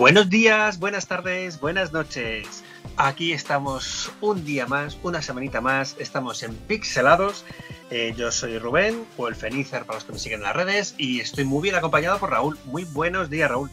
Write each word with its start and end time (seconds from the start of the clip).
Buenos 0.00 0.30
días, 0.30 0.78
buenas 0.78 1.06
tardes, 1.08 1.60
buenas 1.60 1.92
noches. 1.92 2.64
Aquí 2.96 3.34
estamos 3.34 4.10
un 4.22 4.46
día 4.46 4.66
más, 4.66 4.96
una 5.02 5.20
semanita 5.20 5.60
más. 5.60 5.94
Estamos 5.98 6.42
en 6.42 6.54
Pixelados. 6.54 7.44
Eh, 7.90 8.14
yo 8.16 8.32
soy 8.32 8.58
Rubén, 8.58 9.04
o 9.18 9.28
el 9.28 9.34
Fenicer 9.36 9.84
para 9.84 9.98
los 9.98 10.04
que 10.04 10.12
me 10.12 10.18
siguen 10.18 10.38
en 10.38 10.44
las 10.44 10.56
redes, 10.56 10.94
y 10.96 11.20
estoy 11.20 11.44
muy 11.44 11.60
bien 11.60 11.74
acompañado 11.74 12.18
por 12.18 12.30
Raúl. 12.30 12.58
Muy 12.64 12.84
buenos 12.84 13.28
días, 13.28 13.50
Raúl. 13.50 13.70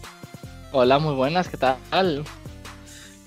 Hola, 0.74 1.00
muy 1.00 1.16
buenas, 1.16 1.48
¿qué 1.48 1.56
tal? 1.56 1.78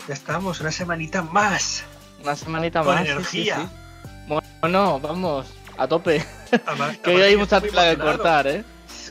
Ya 0.07 0.13
estamos, 0.13 0.61
una 0.61 0.71
semanita 0.71 1.23
más. 1.23 1.85
Una 2.23 2.37
semanita 2.37 2.83
Con 2.85 2.97
más. 2.97 3.05
sí, 3.05 3.11
energía. 3.13 3.57
sí, 3.57 3.63
sí. 4.29 4.39
Bueno, 4.61 5.01
vamos, 5.01 5.47
a 5.79 5.89
tope. 5.89 6.23
Además- 6.67 6.99
que 7.03 7.15
hoy 7.15 7.23
hay 7.23 7.37
mucha 7.39 7.63
tela 7.63 7.93
que 7.93 7.99
cortar, 7.99 8.47
¿eh? 8.47 8.63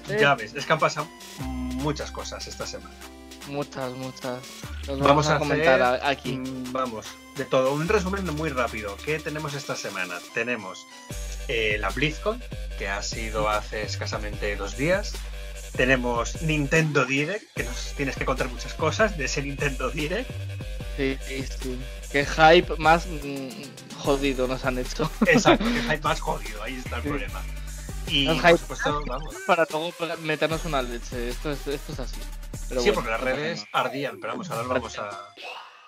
Ya 0.08 0.36
ves, 0.36 0.54
es 0.54 0.64
que 0.68 0.74
han 0.74 0.78
pasado 0.80 1.08
muchas 1.40 2.12
cosas 2.12 2.48
esta 2.48 2.68
semana. 2.68 2.94
Muchas, 3.50 3.92
muchas. 3.94 4.40
Los 4.88 5.00
Vamos, 5.00 5.28
a, 5.28 5.40
comentar 5.40 5.82
hacer, 5.82 6.06
aquí. 6.08 6.38
mm, 6.38 6.72
Vamos, 6.72 7.06
de 7.36 7.46
todo. 7.46 7.74
Un 7.74 7.88
resumen 7.88 8.26
muy 8.36 8.50
rápido. 8.50 8.96
¿Qué 9.04 9.20
tenemos 9.20 9.54
esta 9.56 9.76
semana? 9.76 10.16
Tenemos 10.34 10.86
eh, 11.48 11.78
la 11.80 11.90
BlizzCon, 11.90 12.42
que 12.78 12.88
ha 12.88 13.02
sido 13.02 13.50
hace 13.50 13.82
escasamente 13.84 14.56
dos 14.56 14.78
días. 14.78 15.14
Tenemos 15.76 16.42
Nintendo 16.42 17.06
Direct, 17.06 17.46
que 17.56 17.64
nos 17.64 17.94
tienes 17.96 18.16
que 18.18 18.26
contar 18.26 18.50
muchas 18.50 18.74
cosas 18.74 19.18
de 19.18 19.26
ese 19.26 19.42
Nintendo 19.42 19.90
Direct. 19.90 20.30
Sí, 20.98 21.18
sí, 21.28 21.46
sí. 21.62 21.80
Qué 22.12 22.26
hype 22.26 22.76
más 22.78 23.06
mm, 23.08 23.98
jodido 24.00 24.48
nos 24.48 24.66
han 24.66 24.78
hecho. 24.80 25.10
Exacto, 25.28 25.66
que 25.66 25.82
hype 25.84 26.02
más 26.04 26.20
jodido, 26.20 26.62
ahí 26.64 26.76
está 26.76 26.98
el 26.98 27.04
Sí. 27.04 27.08
problema. 27.10 27.42
Y 28.08 28.28
por 28.28 28.58
supuesto, 28.58 29.04
vamos. 29.06 29.36
Para 29.46 29.68
luego 29.70 29.94
meternos 30.24 30.66
una 30.66 30.82
leche. 30.82 31.30
Esto 31.30 31.52
es, 31.52 31.68
esto 31.68 31.94
es 31.94 32.00
así. 32.00 32.20
Pero 32.70 32.82
sí, 32.82 32.90
bueno, 32.90 32.96
porque 32.96 33.12
las 33.12 33.22
redes 33.22 33.66
ardían, 33.74 34.20
pero 34.20 34.34
vamos, 34.34 34.50
ahora 34.50 34.64
lo 34.64 34.70
vamos 34.70 34.98
a 35.00 35.10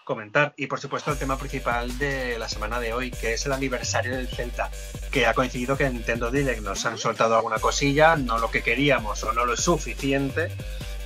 comentar. 0.04 0.54
Y 0.58 0.68
por 0.68 0.80
supuesto 0.80 1.12
el 1.12 1.18
tema 1.18 1.38
principal 1.38 1.98
de 1.98 2.38
la 2.38 2.50
semana 2.50 2.80
de 2.80 2.94
hoy, 2.94 3.12
que 3.12 3.34
es 3.34 3.46
el 3.46 3.54
aniversario 3.54 4.16
del 4.16 4.28
Celta, 4.28 4.70
que 5.12 5.26
ha 5.26 5.34
coincidido 5.34 5.78
que 5.78 5.86
en 5.86 5.94
Nintendo 5.94 6.32
Direct 6.32 6.62
nos 6.62 6.86
han 6.86 6.98
soltado 6.98 7.36
alguna 7.36 7.60
cosilla, 7.60 8.16
no 8.16 8.38
lo 8.40 8.52
que 8.52 8.64
queríamos 8.64 9.24
o 9.24 9.32
no 9.32 9.46
lo 9.46 9.56
suficiente, 9.56 10.52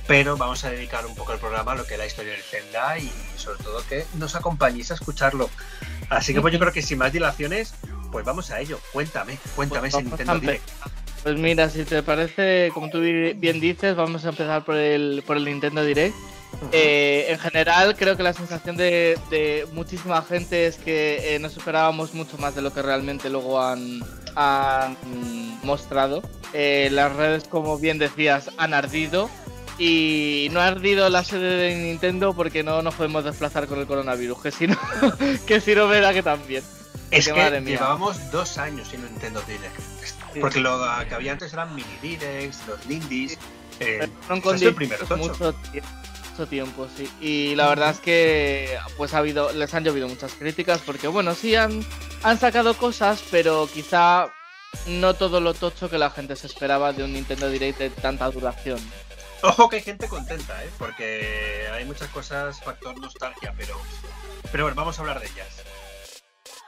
pero 0.06 0.36
vamos 0.36 0.64
a 0.64 0.70
dedicar 0.70 1.04
un 1.06 1.14
poco 1.14 1.32
el 1.32 1.38
programa 1.38 1.72
a 1.72 1.74
lo 1.76 1.86
que 1.86 1.94
es 1.94 1.98
la 1.98 2.06
historia 2.06 2.32
del 2.32 2.42
Zelda 2.42 2.98
y 2.98 3.12
sobre 3.36 3.62
todo 3.62 3.86
que 3.88 4.06
nos 4.14 4.34
acompañéis 4.34 4.90
a 4.90 4.94
escucharlo. 4.94 5.50
Así 6.08 6.32
que 6.32 6.40
pues 6.40 6.52
yo 6.52 6.58
creo 6.58 6.72
que 6.72 6.82
sin 6.82 6.98
más 6.98 7.12
dilaciones, 7.12 7.74
pues 8.10 8.24
vamos 8.24 8.50
a 8.50 8.60
ello. 8.60 8.80
Cuéntame, 8.92 9.38
cuéntame 9.54 9.90
Pues 9.90 9.94
ese 9.94 10.02
vamos 10.04 10.18
Nintendo 10.18 10.40
Direct. 10.40 10.70
Pues 11.22 11.36
mira, 11.38 11.68
si 11.68 11.84
te 11.84 12.02
parece, 12.02 12.70
como 12.72 12.88
tú 12.88 13.00
bi- 13.00 13.32
bien 13.32 13.58
dices, 13.60 13.96
vamos 13.96 14.24
a 14.24 14.28
empezar 14.28 14.64
por 14.64 14.76
el, 14.76 15.22
por 15.26 15.36
el 15.36 15.44
Nintendo 15.44 15.84
Direct. 15.84 16.14
Eh, 16.72 17.26
en 17.28 17.38
general, 17.38 17.96
creo 17.96 18.16
que 18.16 18.22
la 18.22 18.32
sensación 18.32 18.76
de, 18.76 19.18
de 19.30 19.66
muchísima 19.72 20.22
gente 20.22 20.66
es 20.66 20.76
que 20.76 21.34
eh, 21.34 21.38
nos 21.38 21.56
esperábamos 21.56 22.14
mucho 22.14 22.38
más 22.38 22.54
de 22.54 22.62
lo 22.62 22.72
que 22.72 22.80
realmente 22.80 23.28
luego 23.28 23.60
han, 23.60 24.00
han 24.36 24.96
mostrado. 25.64 26.22
Eh, 26.54 26.88
las 26.92 27.14
redes, 27.14 27.44
como 27.48 27.76
bien 27.78 27.98
decías, 27.98 28.50
han 28.56 28.72
ardido. 28.72 29.28
Y 29.78 30.48
no 30.52 30.60
ha 30.60 30.68
ardido 30.68 31.10
la 31.10 31.22
sede 31.22 31.56
de 31.56 31.74
Nintendo 31.76 32.32
porque 32.34 32.62
no 32.62 32.80
nos 32.80 32.94
podemos 32.94 33.24
desplazar 33.24 33.66
con 33.66 33.78
el 33.78 33.86
coronavirus. 33.86 34.40
Que 34.40 34.50
si 34.50 34.66
no, 34.68 34.78
que 35.46 35.60
si 35.60 35.74
no, 35.74 35.88
verá 35.88 36.14
que 36.14 36.22
también. 36.22 36.62
Es 37.10 37.28
que 37.28 37.60
llevábamos 37.72 38.30
dos 38.30 38.58
años 38.58 38.88
sin 38.88 39.02
Nintendo 39.04 39.40
Direct. 39.42 39.78
Porque 40.40 40.60
lo 40.60 40.78
que 41.08 41.14
había 41.14 41.32
antes 41.32 41.52
eran 41.52 41.74
mini 41.74 41.96
directs, 42.02 42.60
los 42.66 42.84
indies. 42.90 43.38
Eh, 43.80 44.08
este 44.30 44.54
es 44.56 44.62
el 44.62 44.74
primero, 44.74 45.06
con 45.06 45.18
mucho, 45.18 45.54
tie- 45.72 45.82
mucho 46.30 46.46
tiempo, 46.46 46.88
sí. 46.96 47.10
Y 47.20 47.54
la 47.54 47.68
verdad 47.68 47.90
es 47.90 48.00
que 48.00 48.78
pues 48.96 49.14
ha 49.14 49.18
habido, 49.18 49.52
les 49.52 49.72
han 49.74 49.84
llovido 49.84 50.08
muchas 50.08 50.32
críticas 50.34 50.80
porque 50.84 51.08
bueno, 51.08 51.34
sí 51.34 51.54
han, 51.54 51.84
han 52.22 52.38
sacado 52.38 52.74
cosas, 52.74 53.22
pero 53.30 53.68
quizá 53.72 54.28
no 54.86 55.14
todo 55.14 55.40
lo 55.40 55.54
tocho 55.54 55.88
que 55.88 55.96
la 55.98 56.10
gente 56.10 56.36
se 56.36 56.46
esperaba 56.46 56.92
de 56.92 57.04
un 57.04 57.12
Nintendo 57.12 57.48
Direct 57.48 57.78
de 57.78 57.90
tanta 57.90 58.30
duración. 58.30 58.78
Ojo 59.42 59.68
que 59.68 59.76
hay 59.76 59.82
gente 59.82 60.08
contenta, 60.08 60.64
¿eh? 60.64 60.70
Porque 60.78 61.66
hay 61.72 61.84
muchas 61.84 62.08
cosas 62.08 62.60
factor 62.62 62.98
nostalgia, 62.98 63.54
pero. 63.56 63.76
Pero 64.50 64.64
bueno, 64.64 64.74
vamos 64.74 64.98
a 64.98 65.02
hablar 65.02 65.20
de 65.20 65.26
ellas. 65.26 65.46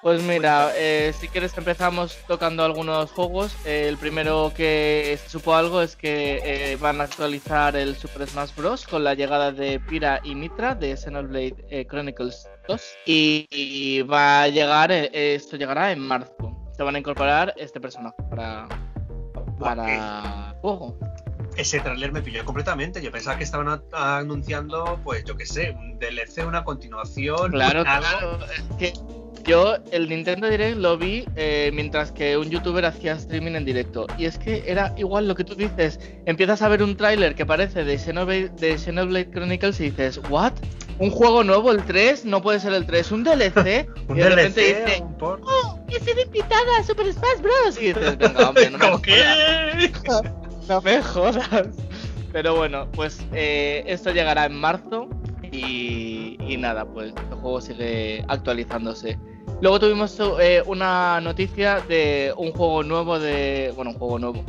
Pues 0.01 0.23
mira, 0.23 0.71
eh, 0.77 1.13
si 1.19 1.27
quieres 1.27 1.57
empezamos 1.59 2.17
tocando 2.29 2.65
algunos 2.65 3.11
juegos. 3.11 3.57
Eh, 3.67 3.89
el 3.89 3.97
primero 3.97 4.53
que 4.55 5.19
supo 5.27 5.55
algo 5.55 5.83
es 5.83 5.97
que 5.97 6.41
eh, 6.45 6.77
van 6.77 7.01
a 7.01 7.05
actualizar 7.05 7.75
el 7.75 7.97
Super 7.97 8.29
Smash 8.29 8.55
Bros. 8.55 8.87
con 8.87 9.03
la 9.03 9.15
llegada 9.15 9.51
de 9.51 9.81
Pira 9.81 10.21
y 10.23 10.37
Mitra 10.37 10.77
de 10.77 10.97
Xenoblade 10.97 11.87
Chronicles 11.89 12.49
2. 12.69 12.83
Y, 13.07 13.49
y 13.51 14.03
va 14.03 14.43
a 14.43 14.49
llegar, 14.49 14.93
esto 14.93 15.57
llegará 15.57 15.91
en 15.91 15.99
marzo. 15.99 16.57
Se 16.77 16.85
van 16.85 16.95
a 16.95 16.99
incorporar 17.01 17.53
este 17.57 17.81
personaje 17.81 18.17
para, 18.31 18.69
para 19.59 20.55
juego. 20.61 20.97
Ese 21.59 21.81
tráiler 21.81 22.13
me 22.13 22.23
pilló 22.23 22.45
completamente. 22.45 23.03
Yo 23.03 23.11
pensaba 23.11 23.37
que 23.37 23.45
estaban 23.45 23.83
anunciando, 23.93 25.01
pues 25.03 25.25
yo 25.25 25.37
qué 25.37 25.45
sé, 25.45 25.73
un 25.73 25.99
DLC, 25.99 26.47
una 26.47 26.63
continuación. 26.65 27.51
Claro, 27.51 27.81
algo. 27.87 28.01
claro. 28.39 28.39
Es 28.45 28.77
que 28.79 28.93
yo 29.45 29.77
el 29.91 30.09
Nintendo 30.09 30.49
Direct 30.49 30.77
lo 30.79 30.97
vi 30.99 31.25
eh, 31.35 31.71
mientras 31.75 32.13
que 32.13 32.37
un 32.37 32.49
youtuber 32.49 32.85
hacía 32.85 33.15
streaming 33.15 33.53
en 33.57 33.65
directo. 33.65 34.07
Y 34.17 34.27
es 34.27 34.39
que 34.39 34.63
era 34.67 34.95
igual 34.97 35.27
lo 35.27 35.35
que 35.35 35.43
tú 35.43 35.55
dices. 35.57 35.99
Empiezas 36.27 36.63
a 36.63 36.69
ver 36.69 36.83
un 36.83 36.97
tráiler 36.97 37.35
que 37.35 37.45
parece 37.45 37.83
de 37.83 37.99
Xenoblade, 37.99 38.51
de 38.51 38.79
Xenoblade 38.79 39.31
Chronicles 39.31 39.81
y 39.81 39.91
dices, 39.91 40.21
¿what? 40.31 40.53
¿Un 41.01 41.11
juego 41.11 41.43
nuevo, 41.45 41.71
el 41.73 41.83
3? 41.85 42.25
No 42.25 42.43
puede 42.43 42.61
ser 42.61 42.73
el 42.73 42.85
3. 42.87 43.11
¿Un 43.13 43.25
DLC? 43.25 43.89
Un 44.09 44.17
y 44.17 44.21
de 44.21 44.29
repente 44.29 44.61
DLC, 44.61 44.85
dice, 44.87 45.03
un. 45.03 45.17
¡Oh! 45.21 45.79
¡He 45.89 46.01
sido 46.01 46.21
invitada 46.21 46.79
a 46.79 46.85
Super 46.85 47.13
Smash 47.13 47.41
Bros! 47.41 47.81
Y 47.81 47.87
dices, 47.87 48.19
venga, 48.19 48.49
hombre, 48.49 48.71
no 48.71 48.79
me 48.79 48.85
¿Cómo 48.85 48.99
jodas". 48.99 49.03
que? 49.03 50.33
No 50.69 50.83
me 50.83 51.03
jodas. 51.03 51.77
Pero 52.33 52.57
bueno, 52.57 52.89
pues 52.93 53.25
eh, 53.33 53.83
esto 53.87 54.11
llegará 54.11 54.45
en 54.45 54.55
marzo 54.55 55.09
y, 55.51 56.37
nada, 56.59 56.85
pues 56.85 57.15
el 57.31 57.37
juego 57.39 57.61
sigue 57.61 58.25
actualizándose. 58.29 59.19
Luego 59.63 59.81
tuvimos 59.81 60.21
eh, 60.41 60.63
una 60.67 61.21
noticia 61.23 61.81
de 61.81 62.33
un 62.37 62.53
juego 62.53 62.83
nuevo 62.83 63.19
de... 63.19 63.73
Bueno, 63.75 63.93
un 63.93 63.99
juego 63.99 64.19
nuevo. 64.19 64.45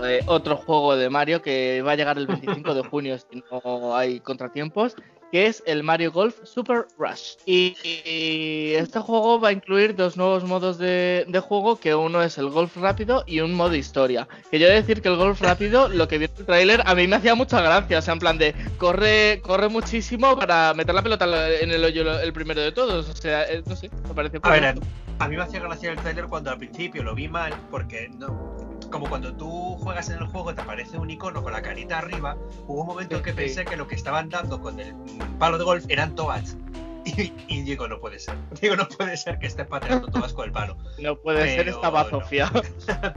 de 0.00 0.22
otro 0.26 0.56
juego 0.56 0.96
de 0.96 1.08
Mario 1.08 1.40
que 1.40 1.82
va 1.82 1.92
a 1.92 1.96
llegar 1.96 2.18
el 2.18 2.26
25 2.26 2.74
de 2.74 2.82
junio 2.82 3.18
si 3.18 3.42
no 3.50 3.96
hay 3.96 4.20
contratiempos, 4.20 4.96
que 5.34 5.48
es 5.48 5.64
el 5.66 5.82
Mario 5.82 6.12
Golf 6.12 6.36
Super 6.44 6.86
Rush. 6.96 7.32
Y, 7.44 7.76
y 7.82 8.74
este 8.74 9.00
juego 9.00 9.40
va 9.40 9.48
a 9.48 9.52
incluir 9.52 9.96
dos 9.96 10.16
nuevos 10.16 10.44
modos 10.44 10.78
de, 10.78 11.24
de 11.26 11.40
juego, 11.40 11.74
que 11.74 11.92
uno 11.92 12.22
es 12.22 12.38
el 12.38 12.50
golf 12.50 12.76
rápido 12.76 13.24
y 13.26 13.40
un 13.40 13.52
modo 13.52 13.74
historia. 13.74 14.28
Que 14.52 14.60
yo 14.60 14.68
he 14.68 14.70
de 14.70 14.76
decir 14.76 15.02
que 15.02 15.08
el 15.08 15.16
golf 15.16 15.40
rápido, 15.40 15.88
lo 15.88 16.06
que 16.06 16.18
vi 16.18 16.26
en 16.26 16.30
el 16.38 16.46
tráiler, 16.46 16.82
a 16.86 16.94
mí 16.94 17.08
me 17.08 17.16
hacía 17.16 17.34
mucha 17.34 17.60
gracia, 17.60 17.98
o 17.98 18.02
sea, 18.02 18.14
en 18.14 18.20
plan 18.20 18.38
de 18.38 18.54
corre, 18.78 19.40
corre 19.42 19.68
muchísimo 19.68 20.38
para 20.38 20.72
meter 20.72 20.94
la 20.94 21.02
pelota 21.02 21.26
en 21.58 21.72
el 21.72 21.84
hoyo 21.84 22.20
el 22.20 22.32
primero 22.32 22.60
de 22.60 22.70
todos, 22.70 23.08
o 23.08 23.16
sea, 23.16 23.42
eh, 23.50 23.64
no 23.66 23.74
sé, 23.74 23.90
me 24.06 24.14
parece 24.14 24.38
A 24.40 24.50
ver, 24.50 24.76
a 25.18 25.28
mí 25.28 25.36
me 25.36 25.42
hacía 25.42 25.58
gracia 25.58 25.90
el 25.90 25.98
trailer 25.98 26.26
cuando 26.26 26.52
al 26.52 26.58
principio 26.58 27.02
lo 27.02 27.12
vi 27.12 27.26
mal, 27.26 27.52
porque 27.72 28.08
no, 28.08 28.73
como 28.94 29.08
cuando 29.08 29.34
tú 29.34 29.76
juegas 29.80 30.08
en 30.10 30.18
el 30.18 30.26
juego 30.28 30.54
te 30.54 30.60
aparece 30.60 30.96
un 30.96 31.10
icono 31.10 31.42
con 31.42 31.52
la 31.52 31.60
carita 31.62 31.98
arriba, 31.98 32.36
hubo 32.68 32.82
un 32.82 32.86
momento 32.86 33.16
en 33.16 33.22
que 33.24 33.32
pensé 33.32 33.64
que 33.64 33.76
lo 33.76 33.88
que 33.88 33.96
estaban 33.96 34.28
dando 34.28 34.60
con 34.60 34.78
el 34.78 34.94
palo 35.36 35.58
de 35.58 35.64
golf 35.64 35.84
eran 35.88 36.14
toads. 36.14 36.56
Y, 37.06 37.34
y 37.48 37.62
digo, 37.62 37.86
no 37.86 38.00
puede 38.00 38.18
ser. 38.18 38.34
Digo, 38.62 38.76
no 38.76 38.88
puede 38.88 39.16
ser 39.18 39.38
que 39.38 39.46
estés 39.48 39.66
pateando 39.66 40.06
todas 40.06 40.32
con 40.32 40.46
el 40.46 40.52
palo. 40.52 40.78
No 41.02 41.16
puede 41.16 41.54
ser 41.54 41.68
esta 41.68 41.90
bazofia. 41.90 42.50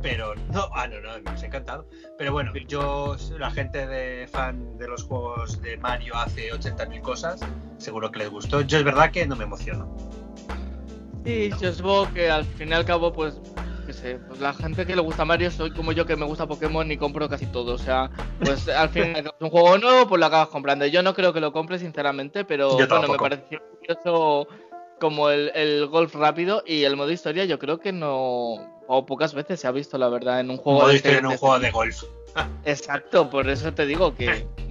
Pero 0.02 0.36
no, 0.52 0.68
ah, 0.74 0.88
no, 0.88 1.00
no, 1.00 1.22
me 1.22 1.30
ha 1.30 1.46
encantado. 1.46 1.88
Pero 2.18 2.34
bueno, 2.34 2.52
yo, 2.68 3.16
la 3.38 3.52
gente 3.52 3.86
de 3.88 4.28
fan 4.28 4.78
de 4.78 4.88
los 4.90 5.04
juegos 5.04 5.62
de 5.62 5.78
Mario 5.78 6.16
hace 6.16 6.52
80.000 6.52 7.02
cosas, 7.02 7.40
seguro 7.78 8.12
que 8.12 8.20
les 8.20 8.30
gustó. 8.30 8.62
Yo 8.62 8.80
es 8.80 8.84
verdad 8.84 9.12
que 9.12 9.26
no 9.26 9.38
me 9.38 9.46
emociono. 9.46 9.96
Sí, 11.24 11.52
yo 11.62 11.72
supongo 11.72 12.12
que 12.14 12.30
al 12.30 12.44
fin 12.44 12.70
y 12.70 12.74
al 12.74 12.84
cabo, 12.84 13.14
pues, 13.14 13.40
qué 13.88 13.94
sé, 13.94 14.20
pues 14.28 14.40
la 14.42 14.54
gente 14.54 14.86
que 14.86 14.96
le 14.96 15.02
gusta 15.02 15.24
Mario 15.26 15.50
soy 15.50 15.72
como 15.72 15.94
yo 15.94 16.06
que 16.06 16.16
me 16.18 16.26
gusta 16.26 16.46
Pokémon 16.46 16.92
y 16.92 16.98
compro 16.98 17.28
casi 17.30 17.46
todo. 17.48 17.74
O 17.74 17.78
sea, 17.78 18.12
pues 18.40 18.68
al 18.68 18.90
fin 18.90 19.14
y 19.16 19.18
al 19.18 19.24
cabo 19.24 19.36
es 19.40 19.42
un 19.44 19.50
juego 19.50 19.78
nuevo, 19.78 20.08
pues 20.08 20.20
lo 20.20 20.26
acabas 20.26 20.50
comprando. 20.50 20.86
Yo 20.86 21.02
no 21.02 21.14
creo 21.14 21.32
que 21.34 21.40
lo 21.40 21.54
compre, 21.54 21.80
sinceramente, 21.80 22.44
pero 22.46 22.76
bueno, 22.76 23.08
me 23.08 23.18
pareció 23.18 23.62
curioso 23.80 24.48
como 25.00 25.30
el, 25.30 25.52
el 25.56 25.88
golf 25.88 26.14
rápido 26.16 26.64
y 26.68 26.84
el 26.84 26.98
modo 26.98 27.12
historia. 27.12 27.46
Yo 27.46 27.58
creo 27.60 27.80
que 27.80 27.94
no, 27.94 28.56
o 28.88 29.06
pocas 29.06 29.34
veces 29.34 29.60
se 29.62 29.68
ha 29.68 29.72
visto, 29.72 29.98
la 29.98 30.10
verdad, 30.10 30.42
en 30.42 30.50
un 30.50 30.58
juego 30.58 30.80
Modo 30.80 30.90
de 30.90 30.96
historia 30.98 31.18
este- 31.18 31.20
en 31.22 31.26
un 31.28 31.32
de 31.32 31.38
juego 31.38 31.56
este 31.56 31.66
de 31.68 31.72
golf. 31.72 32.04
Exacto, 32.66 33.30
por 33.30 33.50
eso 33.50 33.74
te 33.74 33.86
digo 33.86 34.14
que. 34.14 34.46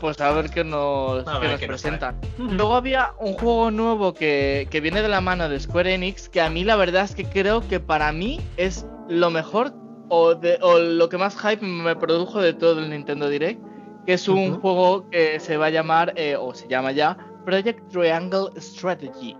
Pues 0.00 0.20
a 0.20 0.32
ver 0.32 0.50
qué 0.50 0.64
nos, 0.64 1.26
A 1.28 1.34
qué 1.34 1.38
ver 1.40 1.50
nos 1.50 1.60
qué 1.60 1.68
nos 1.68 1.82
presentan. 1.82 2.18
Luego 2.38 2.74
había 2.74 3.12
un 3.18 3.34
juego 3.34 3.70
nuevo 3.70 4.14
que, 4.14 4.66
que 4.70 4.80
viene 4.80 5.02
de 5.02 5.08
la 5.08 5.20
mano 5.20 5.48
de 5.48 5.60
Square 5.60 5.94
Enix, 5.94 6.28
que 6.28 6.40
a 6.40 6.48
mí 6.48 6.64
la 6.64 6.76
verdad 6.76 7.04
es 7.04 7.14
que 7.14 7.24
creo 7.24 7.66
que 7.68 7.80
para 7.80 8.10
mí 8.12 8.40
es 8.56 8.86
lo 9.08 9.30
mejor 9.30 9.74
o, 10.08 10.34
de, 10.34 10.58
o 10.62 10.78
lo 10.78 11.08
que 11.08 11.18
más 11.18 11.36
hype 11.38 11.64
me 11.64 11.94
produjo 11.96 12.40
de 12.40 12.54
todo 12.54 12.80
el 12.80 12.90
Nintendo 12.90 13.28
Direct, 13.28 13.60
que 14.06 14.14
es 14.14 14.26
un 14.26 14.58
juego 14.60 15.08
que 15.10 15.38
se 15.38 15.56
va 15.56 15.66
a 15.66 15.70
llamar, 15.70 16.14
eh, 16.16 16.34
o 16.34 16.54
se 16.54 16.66
llama 16.66 16.92
ya, 16.92 17.16
Project 17.44 17.88
Triangle 17.90 18.48
Strategy. 18.56 19.36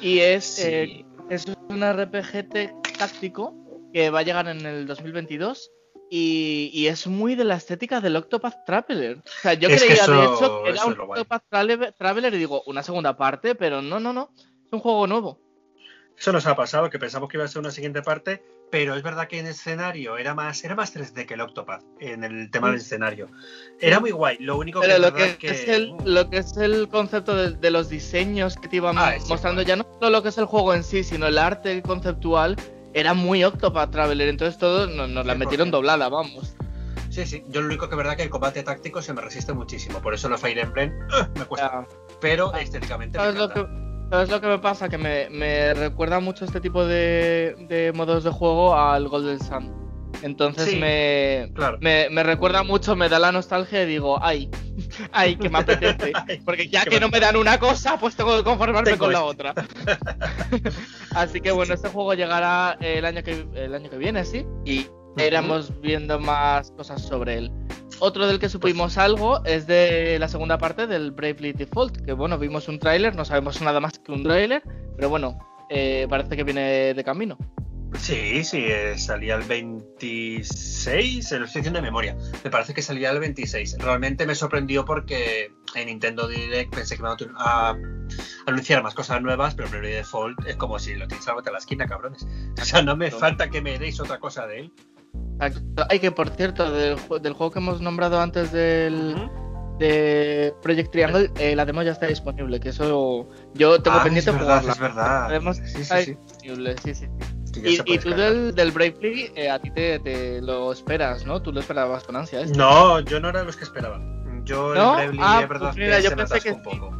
Y 0.00 0.20
es, 0.20 0.58
eh, 0.64 1.04
es 1.28 1.44
un 1.68 1.82
RPG 1.82 2.72
táctico 2.98 3.54
que 3.92 4.10
va 4.10 4.20
a 4.20 4.22
llegar 4.22 4.48
en 4.48 4.64
el 4.64 4.86
2022 4.86 5.70
y, 6.10 6.86
es 6.86 7.06
muy 7.06 7.34
de 7.34 7.44
la 7.44 7.56
estética 7.56 8.00
del 8.00 8.16
Octopath 8.16 8.64
Traveler. 8.64 9.18
O 9.18 9.40
sea, 9.42 9.54
yo 9.54 9.68
creía 9.68 10.06
de 10.06 10.24
hecho 10.24 10.62
que 10.64 10.70
era 10.70 10.84
un 10.84 11.00
Octopath 11.00 11.44
Traveler 11.98 12.34
y 12.34 12.38
digo, 12.38 12.62
una 12.66 12.82
segunda 12.82 13.16
parte, 13.16 13.54
pero 13.54 13.82
no, 13.82 14.00
no, 14.00 14.12
no. 14.12 14.30
Es 14.36 14.72
un 14.72 14.80
juego 14.80 15.06
nuevo. 15.06 15.40
Eso 16.18 16.32
nos 16.32 16.46
ha 16.46 16.56
pasado, 16.56 16.90
que 16.90 16.98
pensamos 16.98 17.28
que 17.28 17.36
iba 17.36 17.44
a 17.44 17.48
ser 17.48 17.60
una 17.60 17.70
siguiente 17.70 18.02
parte, 18.02 18.42
pero 18.70 18.96
es 18.96 19.02
verdad 19.04 19.28
que 19.28 19.38
en 19.38 19.46
escenario 19.46 20.18
era 20.18 20.34
más, 20.34 20.64
era 20.64 20.74
más 20.74 20.94
3D 20.94 21.26
que 21.26 21.34
el 21.34 21.40
Octopath, 21.40 21.84
en 22.00 22.24
el 22.24 22.50
tema 22.50 22.68
del 22.68 22.78
escenario. 22.78 23.30
Era 23.80 24.00
muy 24.00 24.10
guay, 24.10 24.36
lo 24.40 24.58
único 24.58 24.80
que, 24.80 24.98
lo 24.98 25.14
que, 25.14 25.36
es 25.42 25.68
el, 25.68 25.94
lo 26.04 26.28
que 26.28 26.38
es 26.38 26.56
el 26.56 26.88
concepto 26.88 27.36
de, 27.36 27.70
los 27.70 27.88
diseños 27.88 28.56
que 28.56 28.66
te 28.66 28.76
iban 28.76 28.98
ah, 28.98 29.14
mostrando, 29.28 29.62
ya 29.62 29.76
no 29.76 29.84
solo 30.00 30.10
lo 30.10 30.22
que 30.22 30.30
es 30.30 30.38
el 30.38 30.46
juego 30.46 30.74
en 30.74 30.82
sí, 30.82 31.04
sino 31.04 31.28
el 31.28 31.38
arte 31.38 31.80
conceptual, 31.82 32.56
era 33.00 33.14
muy 33.14 33.44
Octopath 33.44 33.90
Traveler, 33.90 34.28
entonces 34.28 34.58
todo 34.58 34.86
nos, 34.86 35.24
la 35.24 35.34
metieron 35.34 35.70
doblada, 35.70 36.08
vamos. 36.08 36.54
Sí, 37.10 37.26
sí, 37.26 37.44
yo 37.48 37.60
lo 37.60 37.66
único 37.68 37.88
que 37.88 37.94
es 37.94 37.96
verdad 37.96 38.16
que 38.16 38.22
el 38.22 38.30
combate 38.30 38.62
táctico 38.62 39.02
se 39.02 39.12
me 39.12 39.20
resiste 39.20 39.52
muchísimo, 39.52 40.00
por 40.00 40.14
eso 40.14 40.28
los 40.28 40.40
Fire 40.40 40.58
Emblem 40.58 40.92
me 41.38 41.44
cuesta. 41.44 41.86
Pero 42.20 42.54
estéticamente 42.54 43.18
¿Sabes 43.18 43.36
lo, 43.36 43.48
que, 43.48 43.66
¿Sabes 44.10 44.30
lo 44.30 44.40
que 44.40 44.46
me 44.46 44.58
pasa? 44.58 44.88
Que 44.88 44.98
me, 44.98 45.74
recuerda 45.74 46.20
mucho 46.20 46.44
este 46.44 46.60
tipo 46.60 46.84
de, 46.84 47.92
modos 47.94 48.24
de 48.24 48.30
juego 48.30 48.76
al 48.76 49.08
Golden 49.08 49.40
Sun. 49.40 49.87
Entonces 50.22 50.78
me, 50.78 51.50
me, 52.10 52.22
recuerda 52.22 52.62
mucho, 52.62 52.96
me 52.96 53.08
da 53.08 53.18
la 53.18 53.32
nostalgia 53.32 53.82
y 53.82 53.86
digo, 53.86 54.18
ay, 54.22 54.50
ay, 55.12 55.36
que 55.36 55.48
me 55.48 55.58
apetece. 55.58 56.12
Porque 56.44 56.68
ya 56.68 56.84
que 56.84 57.00
no 57.00 57.08
me 57.08 57.20
dan 57.20 57.36
una 57.36 57.58
cosa, 57.58 57.98
pues 57.98 58.16
tengo 58.16 58.36
que 58.36 58.44
conformarme 58.44 58.96
con 58.98 59.12
la 59.12 59.22
otra. 59.22 59.54
Así 61.14 61.40
que 61.40 61.50
bueno, 61.52 61.74
este 61.74 61.88
juego 61.88 62.14
llegará 62.14 62.76
el 62.80 63.04
año 63.04 63.22
que, 63.22 63.46
el 63.54 63.74
año 63.74 63.90
que 63.90 63.98
viene, 63.98 64.24
¿sí? 64.24 64.44
Y 64.64 64.86
iremos 65.16 65.72
viendo 65.80 66.18
más 66.18 66.70
cosas 66.72 67.02
sobre 67.02 67.38
él. 67.38 67.52
Otro 68.00 68.26
del 68.26 68.38
que 68.38 68.48
supimos 68.48 68.96
algo 68.96 69.44
es 69.44 69.66
de 69.66 70.18
la 70.20 70.28
segunda 70.28 70.58
parte 70.58 70.86
del 70.86 71.10
Bravely 71.10 71.52
Default, 71.52 72.04
que 72.04 72.12
bueno, 72.12 72.38
vimos 72.38 72.68
un 72.68 72.78
tráiler, 72.78 73.16
no 73.16 73.24
sabemos 73.24 73.60
nada 73.60 73.80
más 73.80 73.98
que 73.98 74.12
un 74.12 74.22
tráiler, 74.22 74.62
pero 74.96 75.08
bueno, 75.08 75.38
eh, 75.68 76.06
parece 76.08 76.36
que 76.36 76.44
viene 76.44 76.94
de 76.94 77.04
camino. 77.04 77.36
Sí, 77.96 78.44
sí, 78.44 78.64
eh, 78.66 78.98
salía 78.98 79.34
el 79.36 79.42
26, 79.44 81.32
lo 81.32 81.44
estoy 81.44 81.60
diciendo 81.60 81.78
de 81.78 81.82
memoria. 81.82 82.16
Me 82.44 82.50
parece 82.50 82.74
que 82.74 82.82
salía 82.82 83.10
el 83.10 83.18
26. 83.18 83.78
Realmente 83.78 84.26
me 84.26 84.34
sorprendió 84.34 84.84
porque 84.84 85.50
en 85.74 85.86
Nintendo 85.86 86.28
Direct 86.28 86.74
pensé 86.74 86.96
que 86.96 87.02
iban 87.02 87.16
a, 87.36 87.76
anunciar 88.46 88.82
más 88.82 88.94
cosas 88.94 89.22
nuevas, 89.22 89.54
pero 89.54 89.68
Bravely 89.70 89.94
Default 89.94 90.46
es 90.46 90.56
como 90.56 90.78
si 90.78 90.94
lo 90.94 91.08
tenéis 91.08 91.28
a 91.28 91.34
la 91.34 91.58
esquina, 91.58 91.86
cabrones. 91.86 92.26
O 92.60 92.64
sea, 92.64 92.82
no 92.82 92.96
me 92.96 93.10
falta 93.10 93.48
que 93.48 93.62
me 93.62 93.78
deis 93.78 93.98
otra 94.00 94.18
cosa 94.18 94.46
de 94.46 94.60
él. 94.60 94.72
Hay 95.88 96.00
que, 96.00 96.10
por 96.10 96.28
cierto, 96.30 96.70
del, 96.70 96.98
juego 96.98 97.50
que 97.50 97.58
hemos 97.58 97.80
nombrado 97.80 98.20
antes 98.20 98.52
del, 98.52 99.14
de 99.78 100.52
Project 100.62 100.90
Triangle, 100.90 101.30
eh, 101.38 101.54
la 101.54 101.64
demo 101.64 101.82
ya 101.82 101.92
está 101.92 102.06
disponible, 102.06 102.58
que 102.60 102.70
eso 102.70 103.28
yo 103.54 103.80
tengo 103.80 103.98
ah, 103.98 104.04
pendiente 104.04 104.30
es 104.30 104.36
verdad, 104.36 104.64
Es 104.68 104.78
verdad. 104.78 105.42
La 105.42 105.54
sí, 105.54 105.62
sí, 105.64 105.80
está 105.80 105.96
disponible, 105.98 106.76
sí, 106.82 106.94
sí. 106.94 107.06
Y, 107.64 107.98
tú 107.98 108.10
del, 108.10 108.54
del, 108.54 108.70
Bravely, 108.70 109.32
eh, 109.34 109.50
a 109.50 109.58
ti 109.58 109.70
te, 109.70 110.40
lo 110.40 110.72
esperas, 110.72 111.24
¿no? 111.26 111.40
Tú 111.42 111.52
lo 111.52 111.60
esperabas 111.60 112.04
con 112.04 112.16
ansia. 112.16 112.44
No, 112.46 113.00
yo 113.00 113.20
no 113.20 113.28
era 113.28 113.42
los 113.42 113.56
que 113.56 113.64
esperaba. 113.64 114.00
Yo 114.44 114.74
el 114.74 114.80
Bravely, 115.12 115.18
ah, 115.20 115.40
es 115.42 115.48
verdad 115.48 115.66
pues 115.68 115.76
mira, 115.76 116.00
yo 116.00 116.16
pensé 116.16 116.40
que 116.40 116.52
un 116.52 116.62
poco. 116.62 116.90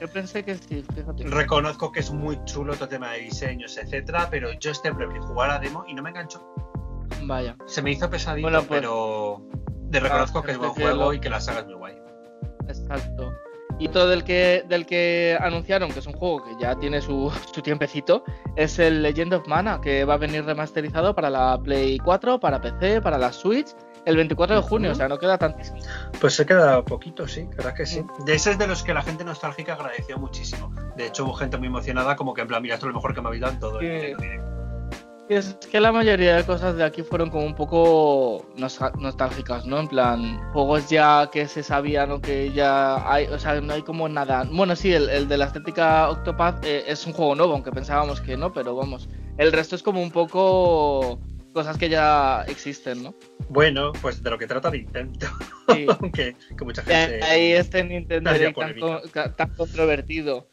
Yo 0.00 0.08
pensé 0.08 0.44
que 0.44 0.56
sí, 0.56 0.84
fíjate. 0.94 1.24
Reconozco 1.24 1.92
que 1.92 2.00
es 2.00 2.10
muy 2.10 2.38
chulo 2.44 2.74
todo 2.74 2.88
tema 2.88 3.12
de 3.12 3.20
diseños, 3.20 3.76
etcétera, 3.76 4.28
pero 4.30 4.52
yo 4.58 4.70
este 4.72 4.90
Bravely 4.90 5.20
jugar 5.20 5.50
a 5.50 5.58
demo 5.58 5.84
y 5.86 5.94
no 5.94 6.02
me 6.02 6.10
engancho. 6.10 6.44
Vaya. 7.22 7.56
Se 7.66 7.82
me 7.82 7.92
hizo 7.92 8.10
pesadito, 8.10 8.48
pues, 8.48 8.66
pero 8.68 9.42
de 9.92 10.00
reconozco 10.00 10.42
que 10.42 10.52
es 10.52 10.58
buen 10.58 10.70
juego 10.70 11.12
y 11.12 11.20
que 11.20 11.30
la 11.30 11.40
saga 11.40 11.60
es 11.60 11.66
muy 11.66 11.74
guay. 11.74 11.94
Exacto. 12.66 13.32
Y 13.82 13.88
todo 13.88 14.06
del 14.06 14.22
que, 14.22 14.64
del 14.68 14.86
que 14.86 15.36
anunciaron, 15.40 15.90
que 15.90 15.98
es 15.98 16.06
un 16.06 16.12
juego 16.12 16.44
que 16.44 16.52
ya 16.60 16.76
tiene 16.76 17.00
su, 17.00 17.32
su, 17.52 17.62
tiempecito, 17.62 18.22
es 18.54 18.78
el 18.78 19.02
Legend 19.02 19.34
of 19.34 19.48
Mana, 19.48 19.80
que 19.80 20.04
va 20.04 20.14
a 20.14 20.18
venir 20.18 20.44
remasterizado 20.44 21.16
para 21.16 21.28
la 21.28 21.58
Play 21.60 21.98
4, 21.98 22.38
para 22.38 22.60
PC, 22.60 23.00
para 23.00 23.18
la 23.18 23.32
Switch, 23.32 23.74
el 24.04 24.14
24 24.14 24.54
de 24.54 24.62
junio, 24.62 24.92
o 24.92 24.94
sea, 24.94 25.08
no 25.08 25.18
queda 25.18 25.36
tantísimo. 25.36 25.80
Pues 26.20 26.36
se 26.36 26.46
queda 26.46 26.84
poquito, 26.84 27.26
sí, 27.26 27.48
verdad 27.56 27.74
que 27.74 27.84
sí. 27.84 28.04
De 28.24 28.34
ese 28.34 28.52
es 28.52 28.58
de 28.58 28.68
los 28.68 28.84
que 28.84 28.94
la 28.94 29.02
gente 29.02 29.24
nostálgica 29.24 29.72
agradeció 29.72 30.16
muchísimo. 30.16 30.72
De 30.96 31.08
hecho, 31.08 31.24
hubo 31.24 31.34
gente 31.34 31.58
muy 31.58 31.66
emocionada, 31.66 32.14
como 32.14 32.34
que 32.34 32.42
en 32.42 32.46
plan, 32.46 32.62
mira, 32.62 32.74
esto 32.74 32.86
es 32.86 32.92
lo 32.92 32.94
mejor 32.94 33.16
que 33.16 33.20
me 33.20 33.26
ha 33.26 33.30
habido 33.30 33.48
en 33.48 33.58
todo 33.58 33.80
el 33.80 34.61
es 35.32 35.54
que 35.70 35.80
la 35.80 35.92
mayoría 35.92 36.36
de 36.36 36.44
cosas 36.44 36.76
de 36.76 36.84
aquí 36.84 37.02
fueron 37.02 37.30
como 37.30 37.44
un 37.44 37.54
poco 37.54 38.46
nostálgicas, 38.56 39.66
¿no? 39.66 39.80
En 39.80 39.88
plan, 39.88 40.40
juegos 40.52 40.88
ya 40.88 41.28
que 41.32 41.48
se 41.48 41.62
sabían 41.62 42.10
o 42.10 42.20
que 42.20 42.52
ya 42.52 43.10
hay, 43.10 43.26
o 43.26 43.38
sea, 43.38 43.60
no 43.60 43.72
hay 43.72 43.82
como 43.82 44.08
nada. 44.08 44.46
Bueno, 44.50 44.76
sí, 44.76 44.92
el, 44.92 45.28
de 45.28 45.36
la 45.36 45.46
estética 45.46 46.08
Octopath 46.10 46.64
eh, 46.64 46.84
es 46.86 47.06
un 47.06 47.12
juego 47.12 47.34
nuevo, 47.34 47.52
aunque 47.52 47.72
pensábamos 47.72 48.20
que 48.20 48.36
no, 48.36 48.52
pero 48.52 48.74
vamos. 48.74 49.08
El 49.38 49.52
resto 49.52 49.76
es 49.76 49.82
como 49.82 50.02
un 50.02 50.10
poco 50.10 51.18
cosas 51.52 51.76
que 51.76 51.88
ya 51.88 52.44
existen, 52.48 53.02
¿no? 53.02 53.14
Bueno, 53.48 53.92
pues 54.00 54.22
de 54.22 54.30
lo 54.30 54.38
que 54.38 54.46
trata 54.46 54.70
Nintendo. 54.70 55.26
Sí. 55.68 55.86
que, 56.12 56.36
mucha 56.64 56.82
gente. 56.82 57.22
Ahí 57.24 57.52
este 57.52 57.84
Nintendo 57.84 58.30
tan, 59.12 59.36
tan 59.36 59.54
controvertido. 59.54 60.48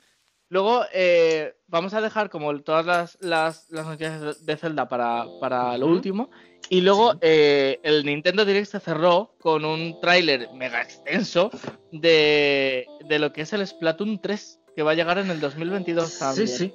Luego 0.50 0.84
eh, 0.94 1.56
vamos 1.70 1.94
a 1.94 2.02
dejar 2.02 2.30
como 2.30 2.60
todas 2.62 2.86
las, 2.86 3.18
las, 3.22 3.70
noticias 3.72 4.46
de 4.46 4.58
Zelda 4.58 4.88
para, 4.88 5.26
para 5.40 5.78
lo 5.78 5.88
último. 5.88 6.30
Y 6.70 6.82
luego 6.82 7.14
eh, 7.22 7.80
el 7.84 8.06
Nintendo 8.06 8.46
Direct 8.46 8.70
se 8.70 8.80
cerró 8.80 9.34
con 9.40 9.66
un 9.66 10.00
tráiler 10.02 10.50
mega 10.54 10.82
extenso 10.82 11.50
de, 11.92 12.86
de, 13.08 13.20
lo 13.20 13.34
que 13.34 13.42
es 13.42 13.54
el 13.54 13.66
Splatoon 13.66 14.22
3, 14.22 14.60
que 14.76 14.84
va 14.84 14.92
a 14.92 14.96
llegar 14.96 15.18
en 15.18 15.32
el 15.32 15.40
2022 15.40 16.20
también. 16.20 16.48
Sí, 16.48 16.58
sí. 16.58 16.74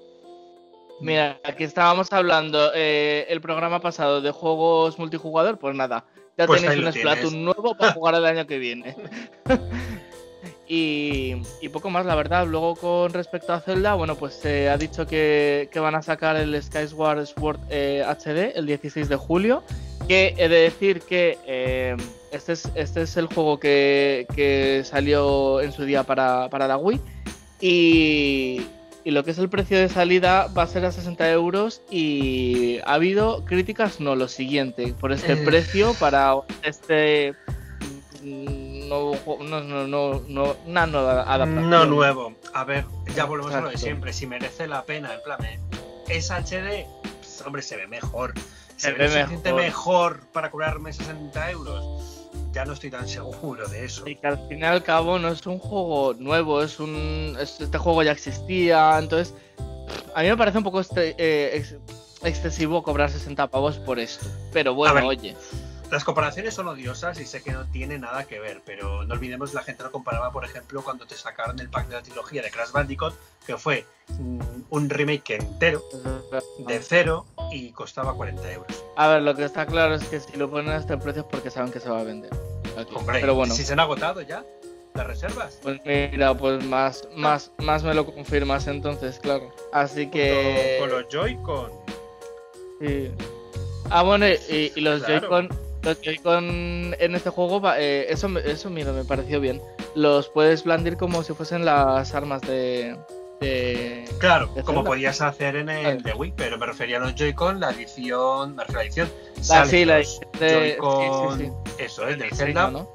Mira, 1.01 1.41
aquí 1.45 1.65
estábamos 1.65 2.13
hablando 2.13 2.73
eh, 2.75 3.27
el 3.29 3.41
programa 3.41 3.81
pasado 3.81 4.21
de 4.21 4.31
juegos 4.31 4.99
multijugador, 4.99 5.59
pues 5.59 5.75
nada, 5.75 6.07
ya 6.39 6.47
pues 6.47 6.63
tenéis 6.63 6.85
un 6.85 6.93
Splatoon 6.93 7.45
nuevo 7.45 7.77
para 7.77 7.93
jugar 7.93 8.15
el 8.15 8.25
año 8.25 8.47
que 8.47 8.59
viene. 8.59 8.97
Y, 10.67 11.37
poco 11.73 11.91
más, 11.91 12.07
la 12.07 12.15
verdad. 12.15 12.47
Luego, 12.47 12.75
con 12.77 13.13
respecto 13.13 13.53
a 13.53 13.61
Zelda, 13.61 13.95
bueno, 13.95 14.17
pues 14.17 14.35
se 14.35 14.69
ha 14.69 14.79
dicho 14.79 15.07
que, 15.07 15.69
van 15.75 15.95
a 15.95 16.03
sacar 16.03 16.37
el 16.37 16.61
Skyward 16.63 17.27
Sword 17.27 17.61
HD 17.69 17.71
eh, 17.71 18.53
el 18.57 18.67
16 18.67 19.09
de 19.09 19.17
julio. 19.17 19.63
Que 20.09 20.35
he 20.37 20.49
de 20.49 20.57
decir 20.57 21.01
que 21.01 21.39
eh, 21.47 21.97
este, 22.31 22.53
es, 22.53 22.69
este 22.75 23.03
es 23.03 23.17
el 23.17 23.27
juego 23.27 23.59
que, 23.59 24.83
salió 24.85 25.61
en 25.61 25.73
su 25.73 25.85
día 25.85 26.03
para, 26.03 26.49
la 26.51 26.77
Wii. 26.77 27.01
Y, 27.61 28.61
y, 29.05 29.11
lo 29.11 29.25
que 29.25 29.31
es 29.31 29.39
el 29.39 29.49
precio 29.49 29.79
de 29.79 29.89
salida 29.89 30.49
va 30.57 30.63
a 30.63 30.67
ser 30.67 30.85
a 30.85 30.93
60 30.93 31.31
euros. 31.31 31.83
Y 31.91 32.79
ha 32.87 32.95
habido 32.95 33.45
críticas, 33.45 34.01
no, 34.01 34.17
lo 34.17 34.29
siguiente, 34.29 34.95
por 34.99 35.13
este 35.13 35.35
eh. 35.35 35.45
precio 35.45 35.95
para 35.99 36.35
este 36.63 37.35
no, 39.41 39.61
no, 39.61 39.87
no, 39.87 40.23
no, 40.27 40.57
una 40.67 40.87
nueva 40.87 41.23
adaptación. 41.23 41.71
No 41.71 41.85
nuevo. 41.87 42.35
A 42.53 42.65
ver, 42.65 42.85
ya 43.15 43.25
volvemos 43.25 43.55
a 43.55 43.61
lo 43.61 43.71
de 43.71 43.79
siempre. 43.79 44.13
Si 44.13 44.27
merece 44.27 44.67
la 44.67 44.85
pena, 44.85 45.15
en 45.15 45.23
plan, 45.23 45.39
es 46.09 46.31
HD, 46.31 46.87
pues, 47.19 47.43
hombre, 47.47 47.63
se 47.63 47.77
ve 47.77 47.87
mejor. 47.87 48.35
Se, 48.77 48.93
ve, 48.93 49.09
mejor. 49.09 49.55
mejor 49.55 50.21
para 50.33 50.51
cobrarme 50.51 50.93
60 50.93 51.51
euros. 51.51 52.29
Ya 52.53 52.65
no 52.65 52.73
estoy 52.73 52.91
tan 52.91 53.09
seguro 53.09 53.67
de 53.69 53.85
eso. 53.85 54.07
Y 54.07 54.17
que 54.17 54.27
al 54.27 54.49
fin 54.49 54.61
y 54.61 54.65
al 54.65 54.83
cabo 54.83 55.19
no 55.19 55.29
es 55.29 55.45
un 55.47 55.59
juego 55.59 56.15
nuevo, 56.15 56.63
es 56.63 56.79
un. 56.81 57.37
Este 57.41 57.79
juego 57.79 58.03
ya 58.03 58.13
existía, 58.13 58.99
entonces. 58.99 59.35
A 60.15 60.23
mí 60.23 60.29
me 60.29 60.37
parece 60.37 60.59
un 60.59 60.65
poco 60.65 60.81
este, 60.81 61.15
eh, 61.19 61.65
excesivo 62.23 62.83
cobrar 62.83 63.11
60 63.11 63.49
pavos 63.49 63.79
por 63.79 63.99
esto. 63.99 64.27
Pero 64.53 64.75
bueno, 64.75 65.07
oye. 65.07 65.37
Las 65.95 66.03
comparaciones 66.03 66.55
son 66.55 66.67
odiosas 66.67 67.21
y 67.21 67.25
sé 67.25 67.41
que 67.41 67.53
no 67.53 67.67
tiene 67.67 68.01
nada 68.01 68.25
que 68.25 68.41
ver, 68.41 68.63
pero 68.67 69.05
no 69.05 69.15
olvidemos, 69.15 69.55
la 69.55 69.63
gente 69.63 69.85
lo 69.85 69.93
comparaba, 69.93 70.33
por 70.33 70.45
ejemplo, 70.45 70.83
cuando 70.83 71.07
te 71.07 71.15
sacaron 71.15 71.61
el 71.61 71.69
pack 71.69 71.87
de 71.87 71.95
la 71.95 72.03
trilogía 72.03 72.43
de 72.43 72.51
Crash 72.51 72.73
Bandicoot, 72.73 73.15
que 73.47 73.57
fue 73.57 73.87
mm, 74.09 74.41
un 74.71 74.91
remake 74.91 75.37
entero, 75.37 75.85
de 76.59 76.81
cero, 76.83 77.27
y 77.53 77.71
costaba 77.71 78.13
40 78.13 78.53
euros. 78.55 78.85
A 78.97 79.07
ver, 79.07 79.23
lo 79.23 79.37
que 79.37 79.45
está 79.45 79.67
claro 79.67 79.95
es 79.95 80.03
que 80.09 80.19
si 80.19 80.37
lo 80.37 80.51
ponen 80.51 80.73
a 80.73 80.79
este 80.79 80.99
precio 80.99 81.23
es 81.23 81.29
porque 81.31 81.49
saben 81.49 81.71
que 81.71 81.79
se 81.79 81.89
va 81.89 82.01
a 82.01 82.03
vender. 82.03 82.33
Hombre, 82.93 83.21
pero 83.21 83.37
bueno. 83.37 83.55
si 83.55 83.63
se 83.63 83.75
han 83.75 83.79
agotado 83.79 84.21
ya 84.21 84.45
las 84.95 85.07
reservas. 85.07 85.61
Pues 85.63 85.81
mira, 85.87 86.37
pues 86.37 86.65
más, 86.65 87.09
más, 87.15 87.53
más 87.59 87.85
me 87.85 87.95
lo 87.95 88.05
confirmas 88.05 88.67
entonces, 88.67 89.21
claro. 89.21 89.55
Así 89.73 90.11
que... 90.11 90.79
Con 90.81 90.91
los 90.91 91.07
Joy-Con. 91.09 91.71
Sí. 92.81 93.13
Ah, 93.91 94.03
bueno, 94.03 94.27
y, 94.27 94.73
los 94.81 95.07
Joy-Con 95.07 95.64
Los 95.85 96.01
Joy-Con 96.01 96.97
en 96.99 97.15
este 97.15 97.31
juego, 97.31 97.61
eh, 97.77 98.07
eso, 98.09 98.29
eso 98.39 98.71
mira, 98.71 98.93
me 98.93 99.05
pareció 99.05 99.41
bien. 99.41 99.61
Los 99.95 100.29
puedes 100.29 100.65
blandir 100.65 100.97
como 100.97 101.23
si 101.23 101.35
fuesen 101.35 101.65
las 101.65 102.15
armas 102.15 102.41
de. 102.43 102.97
de- 103.41 104.05
Claro, 104.19 104.47
de 104.55 104.63
como 104.63 104.83
podías 104.85 105.21
hacer 105.21 105.57
en 105.57 105.69
el 105.69 106.03
de 106.03 106.15
Wii, 106.15 106.33
pero 106.37 106.57
me 106.59 106.67
refería 106.67 106.97
a 106.97 107.01
los 107.01 107.15
Joy-Con, 107.15 107.61
la 107.61 107.71
edición, 107.71 108.55
me 108.57 108.65
refiero 108.65 108.81
a 108.81 108.83
la 108.83 108.87
edición. 108.87 109.09
Ah, 109.51 109.67
sí, 109.67 109.85
la 109.85 109.99
edición 109.99 110.29
de- 110.41 110.77
Joy-Con, 110.81 111.39
sí, 111.39 111.51
eso 111.79 112.09
es, 112.09 112.19
del 112.19 112.31
Sí, 112.31 112.37
Zelda, 112.37 112.71
¿no? 112.71 112.89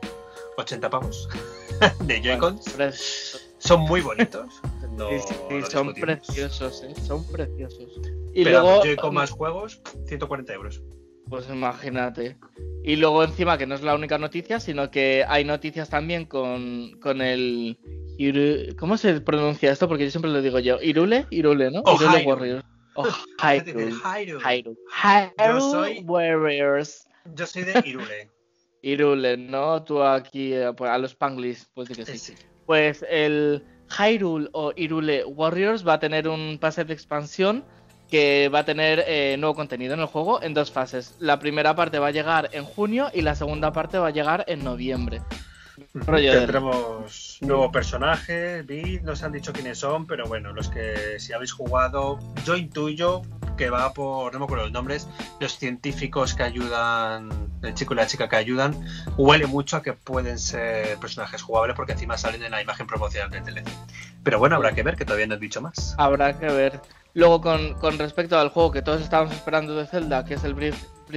80 0.58 0.90
pavos 0.90 1.30
de 2.00 2.22
Joy-Con. 2.22 2.56
Bueno, 2.56 2.72
pero 2.78 2.90
es- 2.90 3.46
Son 3.60 3.82
muy 3.82 4.02
bonitos. 4.02 4.48
No, 5.00 5.08
sí, 5.12 5.20
sí, 5.30 5.34
sí, 5.50 5.72
son 5.72 5.94
preciosos, 5.94 6.84
¿eh? 6.84 6.94
Son 7.08 7.24
preciosos. 7.24 7.88
Y 8.34 8.44
Pero 8.44 8.62
luego. 8.64 8.84
Joy-Con 8.84 9.14
más 9.14 9.32
juegos, 9.32 9.80
140 10.08 10.52
euros. 10.54 10.82
Pues 11.30 11.48
imagínate. 11.50 12.38
Y 12.84 12.96
luego 12.96 13.24
encima 13.24 13.58
que 13.58 13.68
no 13.68 13.76
es 13.76 13.82
la 13.82 13.96
única 13.96 14.18
noticia, 14.18 14.60
sino 14.60 14.90
que 14.90 15.26
hay 15.28 15.44
noticias 15.46 15.90
también 15.90 16.26
con, 16.26 17.00
con 17.02 17.22
el... 17.22 17.78
¿Cómo 18.78 18.98
se 18.98 19.22
pronuncia 19.22 19.72
esto? 19.72 19.88
Porque 19.88 20.06
yo 20.06 20.12
siempre 20.12 20.32
lo 20.32 20.42
digo 20.42 20.60
yo. 20.60 20.78
Irule, 20.82 21.26
Irule, 21.30 21.72
¿no? 21.72 21.82
O 21.86 21.96
Irule. 21.96 22.26
Warriors. 22.26 22.66
O 22.96 23.04
¿Qué 23.04 23.62
te 23.62 23.74
dice? 23.74 23.98
Hyrule. 24.04 24.44
Hyrule. 24.44 24.78
Hyrule. 24.92 25.34
Hyrule 25.38 25.62
soy- 25.62 26.04
Warriors. 26.04 27.08
Yo 27.36 27.46
soy 27.46 27.64
de 27.64 27.82
Irule. 27.86 28.30
Irule, 28.82 29.38
¿no? 29.38 29.84
Tú 29.84 30.02
aquí 30.04 30.54
eh, 30.54 30.72
pues, 30.76 30.90
a 30.90 30.98
los 30.98 31.16
Panglis, 31.16 31.70
pues 31.74 31.88
di 31.90 31.96
que 31.96 32.06
sí. 32.06 32.18
Sí. 32.18 32.34
Pues 32.66 33.06
el 33.10 33.64
Hyrule 33.98 34.50
o 34.54 34.74
Irule 34.76 35.24
Warriors 35.26 35.88
va 35.88 35.94
a 35.94 36.00
tener 36.00 36.28
un 36.28 36.58
pase 36.60 36.84
de 36.84 36.94
expansión 36.94 37.64
que 38.10 38.50
va 38.54 38.60
a 38.60 38.66
tener 38.66 39.04
eh, 39.08 39.36
nuevo 39.40 39.56
contenido 39.56 39.94
en 39.94 40.00
el 40.00 40.06
juego 40.08 40.42
en 40.42 40.54
dos 40.54 40.72
fases. 40.72 41.16
La 41.20 41.40
primera 41.40 41.76
parte 41.76 42.00
va 42.00 42.08
a 42.08 42.12
llegar 42.12 42.50
en 42.54 42.66
junio 42.66 43.10
y 43.14 43.22
la 43.22 43.36
segunda 43.36 43.72
parte 43.72 43.98
va 44.00 44.08
a 44.08 44.12
llegar 44.12 44.44
en 44.48 44.64
noviembre. 44.64 45.22
Rollo 45.94 46.32
de- 46.34 46.40
Tendremos 46.40 47.38
nuevo 47.42 47.72
personaje, 47.72 48.64
vi, 48.64 49.00
nos 49.02 49.24
han 49.24 49.32
dicho 49.32 49.54
quiénes 49.54 49.78
son, 49.80 50.06
pero 50.08 50.28
bueno, 50.28 50.52
los 50.54 50.70
que 50.70 51.20
si 51.20 51.32
habéis 51.34 51.54
jugado, 51.54 52.20
yo 52.46 52.58
intuyo 52.58 53.22
que 53.58 53.70
va 53.70 53.94
por, 53.94 54.32
no 54.34 54.40
me 54.40 54.46
acuerdo 54.46 54.66
los 54.66 54.74
nombres, 54.74 55.08
los 55.40 55.58
científicos 55.58 56.34
que 56.34 56.44
ayudan, 56.44 57.30
el 57.62 57.74
chico 57.74 57.94
y 57.94 57.98
la 57.98 58.08
chica 58.08 58.28
que 58.30 58.36
ayudan, 58.38 58.74
huele 59.18 59.48
mucho 59.48 59.78
a 59.78 59.82
que 59.82 59.94
pueden 59.94 60.38
ser 60.40 60.98
personajes 60.98 61.42
jugables 61.42 61.76
porque 61.76 61.94
encima 61.94 62.18
salen 62.18 62.44
en 62.44 62.52
la 62.52 62.62
imagen 62.62 62.88
promocional 62.88 63.30
del 63.30 63.44
DLC. 63.44 63.68
Pero 64.24 64.40
bueno, 64.40 64.56
habrá 64.58 64.74
que 64.74 64.84
ver, 64.84 64.96
que 64.96 65.06
todavía 65.06 65.28
no 65.28 65.36
he 65.36 65.40
dicho 65.40 65.62
más. 65.62 65.96
Habrá 65.98 66.38
que 66.38 66.46
ver. 66.48 66.80
Luego, 67.14 67.42
con, 67.42 67.74
con 67.76 67.98
respecto 67.98 68.38
al 68.38 68.50
juego 68.50 68.72
que 68.72 68.82
todos 68.82 69.02
estábamos 69.02 69.34
esperando 69.34 69.76
de 69.76 69.86
Zelda, 69.88 70.26
que 70.26 70.36
es 70.36 70.44
el 70.44 70.54
Breath, 70.54 70.76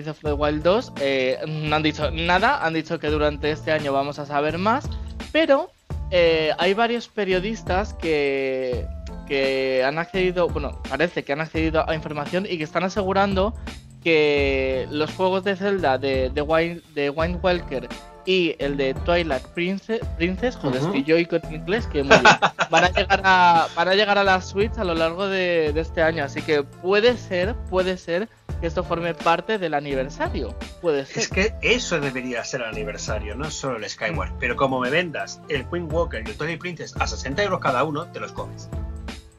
of 0.09 0.19
the 0.23 0.33
Wild 0.33 0.63
2, 0.63 0.93
eh, 1.01 1.39
no 1.47 1.77
han 1.77 1.83
dicho 1.83 2.11
nada, 2.11 2.65
han 2.65 2.75
dicho 2.75 2.99
que 2.99 3.09
durante 3.09 3.51
este 3.51 3.73
año 3.73 3.93
vamos 3.93 4.19
a 4.19 4.27
saber 4.27 4.57
más, 4.59 4.89
pero 5.33 5.71
eh, 6.11 6.53
hay 6.59 6.73
varios 6.75 7.09
periodistas 7.09 7.93
que, 7.95 8.87
que 9.27 9.85
han 9.85 9.99
accedido, 9.99 10.49
bueno, 10.49 10.81
parece 10.89 11.25
que 11.25 11.33
han 11.35 11.41
accedido 11.41 11.89
a 11.89 11.95
información 11.95 12.47
y 12.49 12.57
que 12.57 12.65
están 12.65 12.85
asegurando 12.85 13.55
que 14.03 14.87
los 14.91 15.13
juegos 15.15 15.45
de 15.45 15.57
Zelda 15.57 15.99
de, 15.99 16.31
de, 16.31 16.83
de 16.95 17.11
Wind 17.11 17.39
Walker 17.43 17.89
y 18.25 18.55
el 18.59 18.77
de 18.77 18.95
Twilight 18.95 19.43
Princess, 19.49 20.01
Princess 20.17 20.57
joder, 20.57 20.81
Ujú. 20.81 20.87
estoy 20.87 21.05
yo 21.05 21.19
y 21.19 21.27
con 21.27 21.41
inglés, 21.53 21.87
que 21.87 22.03
muy 22.03 22.17
bien, 22.19 22.37
van 22.71 22.85
a 22.85 22.89
llegar 22.91 23.21
a, 23.25 23.69
van 23.75 23.89
a 23.89 23.95
llegar 23.95 24.19
a 24.19 24.25
la 24.25 24.41
Switch 24.41 24.77
a 24.79 24.85
lo 24.85 24.95
largo 24.95 25.29
de, 25.29 25.73
de 25.73 25.81
este 25.81 26.03
año, 26.03 26.25
así 26.25 26.43
que 26.43 26.63
puede 26.63 27.17
ser, 27.17 27.55
puede 27.71 27.97
ser 27.97 28.29
que 28.63 28.69
esto 28.69 28.85
forme 28.85 29.13
parte 29.13 29.59
del 29.59 29.75
aniversario, 29.75 30.57
puede 30.81 31.05
ser. 31.05 31.19
Es 31.19 31.29
que 31.29 31.53
eso 31.63 31.99
debería 31.99 32.45
ser 32.45 32.61
el 32.61 32.69
aniversario, 32.69 33.35
no 33.35 33.51
solo 33.51 33.77
el 33.77 33.91
Skyward. 33.91 34.33
Pero 34.39 34.55
como 34.55 34.79
me 34.79 34.89
vendas 34.89 35.41
el 35.49 35.67
Queen 35.67 35.93
Walker 35.93 36.23
y 36.25 36.31
el 36.31 36.37
Tony 36.37 36.57
Princess 36.57 36.95
a 37.01 37.09
60 37.09 37.43
euros 37.43 37.59
cada 37.59 37.83
uno, 37.83 38.07
te 38.07 38.21
los 38.21 38.31
comes. 38.31 38.69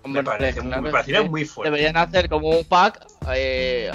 Hombre, 0.03 0.21
me, 0.21 0.25
parece, 0.25 0.59
claro, 0.59 0.81
me 0.81 0.91
parecería 0.91 1.23
que 1.23 1.29
muy 1.29 1.45
fuerte. 1.45 1.71
Deberían 1.71 1.95
hacer 1.95 2.27
como 2.27 2.49
un 2.49 2.65
pack, 2.65 3.07
eh, 3.33 3.91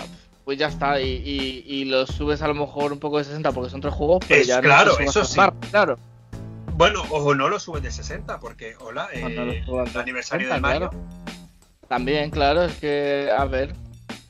pues 0.48 0.56
ya 0.56 0.68
está, 0.68 0.98
y, 0.98 1.06
y, 1.10 1.62
y 1.66 1.84
los 1.84 2.08
subes 2.08 2.40
a 2.40 2.48
lo 2.48 2.54
mejor 2.54 2.90
un 2.94 2.98
poco 2.98 3.18
de 3.18 3.24
60 3.24 3.52
porque 3.52 3.68
son 3.68 3.82
tres 3.82 3.92
juegos, 3.92 4.24
pero 4.26 4.40
Es 4.40 4.46
ya 4.46 4.62
claro, 4.62 4.92
no 4.98 5.04
eso 5.04 5.22
sí. 5.22 5.38
claro. 5.70 5.98
Bueno, 6.72 7.02
o 7.10 7.34
no 7.34 7.50
lo 7.50 7.60
subes 7.60 7.82
de 7.82 7.90
60, 7.90 8.40
porque, 8.40 8.74
hola, 8.80 9.10
no 9.20 9.28
eh, 9.28 9.62
de 9.66 9.90
el 9.90 9.98
aniversario 9.98 10.48
60, 10.48 10.54
de 10.54 10.60
mayo. 10.62 10.88
claro. 10.88 11.04
También, 11.86 12.30
claro, 12.30 12.62
es 12.64 12.72
que, 12.76 13.28
a 13.36 13.44
ver. 13.44 13.74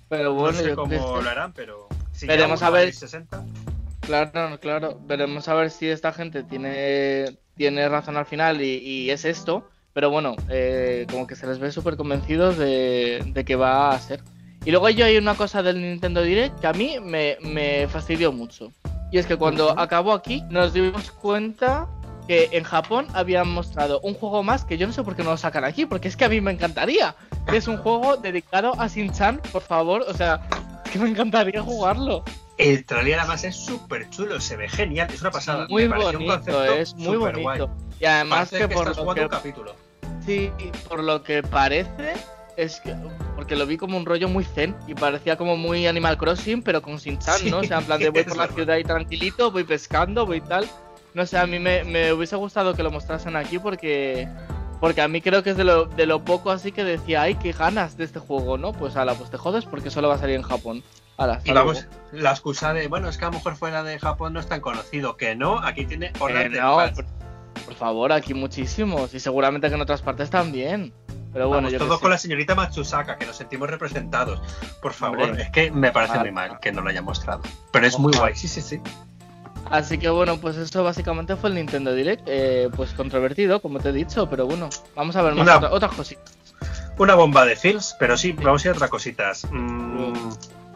Pero 0.09 0.35
bueno, 0.35 0.51
no 0.51 0.59
sé 0.59 0.69
yo 0.71 0.75
cómo 0.75 1.21
lo 1.23 1.31
harán, 1.31 1.53
pero. 1.53 1.87
Si 2.11 2.27
Veremos 2.27 2.63
a 2.65 2.71
ver. 2.71 2.87
vale 2.87 2.93
60, 2.95 3.45
Claro, 4.01 4.59
claro. 4.59 5.01
Veremos 5.07 5.47
a 5.47 5.55
ver 5.55 5.71
si 5.71 5.89
esta 5.89 6.13
gente 6.13 6.43
tiene, 6.43 7.39
tiene 7.55 7.89
razón 7.89 8.17
al 8.17 8.27
final 8.27 8.61
y, 8.61 8.79
y 8.79 9.11
es 9.13 9.25
esto. 9.25 9.71
Pero 9.93 10.11
bueno, 10.11 10.35
eh, 10.49 11.07
como 11.09 11.29
que 11.29 11.37
se 11.37 11.47
les 11.47 11.61
ve 11.61 11.71
súper 11.71 11.97
convencidos 11.97 12.59
de, 12.59 13.23
de 13.25 13.45
que 13.45 13.55
va 13.55 13.93
a 13.93 14.01
ser. 14.01 14.21
Y 14.69 14.71
luego 14.71 14.91
yo 14.91 15.07
hay 15.07 15.17
una 15.17 15.35
cosa 15.35 15.63
del 15.63 15.81
Nintendo 15.81 16.21
Direct 16.21 16.61
que 16.61 16.67
a 16.67 16.75
mí 16.75 16.99
me, 17.01 17.39
me 17.41 17.89
fastidió 17.89 18.33
mucho. 18.33 18.71
Y 19.11 19.17
es 19.17 19.25
que 19.25 19.35
cuando 19.35 19.71
acabó 19.81 20.13
aquí 20.13 20.45
nos 20.51 20.75
dimos 20.75 21.11
cuenta 21.11 21.89
que 22.27 22.51
en 22.53 22.65
Japón 22.65 23.07
habían 23.15 23.49
mostrado 23.49 23.99
un 24.01 24.13
juego 24.13 24.43
más 24.43 24.67
que 24.67 24.77
yo 24.77 24.87
no 24.87 24.93
sé 24.93 25.03
por 25.03 25.17
qué 25.17 25.25
no 25.25 25.31
lo 25.31 25.37
sacan 25.39 25.65
aquí, 25.65 25.87
porque 25.87 26.09
es 26.09 26.19
que 26.19 26.27
a 26.27 26.29
mí 26.29 26.43
me 26.43 26.51
encantaría. 26.51 27.17
Es 27.51 27.67
un 27.67 27.79
juego 27.79 28.19
dedicado 28.19 28.79
a 28.79 28.89
Shin-Chan, 28.89 29.41
por 29.53 29.63
favor. 29.63 30.05
O 30.07 30.13
sea, 30.13 30.47
es 30.85 30.91
que 30.91 30.99
me 30.99 31.09
encantaría 31.09 31.63
jugarlo. 31.63 32.23
El 32.59 32.85
trailer 32.85 33.21
además 33.21 33.45
es 33.45 33.57
súper 33.57 34.11
chulo, 34.11 34.39
se 34.39 34.59
ve 34.59 34.69
genial, 34.69 35.09
es 35.11 35.23
una 35.23 35.31
pasada. 35.31 35.67
Muy 35.71 35.89
me 35.89 35.97
bonito, 35.97 36.65
es 36.65 36.95
muy 36.95 37.17
bonito. 37.17 37.71
Y 37.99 38.05
además 38.05 38.51
que, 38.51 38.59
que, 38.59 38.69
por 38.69 38.83
estás 38.83 38.99
lo 38.99 39.03
jugando 39.05 39.15
que 39.15 39.25
un 39.25 39.31
capítulo. 39.31 39.77
sí, 40.27 40.53
por 40.87 41.03
lo 41.03 41.23
que 41.23 41.43
parece 41.43 42.13
es 42.59 42.81
que 42.81 42.95
porque 43.37 43.55
lo 43.55 43.67
vi 43.67 43.77
como 43.77 43.97
un 43.97 44.05
rollo 44.05 44.29
muy 44.29 44.45
zen 44.45 44.75
y 44.89 44.95
parecía 44.95 45.37
como 45.37 45.57
muy 45.57 45.87
Animal 45.87 46.19
Crossing, 46.19 46.63
pero 46.63 46.83
con 46.83 46.97
Shin-Chan, 46.97 47.39
Sí, 47.39 47.51
¿no? 47.51 47.59
O 47.59 47.65
sea, 47.65 47.79
en 47.79 47.85
plan 47.85 48.01
de 48.01 48.11
voy 48.11 48.25
por 48.25 48.37
la 48.37 48.49
ciudad 48.49 48.77
y 48.77 48.85
tranquilito, 48.85 49.53
voy 49.53 49.63
pescando, 49.63 50.27
voy 50.27 50.41
tal. 50.41 50.69
No 51.15 51.25
sé, 51.25 51.39
a 51.39 51.47
mí 51.47 51.61
me, 51.61 51.85
me 51.85 52.13
hubiese 52.13 52.35
gustado 52.37 52.75
que 52.75 52.83
lo 52.83 52.91
mostrasen 52.91 53.37
aquí 53.37 53.59
porque 53.61 54.29
porque 54.81 55.01
a 55.01 55.09
mí 55.09 55.21
creo 55.21 55.43
que 55.43 55.51
es 55.51 55.57
de 55.57 55.65
lo, 55.65 55.87
de 55.87 56.07
lo 56.07 56.25
poco 56.25 56.51
así 56.51 56.73
que 56.73 56.85
decía, 56.85 57.23
ay, 57.23 57.37
qué 57.37 57.53
ganas 57.53 57.97
de 57.97 58.05
este 58.05 58.19
juego, 58.19 58.59
¿no? 58.59 58.73
Pues 58.73 58.97
ala, 58.97 59.15
pues 59.15 59.31
te 59.31 59.37
jodes 59.37 59.65
porque 59.65 59.91
solo 59.91 60.09
va 60.09 60.15
a 60.15 60.19
salir 60.19 60.37
en 60.37 60.43
Japón. 60.43 60.83
Ala, 61.17 61.41
Y 61.45 61.53
vamos, 61.53 61.85
luego. 62.13 62.23
la 62.25 62.31
excusa 62.31 62.73
de, 62.73 62.87
bueno, 62.89 63.09
es 63.09 63.19
que 63.19 63.25
a 63.25 63.29
lo 63.29 63.35
mejor 63.35 63.57
fuera 63.57 63.83
de 63.83 63.99
Japón 63.99 64.33
no 64.33 64.41
es 64.41 64.47
tan 64.47 64.61
conocido, 64.61 65.17
que 65.17 65.35
no, 65.35 65.59
aquí 65.59 65.85
tiene 65.85 66.07
Eh, 66.07 66.49
no, 66.49 66.79
por, 66.95 67.05
por 67.65 67.75
favor, 67.75 68.13
aquí 68.13 68.35
muchísimos. 68.35 69.15
Y 69.15 69.21
seguramente 69.21 69.69
que 69.69 69.75
en 69.75 69.81
otras 69.81 70.03
partes 70.03 70.31
también. 70.31 70.93
Pero 71.33 71.49
bueno, 71.49 71.57
Vamos, 71.63 71.73
yo 71.73 71.79
qué 71.79 71.85
todo 71.85 71.97
sé. 71.97 72.01
con 72.03 72.11
la 72.11 72.19
señorita 72.19 72.55
Matsusaka, 72.55 73.17
que 73.19 73.27
nos 73.27 73.37
sentimos 73.37 73.69
representados. 73.69 74.41
Por 74.81 74.93
favor, 74.93 75.23
Hombre. 75.23 75.43
es 75.45 75.51
que 75.51 75.71
me 75.71 75.93
parece 75.93 76.15
Ah, 76.17 76.21
muy 76.21 76.33
mal 76.33 76.59
que 76.61 76.73
no 76.73 76.81
lo 76.81 76.89
haya 76.91 77.03
mostrado. 77.03 77.43
Pero 77.73 77.87
es 77.87 77.99
muy 77.99 78.13
guay, 78.17 78.35
sí, 78.35 78.49
sí, 78.49 78.61
sí. 78.63 78.81
Así 79.71 79.99
que 79.99 80.09
bueno, 80.09 80.39
pues 80.39 80.57
eso 80.57 80.83
básicamente 80.83 81.37
fue 81.37 81.51
el 81.51 81.57
Nintendo 81.57 81.93
Direct. 81.95 82.23
eh, 82.27 82.71
pues 82.75 82.93
controvertido, 82.93 83.61
como 83.61 83.79
te 83.81 83.91
he 83.91 83.93
dicho, 83.93 84.29
pero 84.31 84.47
bueno, 84.47 84.71
vamos 84.97 85.15
a 85.17 85.23
ver 85.23 85.35
más 85.35 85.57
otra- 85.57 85.71
otras 85.71 85.93
cositas. 85.93 86.35
Una 86.97 87.15
bomba 87.15 87.45
de 87.45 87.55
feels, 87.55 87.95
pero 87.99 88.17
sí, 88.17 88.33
vamos 88.33 88.65
a 88.65 88.69
ir 88.69 88.73
a 88.73 88.77
otras 88.77 88.91
cositas. 88.91 89.47
Mm, 89.51 90.15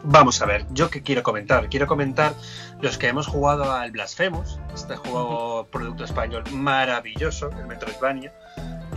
vamos 0.03 0.41
a 0.41 0.45
ver, 0.45 0.65
yo 0.71 0.89
qué 0.89 1.01
quiero 1.01 1.23
comentar. 1.23 1.67
Quiero 1.69 1.87
comentar 1.87 2.33
los 2.81 2.97
que 2.99 3.07
hemos 3.07 3.25
jugado 3.27 3.71
al 3.73 3.91
Blasphemous, 3.91 4.59
este 4.73 4.95
juego 4.95 5.67
producto 5.71 6.03
español 6.03 6.43
maravilloso, 6.51 7.49
el 7.59 7.65
Metroidvania. 7.65 8.31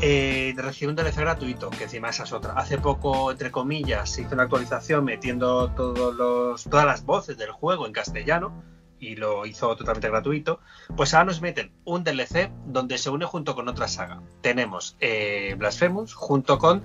Eh, 0.01 0.55
recibió 0.57 0.91
un 0.91 0.97
DLC 0.97 1.17
gratuito, 1.17 1.71
que 1.71 1.85
encima 1.85 2.11
esa 2.11 2.25
es 2.25 2.33
otra. 2.33 2.53
Hace 2.53 2.79
poco, 2.79 3.31
entre 3.31 3.51
comillas, 3.51 4.11
se 4.11 4.23
hizo 4.23 4.35
una 4.35 4.45
actualización 4.45 5.05
metiendo 5.05 5.71
todas 5.73 6.87
las 6.87 7.05
voces 7.05 7.39
del 7.39 7.51
juego 7.51 7.87
en 7.87 7.93
castellano 7.93 8.63
y 8.99 9.17
lo 9.17 9.47
hizo 9.47 9.75
totalmente 9.75 10.09
gratuito. 10.09 10.61
Pues 10.97 11.15
ahora 11.15 11.27
nos 11.27 11.41
meten 11.41 11.73
un 11.85 12.05
DLC 12.05 12.51
donde 12.67 12.99
se 12.99 13.11
une 13.11 13.25
junto 13.25 13.55
con 13.55 13.69
otra 13.69 13.89
saga. 13.89 14.23
Tenemos 14.43 14.97
eh, 15.01 15.55
Blasphemous 15.59 16.15
junto 16.15 16.59
con 16.59 16.85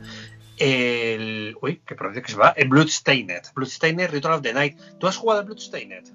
el. 0.58 1.58
Uy, 1.62 1.82
qué 1.86 1.96
pronuncia 1.96 2.22
que 2.22 2.32
se 2.32 2.38
va. 2.38 2.50
El 2.50 2.70
Bloodstained. 2.70 3.42
Bloodstained 3.56 4.10
Ritual 4.10 4.36
of 4.36 4.42
the 4.42 4.54
Night. 4.54 4.80
¿Tú 5.00 5.08
has 5.08 5.18
jugado 5.18 5.42
al 5.42 5.46
Bloodstained? 5.46 6.14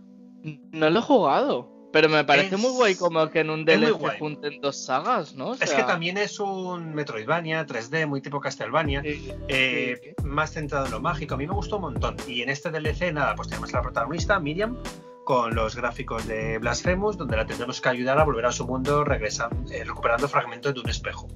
No 0.73 0.91
lo 0.91 0.99
he 1.01 1.03
jugado, 1.03 1.76
pero 1.93 2.09
me 2.09 2.25
parece 2.25 2.55
Es- 2.57 2.61
muy 2.61 2.71
guay 2.73 2.95
como 2.97 3.29
que 3.31 3.41
en 3.41 3.51
un 3.51 3.65
DLC 3.65 4.19
junten 4.19 4.61
dos 4.61 4.77
sagas, 4.85 5.35
¿no? 5.35 5.51
O 5.51 5.55
Es 5.55 5.73
que 5.73 5.83
también 5.83 6.19
es 6.19 6.39
un 6.41 6.95
Metroidvania 6.95 7.65
3D, 7.67 8.07
muy 8.07 8.21
tipo 8.21 8.41
Castlevania. 8.41 9.03
sí, 9.03 9.33
eh, 9.49 10.15
más 10.25 10.53
centrado 10.53 10.87
en 10.87 10.93
lo 10.93 11.01
mágico. 11.01 11.35
A 11.35 11.39
mí 11.39 11.47
me 11.47 11.55
gustó 11.55 11.77
un 11.77 11.83
montón. 11.83 12.17
Y 12.27 12.43
en 12.43 12.51
este 12.51 12.71
DLC, 12.71 13.13
nada, 13.13 13.35
pues 13.35 13.49
tenemos 13.49 13.73
a 13.73 13.79
la 13.79 13.83
protagonista, 13.83 14.39
Miriam, 14.41 14.77
con 15.25 15.55
los 15.55 15.75
gráficos 15.75 16.27
de 16.27 16.59
Blasphemous, 16.59 17.17
donde 17.17 17.37
la 17.37 17.47
tendremos 17.47 17.81
que 17.81 17.89
ayudar 17.89 18.19
a 18.19 18.25
volver 18.25 18.47
a 18.47 18.53
su 18.53 18.67
mundo 18.67 19.03
regresando, 19.05 19.57
eh, 19.73 19.83
recuperando 19.85 20.29
fragmentos 20.29 20.75
de 20.75 20.81
un 20.81 20.89
espejo. 20.89 21.27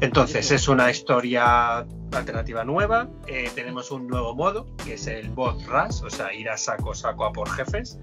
Entonces, 0.00 0.50
es 0.50 0.68
una 0.68 0.90
historia 0.90 1.86
alternativa 2.12 2.64
nueva. 2.64 3.08
eh, 3.26 3.50
tenemos 3.54 3.90
un 3.90 4.06
nuevo 4.08 4.34
modo, 4.34 4.66
que 4.84 4.94
es 4.94 5.06
el 5.06 5.28
Boss 5.30 5.64
Rush, 5.66 6.02
o 6.04 6.10
sea, 6.10 6.32
ir 6.32 6.48
a 6.48 6.56
saco 6.56 6.94
saco 6.94 7.24
a 7.26 7.32
por 7.32 7.48
jefes. 7.50 7.98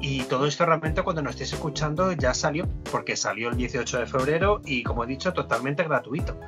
Y 0.00 0.22
todo 0.24 0.46
esto 0.46 0.64
realmente 0.64 1.02
cuando 1.02 1.22
nos 1.22 1.32
estéis 1.32 1.52
escuchando 1.52 2.12
ya 2.12 2.32
salió, 2.32 2.66
porque 2.90 3.16
salió 3.16 3.50
el 3.50 3.56
18 3.56 3.98
de 3.98 4.06
febrero 4.06 4.62
y 4.64 4.82
como 4.82 5.04
he 5.04 5.06
dicho, 5.06 5.32
totalmente 5.32 5.84
gratuito. 5.84 6.38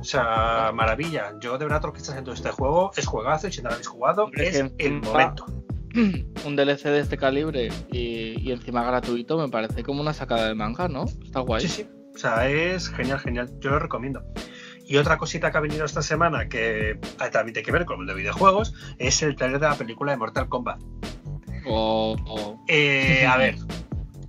O 0.00 0.04
sea, 0.04 0.70
maravilla. 0.74 1.32
Yo 1.40 1.56
de 1.56 1.64
verdad 1.64 1.82
lo 1.82 1.92
que 1.92 1.98
está 1.98 2.12
haciendo 2.12 2.32
este 2.32 2.50
juego 2.50 2.90
es 2.94 3.06
juegazo 3.06 3.48
y 3.48 3.52
si 3.52 3.62
no 3.62 3.70
lo 3.70 3.74
habéis 3.74 3.88
jugado 3.88 4.30
es 4.34 4.62
el 4.76 5.00
momento. 5.00 5.46
Un 6.44 6.56
DLC 6.56 6.82
de 6.84 7.00
este 7.00 7.16
calibre 7.16 7.70
y, 7.90 8.38
y, 8.38 8.52
encima 8.52 8.84
gratuito 8.84 9.38
me 9.38 9.48
parece 9.48 9.82
como 9.82 10.00
una 10.00 10.12
sacada 10.12 10.48
de 10.48 10.54
manga, 10.54 10.88
¿no? 10.88 11.04
Está 11.04 11.40
guay. 11.40 11.62
Sí, 11.62 11.68
sí. 11.68 11.88
O 12.14 12.18
sea, 12.18 12.48
es 12.48 12.90
genial, 12.90 13.20
genial. 13.20 13.50
Yo 13.60 13.70
lo 13.70 13.78
recomiendo. 13.78 14.22
Y 14.86 14.98
otra 14.98 15.16
cosita 15.16 15.50
que 15.50 15.56
ha 15.56 15.60
venido 15.60 15.84
esta 15.84 16.02
semana 16.02 16.48
que 16.48 16.98
también 17.32 17.54
tiene 17.54 17.62
que 17.62 17.72
ver 17.72 17.86
con 17.86 18.00
el 18.00 18.06
de 18.06 18.14
videojuegos 18.14 18.74
es 18.98 19.22
el 19.22 19.36
trailer 19.36 19.60
de 19.60 19.68
la 19.68 19.76
película 19.76 20.12
de 20.12 20.18
Mortal 20.18 20.48
Kombat. 20.48 20.80
Oh, 21.66 22.16
oh. 22.26 22.64
Eh, 22.68 23.26
a 23.26 23.36
ver, 23.38 23.56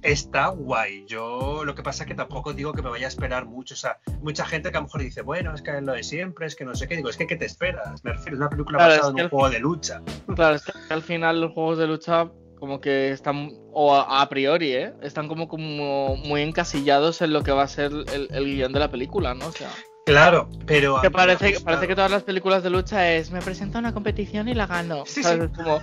está 0.01 0.47
guay. 0.47 1.05
Yo 1.07 1.63
lo 1.65 1.75
que 1.75 1.83
pasa 1.83 2.03
es 2.03 2.07
que 2.07 2.15
tampoco 2.15 2.53
digo 2.53 2.73
que 2.73 2.81
me 2.81 2.89
vaya 2.89 3.05
a 3.05 3.09
esperar 3.09 3.45
mucho. 3.45 3.73
O 3.73 3.77
sea, 3.77 3.97
mucha 4.21 4.45
gente 4.45 4.71
que 4.71 4.77
a 4.77 4.81
lo 4.81 4.87
mejor 4.87 5.01
dice, 5.01 5.21
bueno, 5.21 5.53
es 5.53 5.61
que 5.61 5.71
es 5.77 5.83
lo 5.83 5.93
de 5.93 6.03
siempre, 6.03 6.45
es 6.45 6.55
que 6.55 6.65
no 6.65 6.75
sé 6.75 6.87
qué. 6.87 6.95
Digo, 6.95 7.09
es 7.09 7.17
que 7.17 7.27
¿qué 7.27 7.35
te 7.35 7.45
esperas? 7.45 8.03
Me 8.03 8.13
refiero 8.13 8.37
a 8.37 8.39
una 8.41 8.49
película 8.49 8.77
Claro, 8.77 8.91
basada 8.91 9.09
es 9.09 9.17
en 9.17 9.23
un 9.23 9.29
juego 9.29 9.49
de 9.49 9.59
lucha. 9.59 10.01
Claro, 10.35 10.55
es 10.55 10.63
que 10.63 10.93
al 10.93 11.01
final 11.01 11.41
los 11.41 11.53
juegos 11.53 11.77
de 11.77 11.87
lucha 11.87 12.29
como 12.59 12.79
que 12.79 13.11
están, 13.11 13.51
o 13.73 13.93
a, 13.93 14.21
a 14.21 14.29
priori, 14.29 14.71
¿eh? 14.73 14.93
Están 15.01 15.27
como, 15.27 15.47
como 15.47 16.15
muy 16.15 16.41
encasillados 16.41 17.21
en 17.21 17.33
lo 17.33 17.43
que 17.43 17.51
va 17.51 17.63
a 17.63 17.67
ser 17.67 17.91
el, 17.91 18.27
el 18.31 18.45
guion 18.45 18.71
de 18.71 18.79
la 18.79 18.89
película, 18.89 19.33
¿no? 19.33 19.47
O 19.47 19.51
sea, 19.51 19.69
Claro, 20.05 20.47
pero. 20.67 21.01
que 21.01 21.09
parece, 21.09 21.53
que 21.53 21.95
todas 21.95 22.11
las 22.11 22.21
películas 22.21 22.61
de 22.61 22.69
lucha 22.69 23.11
es 23.13 23.31
me 23.31 23.41
presento 23.41 23.77
a 23.77 23.81
una 23.81 23.91
competición 23.93 24.47
y 24.47 24.53
la 24.53 24.67
gano. 24.67 25.03
Sí, 25.07 25.23
¿sabes? 25.23 25.49
sí. 25.55 25.63
Como, 25.63 25.81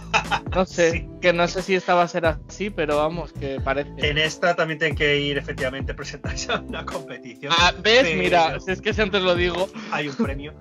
no 0.55 0.65
sé, 0.67 0.91
Sí. 0.93 1.09
que 1.21 1.33
no 1.33 1.49
sé 1.49 1.61
si 1.63 1.75
esta 1.75 1.95
va 1.95 2.03
a 2.05 2.09
ser 2.09 2.27
así, 2.27 2.71
pero 2.71 2.99
vamos, 2.99 3.33
que 3.33 3.61
parece. 3.61 3.91
En 3.99 4.19
esta 4.19 4.55
también 4.55 4.79
tienen 4.79 4.97
que 4.97 5.19
ir 5.19 5.39
efectivamente 5.39 5.93
presentarse 5.95 6.53
a 6.53 6.61
una 6.61 6.87
competición. 6.87 7.53
Ah, 7.59 7.73
¿ves? 7.83 8.03
pero 8.05 8.17
Mira, 8.23 8.61
si 8.61 8.71
es 8.71 8.81
que 8.81 8.95
si 8.95 9.01
antes 9.01 9.23
lo 9.23 9.35
digo. 9.35 9.69
Hay 9.91 10.07
un 10.09 10.15
premio. 10.15 10.55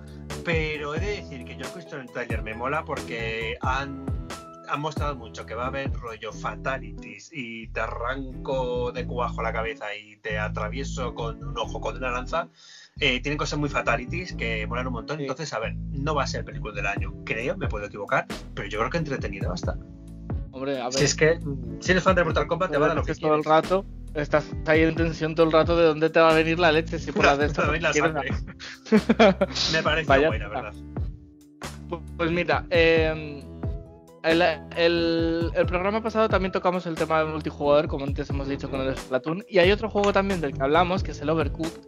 Pero 0.43 0.95
he 0.95 0.99
de 0.99 1.17
decir 1.21 1.45
que 1.45 1.55
yo 1.55 1.65
he 1.71 1.75
visto 1.77 1.95
en 1.97 2.01
el 2.03 2.09
trailer 2.11 2.41
me 2.41 2.55
mola 2.55 2.83
porque 2.83 3.57
han, 3.61 4.05
han 4.69 4.81
mostrado 4.81 5.15
mucho 5.15 5.45
que 5.45 5.53
va 5.53 5.65
a 5.65 5.67
haber 5.67 5.91
rollo 5.93 6.33
fatalities 6.33 7.29
y 7.31 7.67
te 7.67 7.79
arranco 7.81 8.91
de 8.91 9.05
cuajo 9.05 9.43
la 9.43 9.53
cabeza 9.53 9.93
y 9.95 10.17
te 10.17 10.39
atravieso 10.39 11.13
con 11.13 11.43
un 11.43 11.55
ojo 11.59 11.79
con 11.79 11.97
una 11.97 12.09
lanza. 12.09 12.47
Eh, 12.99 13.19
tienen 13.21 13.37
cosas 13.37 13.57
muy 13.57 13.69
fatalities 13.69 14.33
que 14.33 14.67
molan 14.67 14.87
un 14.87 14.93
montón. 14.93 15.17
Sí. 15.17 15.23
Entonces, 15.23 15.51
a 15.53 15.59
ver, 15.59 15.75
no 15.75 16.13
va 16.13 16.23
a 16.23 16.27
ser 16.27 16.43
película 16.45 16.73
del 16.73 16.85
año, 16.87 17.13
creo, 17.25 17.57
me 17.57 17.67
puedo 17.67 17.85
equivocar, 17.85 18.25
pero 18.53 18.67
yo 18.67 18.77
creo 18.79 18.91
que 18.91 18.97
entretenida 18.97 19.47
va 19.47 19.53
a 19.53 19.55
estar. 19.55 19.75
Hombre, 20.51 20.79
a 20.81 20.85
ver. 20.85 20.93
Si 20.93 21.05
es 21.05 21.15
que, 21.15 21.39
si 21.79 21.91
eres 21.91 22.03
fan 22.03 22.15
de 22.15 22.23
Mortal 22.23 22.45
Kombat, 22.47 22.71
te 22.71 22.77
va 22.77 22.85
a 22.85 22.89
dar 22.89 22.97
lo 22.97 23.03
que 23.03 23.15
todo 23.15 23.33
el 23.35 23.43
rato, 23.43 23.85
estás 24.13 24.45
ahí 24.67 24.81
en 24.81 24.93
tensión 24.95 25.33
todo 25.33 25.45
el 25.47 25.51
rato 25.53 25.77
de 25.77 25.85
dónde 25.85 26.09
te 26.09 26.19
va 26.19 26.31
a 26.31 26.33
venir 26.35 26.59
la 26.59 26.71
leche 26.71 26.99
si 26.99 27.11
por 27.11 27.25
la 27.25 27.37
de 27.37 27.49
Te 27.49 27.61
va 27.61 27.67
a 27.67 27.71
venir 27.71 27.83
la. 27.83 28.21
Me 29.73 29.81
parece 29.83 30.07
Vaya 30.07 30.27
buena. 30.27 30.47
¿verdad? 30.49 30.73
Pues 32.17 32.31
mira, 32.31 32.65
eh, 32.69 33.43
el, 34.23 34.41
el- 34.77 35.51
el 35.55 35.65
programa 35.65 36.01
pasado 36.03 36.29
también 36.29 36.51
tocamos 36.51 36.85
el 36.85 36.95
tema 36.95 37.19
del 37.19 37.29
multijugador, 37.29 37.87
como 37.87 38.05
antes 38.05 38.29
hemos 38.29 38.47
dicho 38.47 38.69
con 38.69 38.81
el 38.81 38.95
Splatoon, 38.97 39.43
y 39.49 39.57
hay 39.59 39.71
otro 39.71 39.89
juego 39.89 40.13
también 40.13 40.39
del 40.41 40.53
que 40.53 40.61
hablamos, 40.61 41.01
que 41.03 41.11
es 41.11 41.21
el 41.21 41.29
Overcooked, 41.29 41.81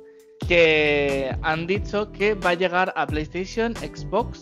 que 0.48 1.36
han 1.42 1.68
dicho 1.68 2.12
que 2.12 2.34
va 2.36 2.52
a 2.52 2.54
llegar 2.54 2.94
a 2.96 3.06
PlayStation, 3.08 3.76
Xbox, 3.76 4.40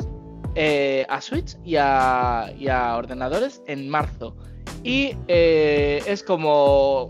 eh, 0.56 1.06
a 1.10 1.22
Switch 1.22 1.56
y 1.64 1.76
a, 1.78 2.52
y 2.58 2.68
a 2.68 2.96
ordenadores 2.98 3.62
en 3.68 3.90
marzo. 3.90 4.36
Y 4.84 5.16
eh, 5.28 6.02
es 6.08 6.24
como 6.24 7.10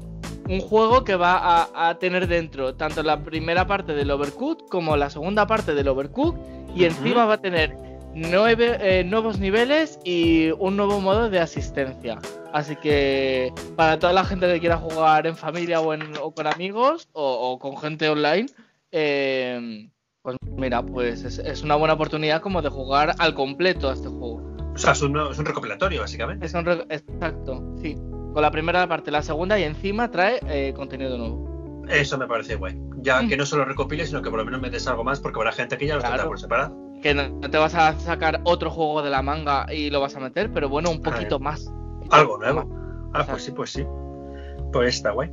un 0.50 0.60
juego 0.60 1.04
que 1.04 1.16
va 1.16 1.38
a, 1.38 1.90
a 1.90 2.00
tener 2.00 2.28
dentro 2.28 2.76
tanto 2.76 3.02
la 3.04 3.24
primera 3.24 3.66
parte 3.66 3.94
del 3.94 4.12
Overcooked 4.12 4.66
como 4.70 4.98
la 4.98 5.10
segunda 5.10 5.48
parte 5.48 5.74
del 5.74 5.88
Overcooked 5.88 6.40
y 6.76 6.86
encima 6.86 7.26
va 7.26 7.36
a 7.36 7.42
tener 7.42 7.76
nueve, 8.14 8.78
eh, 8.82 9.04
nuevos 9.06 9.40
niveles 9.40 10.00
y 10.04 10.52
un 10.52 10.76
nuevo 10.76 11.00
modo 11.00 11.30
de 11.30 11.40
asistencia. 11.40 12.20
Así 12.52 12.76
que 12.76 13.54
para 13.78 13.98
toda 13.98 14.12
la 14.12 14.26
gente 14.26 14.52
que 14.52 14.60
quiera 14.60 14.76
jugar 14.78 15.26
en 15.26 15.38
familia 15.38 15.80
o, 15.80 15.94
en- 15.94 16.18
o 16.22 16.32
con 16.32 16.48
amigos 16.48 17.08
o, 17.14 17.24
o 17.24 17.60
con 17.60 17.78
gente 17.78 18.10
online, 18.10 18.48
eh, 18.92 19.90
pues 20.22 20.38
mira, 20.58 20.84
pues 20.84 21.24
es, 21.24 21.40
es 21.40 21.64
una 21.64 21.76
buena 21.76 21.94
oportunidad 21.96 22.42
como 22.42 22.62
de 22.62 22.70
jugar 22.70 23.16
al 23.18 23.34
completo 23.34 23.90
a 23.90 23.94
este 23.94 24.08
juego. 24.08 24.42
O 24.74 24.78
sea, 24.78 24.92
es 24.94 25.02
un, 25.02 25.18
es 25.20 25.38
un 25.40 25.46
recopilatorio, 25.46 26.02
básicamente. 26.02 26.46
Es 26.46 26.54
un 26.54 26.66
re- 26.66 26.86
exacto, 26.90 27.62
sí. 27.82 27.96
Con 28.34 28.42
la 28.42 28.52
primera 28.52 28.88
parte, 28.88 29.12
la 29.12 29.22
segunda 29.22 29.60
y 29.60 29.64
encima 29.64 30.10
trae 30.12 30.40
eh, 30.48 30.74
contenido 30.74 31.18
nuevo. 31.18 31.84
Eso 31.90 32.18
me 32.18 32.28
parece 32.28 32.56
guay. 32.56 32.80
Ya 33.02 33.22
Mm. 33.22 33.28
que 33.30 33.36
no 33.38 33.46
solo 33.46 33.66
recopile, 33.66 34.06
sino 34.06 34.22
que 34.22 34.30
por 34.30 34.40
lo 34.40 34.46
menos 34.46 34.62
me 34.62 34.70
des 34.70 34.88
algo 34.88 35.04
más, 35.04 35.20
porque 35.20 35.40
habrá 35.40 35.52
gente 35.52 35.78
que 35.78 35.88
ya 35.88 35.96
lo 35.96 36.02
Claro. 36.02 36.28
por 36.28 36.40
separado. 36.40 36.78
Que 37.02 37.14
no, 37.14 37.28
no 37.28 37.50
te 37.50 37.58
vas 37.58 37.74
a 37.76 38.00
sacar 38.00 38.40
otro 38.44 38.70
juego 38.70 39.02
de 39.02 39.10
la 39.10 39.22
manga 39.24 39.66
y 39.74 39.90
lo 39.90 40.00
vas 40.00 40.16
a 40.16 40.20
meter, 40.20 40.54
pero 40.54 40.70
bueno, 40.70 40.92
un 40.92 41.02
poquito 41.02 41.40
más. 41.40 41.70
Algo 42.12 42.38
nuevo. 42.38 42.70
Ah, 43.14 43.26
pues 43.30 43.44
sí, 43.44 43.52
pues 43.52 43.72
sí. 43.72 43.84
Pues 44.72 44.96
está 44.96 45.12
guay. 45.12 45.30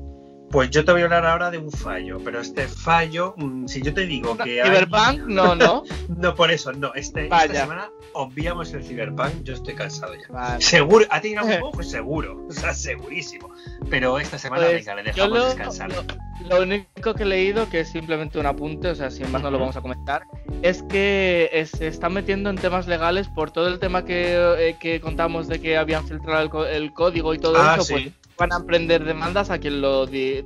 Pues 0.51 0.71
yo 0.71 0.83
te 0.83 0.93
voy 0.93 1.03
a 1.03 1.05
hablar 1.05 1.27
ahora 1.27 1.51
de 1.51 1.59
un 1.59 1.71
fallo, 1.71 2.19
pero 2.25 2.41
este 2.41 2.67
fallo, 2.69 3.35
mm, 3.37 3.67
si 3.67 3.83
yo 3.83 3.93
te 3.93 4.07
digo 4.07 4.35
que 4.39 4.63
hay... 4.63 4.69
Cyberpunk, 4.71 5.27
no, 5.27 5.55
no. 5.55 5.83
No, 6.17 6.35
por 6.35 6.51
eso, 6.51 6.73
no. 6.73 6.95
Este, 6.95 7.25
esta 7.25 7.47
semana 7.49 7.91
obviamos 8.15 8.73
el 8.73 8.83
Cyberpunk, 8.83 9.43
yo 9.45 9.55
estoy 9.55 9.75
cansado 9.75 10.15
ya. 10.15 10.27
Vale. 10.31 10.65
Seguro, 10.65 11.05
¿a 11.11 11.21
ti 11.21 11.35
algún 11.37 11.53
juego? 11.53 11.71
Pues 11.73 11.91
seguro, 11.91 12.47
o 12.49 12.53
sea, 12.53 12.73
segurísimo. 12.73 13.51
Pero 13.91 14.19
esta 14.19 14.39
semana, 14.39 14.63
Pues, 14.65 14.87
venga, 14.87 14.95
le 14.97 15.03
dejamos 15.03 15.39
lo, 15.39 15.45
descansar. 15.45 15.91
lo- 15.93 16.05
lo 16.49 16.63
único 16.63 17.15
que 17.15 17.25
he 17.25 17.27
leído, 17.27 17.69
que 17.69 17.81
es 17.81 17.91
simplemente 17.91 18.39
un 18.39 18.47
apunte, 18.47 18.89
o 18.89 18.95
sea, 18.95 19.11
sin 19.11 19.31
más 19.31 19.43
no 19.43 19.51
lo 19.51 19.59
vamos 19.59 19.77
a 19.77 19.81
comentar, 19.83 20.23
es 20.63 20.83
que 20.85 21.67
se 21.71 21.89
está 21.89 22.09
metiendo 22.09 22.49
en 22.49 22.57
temas 22.57 22.87
legales 22.87 23.29
por 23.29 23.51
todo 23.51 23.69
el 23.69 23.79
tema 23.79 24.05
que, 24.05 24.35
eh, 24.59 24.77
que 24.81 25.01
contamos 25.01 25.47
de 25.49 25.61
que 25.61 25.77
habían 25.77 26.07
filtrado 26.07 26.67
el, 26.67 26.83
el 26.83 26.93
código 26.95 27.35
y 27.35 27.39
todo 27.39 27.57
Ah, 27.61 27.75
eso, 27.75 27.85
sí. 27.85 27.93
pues 27.93 28.13
van 28.39 28.53
a 28.53 28.57
emprender 28.57 29.05
demandas 29.05 29.51
a 29.51 29.59
quien 29.59 29.81
lo 29.81 30.07
di- 30.07 30.45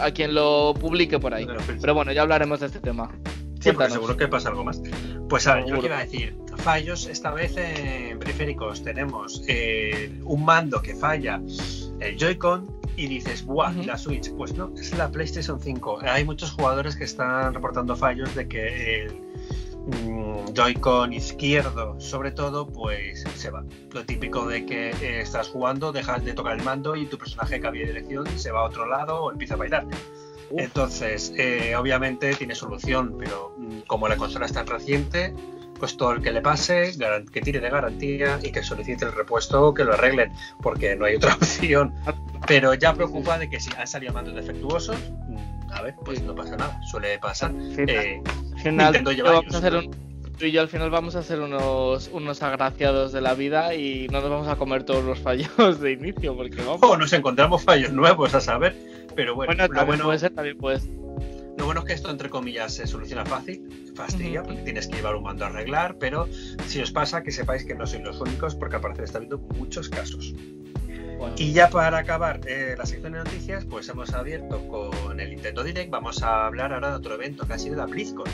a 0.00 0.10
quien 0.12 0.34
lo 0.34 0.74
publique 0.74 1.18
por 1.18 1.34
ahí. 1.34 1.46
Pero 1.80 1.94
bueno, 1.94 2.12
ya 2.12 2.22
hablaremos 2.22 2.60
de 2.60 2.66
este 2.66 2.80
tema. 2.80 3.10
Sí, 3.60 3.72
porque 3.72 3.90
seguro 3.90 4.16
que 4.16 4.28
pasa 4.28 4.48
algo 4.48 4.64
más. 4.64 4.80
Pues 5.28 5.46
a 5.46 5.56
ver, 5.56 5.66
yo 5.66 5.74
lo 5.74 5.80
que 5.80 5.86
iba 5.88 5.98
a 5.98 6.04
decir, 6.04 6.34
fallos 6.58 7.06
esta 7.06 7.30
vez 7.32 7.56
en 7.56 8.18
periféricos. 8.18 8.82
Tenemos 8.82 9.42
eh, 9.48 10.18
un 10.24 10.44
mando 10.44 10.80
que 10.80 10.94
falla, 10.94 11.40
el 12.00 12.16
Joy-Con, 12.16 12.74
y 12.96 13.06
dices, 13.06 13.44
¡buah! 13.44 13.72
¿y 13.72 13.78
Ujú. 13.80 13.86
la 13.88 13.98
Switch? 13.98 14.32
Pues 14.34 14.54
no, 14.54 14.72
es 14.78 14.96
la 14.96 15.10
PlayStation 15.10 15.60
5. 15.60 16.00
Hay 16.02 16.24
muchos 16.24 16.52
jugadores 16.52 16.96
que 16.96 17.04
están 17.04 17.52
reportando 17.52 17.94
fallos 17.96 18.34
de 18.34 18.48
que 18.48 19.04
el 19.04 19.29
Joy-Con 20.52 21.12
izquierdo, 21.12 22.00
sobre 22.00 22.32
todo, 22.32 22.66
pues 22.66 23.24
se 23.34 23.50
va. 23.50 23.64
Lo 23.92 24.04
típico 24.04 24.46
de 24.46 24.66
que 24.66 24.90
eh, 24.90 25.20
estás 25.20 25.48
jugando, 25.48 25.92
dejas 25.92 26.24
de 26.24 26.32
tocar 26.32 26.56
el 26.56 26.64
mando 26.64 26.96
y 26.96 27.06
tu 27.06 27.18
personaje 27.18 27.60
cambia 27.60 27.82
de 27.82 27.88
dirección, 27.88 28.26
se 28.38 28.50
va 28.50 28.60
a 28.60 28.64
otro 28.64 28.86
lado 28.86 29.24
o 29.24 29.32
empieza 29.32 29.54
a 29.54 29.58
bailar. 29.58 29.86
Entonces, 30.56 31.32
eh, 31.36 31.76
obviamente 31.76 32.34
tiene 32.34 32.54
solución, 32.54 33.16
pero 33.18 33.54
mm, 33.56 33.80
como 33.86 34.08
la 34.08 34.16
consola 34.16 34.46
es 34.46 34.52
tan 34.52 34.66
reciente, 34.66 35.32
pues 35.78 35.96
todo 35.96 36.12
el 36.12 36.22
que 36.22 36.32
le 36.32 36.42
pase, 36.42 36.92
que 37.32 37.40
tire 37.40 37.60
de 37.60 37.70
garantía 37.70 38.38
y 38.42 38.52
que 38.52 38.62
solicite 38.62 39.06
el 39.06 39.12
repuesto, 39.12 39.72
que 39.72 39.84
lo 39.84 39.94
arreglen, 39.94 40.32
porque 40.60 40.94
no 40.96 41.06
hay 41.06 41.16
otra 41.16 41.34
opción. 41.40 41.94
Pero 42.46 42.74
ya 42.74 42.92
preocupa 42.94 43.38
de 43.38 43.48
que 43.48 43.60
si 43.60 43.70
han 43.76 43.86
salido 43.86 44.12
mandos 44.12 44.34
defectuosos, 44.34 44.96
mm, 45.28 45.72
a 45.72 45.82
ver, 45.82 45.94
pues 46.04 46.22
no 46.22 46.34
pasa 46.34 46.56
nada, 46.56 46.80
suele 46.82 47.18
pasar. 47.18 47.52
Eh, 47.56 48.20
final, 48.60 48.86
Nintendo 48.92 49.10
tú, 49.10 49.16
lleva 49.16 49.30
vamos 49.30 49.44
años. 49.44 49.54
a 49.54 49.58
hacer 49.58 49.76
un- 49.76 49.90
tú 50.38 50.44
y 50.46 50.52
yo 50.52 50.60
al 50.62 50.68
final 50.68 50.90
vamos 50.90 51.16
a 51.16 51.22
ser 51.22 51.40
unos, 51.40 52.08
unos 52.12 52.42
agraciados 52.42 53.12
de 53.12 53.20
la 53.20 53.34
vida 53.34 53.74
y 53.74 54.06
no 54.08 54.20
nos 54.20 54.30
vamos 54.30 54.48
a 54.48 54.56
comer 54.56 54.84
todos 54.84 55.04
los 55.04 55.18
fallos 55.18 55.80
de 55.80 55.92
inicio, 55.92 56.34
porque 56.36 56.56
vamos. 56.62 56.80
o 56.82 56.96
nos 56.96 57.12
encontramos 57.12 57.62
fallos 57.62 57.92
nuevos 57.92 58.34
a 58.34 58.40
saber, 58.40 58.74
pero 59.14 59.34
bueno, 59.34 59.50
Bueno, 59.50 59.64
también 59.68 59.86
bueno 59.86 60.04
puede 60.04 60.18
ser, 60.18 60.30
también 60.34 60.56
puede 60.58 60.80
ser. 60.80 60.90
Lo 61.58 61.66
bueno 61.66 61.80
es 61.80 61.86
que 61.86 61.92
esto, 61.92 62.10
entre 62.10 62.30
comillas, 62.30 62.72
se 62.72 62.86
soluciona 62.86 63.26
fácil, 63.26 63.92
fastidia, 63.94 64.42
porque 64.42 64.62
tienes 64.62 64.86
que 64.88 64.96
llevar 64.96 65.14
un 65.16 65.24
mando 65.24 65.44
a 65.44 65.48
arreglar, 65.48 65.96
pero 65.98 66.26
si 66.66 66.80
os 66.80 66.90
pasa, 66.90 67.22
que 67.22 67.30
sepáis 67.32 67.66
que 67.66 67.74
no 67.74 67.86
sois 67.86 68.02
los 68.02 68.18
únicos, 68.18 68.54
porque 68.54 68.76
al 68.76 68.80
parecer 68.82 69.04
está 69.04 69.18
habiendo 69.18 69.36
muchos 69.58 69.90
casos. 69.90 70.32
Bueno, 71.20 71.34
Y 71.36 71.52
ya 71.52 71.68
para 71.68 71.98
acabar 71.98 72.40
eh, 72.46 72.74
la 72.78 72.86
sección 72.86 73.12
de 73.12 73.18
noticias, 73.18 73.66
pues 73.66 73.86
hemos 73.90 74.14
abierto 74.14 74.66
con 74.68 75.20
el 75.20 75.28
Nintendo 75.28 75.62
Direct. 75.62 75.90
Vamos 75.90 76.22
a 76.22 76.46
hablar 76.46 76.72
ahora 76.72 76.90
de 76.90 76.96
otro 76.96 77.14
evento 77.14 77.46
que 77.46 77.52
ha 77.52 77.58
sido 77.58 77.76
la 77.76 77.84
BlizzCon. 77.84 78.24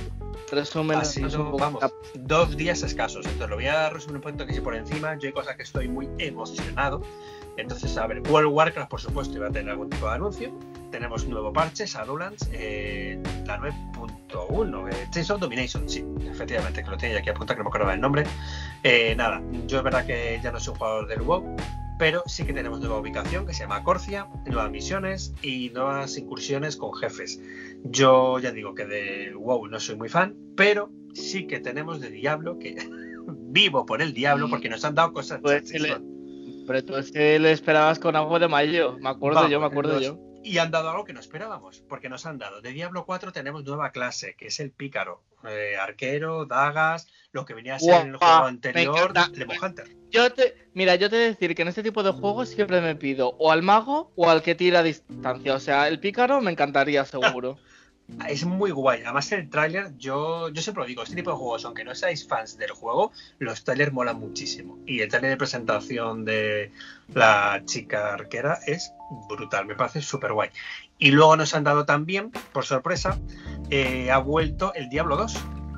resumen, 0.52 0.98
Ha 0.98 1.04
sido, 1.04 1.56
vamos, 1.56 1.82
dos 2.14 2.56
días 2.56 2.84
escasos. 2.84 3.26
Entonces 3.26 3.50
lo 3.50 3.56
voy 3.56 3.66
a 3.66 3.90
resumir 3.90 4.16
un 4.18 4.22
poquito 4.22 4.46
que 4.46 4.54
sí 4.54 4.60
por 4.60 4.76
encima. 4.76 5.18
Yo 5.18 5.26
hay 5.26 5.32
cosas 5.32 5.56
que 5.56 5.64
estoy 5.64 5.88
muy 5.88 6.08
emocionado. 6.18 7.02
Entonces, 7.56 7.96
a 7.96 8.06
ver, 8.06 8.22
World 8.30 8.52
Warcraft, 8.52 8.88
por 8.88 9.00
supuesto, 9.00 9.36
iba 9.36 9.48
a 9.48 9.50
tener 9.50 9.70
algún 9.70 9.90
tipo 9.90 10.06
de 10.06 10.12
anuncio. 10.12 10.52
Tenemos 10.90 11.24
un 11.24 11.30
nuevo 11.30 11.52
parche, 11.52 11.86
Shadowlands, 11.86 12.48
eh, 12.52 13.20
la 13.46 13.58
9.1, 13.58 14.88
eh, 14.88 15.08
Chains 15.10 15.30
of 15.30 15.40
Domination, 15.40 15.88
sí, 15.88 16.04
efectivamente, 16.30 16.82
que 16.82 16.90
lo 16.90 16.96
tenía 16.96 17.18
aquí 17.18 17.30
apuntado, 17.30 17.56
que 17.56 17.60
no 17.60 17.64
me 17.64 17.68
acordaba 17.70 17.94
el 17.94 18.00
nombre. 18.00 18.24
Eh, 18.82 19.14
nada, 19.16 19.42
yo 19.66 19.78
es 19.78 19.84
verdad 19.84 20.06
que 20.06 20.40
ya 20.42 20.52
no 20.52 20.60
soy 20.60 20.72
un 20.72 20.78
jugador 20.78 21.08
del 21.08 21.22
WoW, 21.22 21.56
pero 21.98 22.22
sí 22.26 22.44
que 22.44 22.52
tenemos 22.52 22.80
nueva 22.80 22.98
ubicación 22.98 23.46
que 23.46 23.54
se 23.54 23.60
llama 23.60 23.82
Corcia, 23.82 24.28
nuevas 24.46 24.70
misiones 24.70 25.34
y 25.42 25.70
nuevas 25.70 26.16
incursiones 26.16 26.76
con 26.76 26.92
jefes. 26.94 27.40
Yo 27.84 28.38
ya 28.38 28.52
digo 28.52 28.74
que 28.74 28.86
de 28.86 29.34
WoW 29.34 29.66
no 29.68 29.80
soy 29.80 29.96
muy 29.96 30.08
fan, 30.08 30.36
pero 30.56 30.90
sí 31.14 31.46
que 31.46 31.60
tenemos 31.60 32.00
de 32.00 32.10
Diablo, 32.10 32.58
que 32.58 32.76
vivo 33.26 33.86
por 33.86 34.02
el 34.02 34.12
Diablo 34.14 34.48
porque 34.48 34.68
nos 34.68 34.84
han 34.84 34.94
dado 34.94 35.12
cosas. 35.12 35.40
Pues, 35.42 35.72
pero 36.66 36.84
tú 36.84 36.96
es 36.96 37.12
que 37.12 37.38
le 37.38 37.52
esperabas 37.52 37.98
con 37.98 38.16
agua 38.16 38.38
de 38.38 38.48
mayo, 38.48 38.98
me 39.00 39.08
acuerdo 39.08 39.48
yo, 39.48 39.60
me 39.60 39.66
acuerdo 39.66 40.00
yo. 40.00 40.25
Y 40.46 40.58
han 40.58 40.70
dado 40.70 40.90
algo 40.90 41.04
que 41.04 41.12
no 41.12 41.18
esperábamos, 41.18 41.82
porque 41.88 42.08
nos 42.08 42.24
han 42.24 42.38
dado. 42.38 42.60
De 42.60 42.70
Diablo 42.70 43.04
4 43.04 43.32
tenemos 43.32 43.64
nueva 43.64 43.90
clase, 43.90 44.36
que 44.36 44.46
es 44.46 44.60
el 44.60 44.70
pícaro. 44.70 45.20
Eh, 45.48 45.76
arquero, 45.76 46.46
dagas, 46.46 47.08
lo 47.32 47.44
que 47.44 47.52
venía 47.52 47.74
a 47.74 47.78
ser 47.80 48.02
en 48.02 48.08
el 48.10 48.16
juego 48.16 48.44
anterior, 48.44 49.12
Lemo 49.34 49.54
Hunter. 49.60 49.88
Yo 50.10 50.32
te, 50.32 50.68
mira, 50.72 50.94
yo 50.94 51.10
te 51.10 51.16
voy 51.16 51.24
a 51.24 51.28
decir 51.28 51.54
que 51.56 51.62
en 51.62 51.68
este 51.68 51.82
tipo 51.82 52.04
de 52.04 52.12
juegos 52.12 52.48
siempre 52.48 52.80
me 52.80 52.94
pido 52.94 53.34
o 53.38 53.50
al 53.50 53.62
mago 53.62 54.12
o 54.14 54.30
al 54.30 54.42
que 54.42 54.54
tira 54.54 54.78
a 54.78 54.82
distancia. 54.84 55.52
O 55.54 55.60
sea, 55.60 55.88
el 55.88 55.98
pícaro 55.98 56.40
me 56.40 56.52
encantaría 56.52 57.04
seguro. 57.04 57.58
Es 58.28 58.44
muy 58.44 58.70
guay. 58.70 59.02
Además, 59.02 59.30
el 59.32 59.48
tráiler, 59.50 59.96
yo, 59.98 60.48
yo 60.50 60.62
siempre 60.62 60.82
lo 60.82 60.88
digo, 60.88 61.02
este 61.02 61.16
tipo 61.16 61.30
de 61.30 61.36
juegos, 61.36 61.64
aunque 61.64 61.84
no 61.84 61.94
seáis 61.94 62.26
fans 62.26 62.56
del 62.56 62.70
juego, 62.70 63.12
los 63.38 63.64
trailers 63.64 63.92
molan 63.92 64.20
muchísimo. 64.20 64.78
Y 64.86 65.00
el 65.00 65.08
trailer 65.08 65.30
de 65.30 65.36
presentación 65.36 66.24
de 66.24 66.70
la 67.14 67.62
chica 67.64 68.14
arquera 68.14 68.58
es 68.66 68.92
brutal, 69.28 69.66
me 69.66 69.74
parece 69.74 70.02
súper 70.02 70.32
guay. 70.32 70.50
Y 70.98 71.10
luego 71.10 71.36
nos 71.36 71.54
han 71.54 71.64
dado 71.64 71.84
también, 71.84 72.30
por 72.52 72.64
sorpresa, 72.64 73.18
eh, 73.70 74.10
ha 74.10 74.18
vuelto 74.18 74.72
el 74.74 74.88
Diablo 74.88 75.16
2 75.16 75.36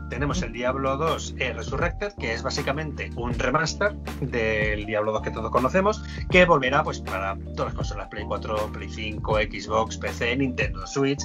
tenemos 0.08 0.42
el 0.42 0.52
Diablo 0.52 0.96
2 0.96 1.34
eh, 1.38 1.52
Resurrected, 1.52 2.12
que 2.14 2.32
es 2.32 2.42
básicamente 2.42 3.10
un 3.16 3.34
remaster 3.34 3.94
del 4.20 4.86
Diablo 4.86 5.12
2 5.12 5.22
que 5.22 5.30
todos 5.30 5.50
conocemos, 5.50 6.02
que 6.30 6.44
volverá 6.44 6.82
pues 6.82 7.00
para 7.00 7.36
todas 7.56 7.66
las 7.66 7.74
consolas, 7.74 8.08
Play 8.08 8.24
4, 8.24 8.70
Play 8.72 8.88
5, 8.88 9.36
Xbox, 9.36 9.96
PC, 9.98 10.36
Nintendo 10.36 10.86
Switch. 10.86 11.22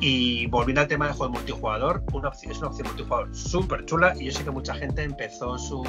Y 0.00 0.46
volviendo 0.46 0.82
al 0.82 0.88
tema 0.88 1.06
del 1.06 1.14
juego 1.14 1.32
multijugador, 1.34 2.02
una 2.12 2.30
es 2.30 2.58
una 2.58 2.68
opción 2.68 2.88
multijugador 2.88 3.34
súper 3.34 3.84
chula 3.86 4.14
y 4.18 4.26
yo 4.26 4.32
sé 4.32 4.44
que 4.44 4.50
mucha 4.50 4.74
gente 4.74 5.02
empezó 5.02 5.58
su, 5.58 5.84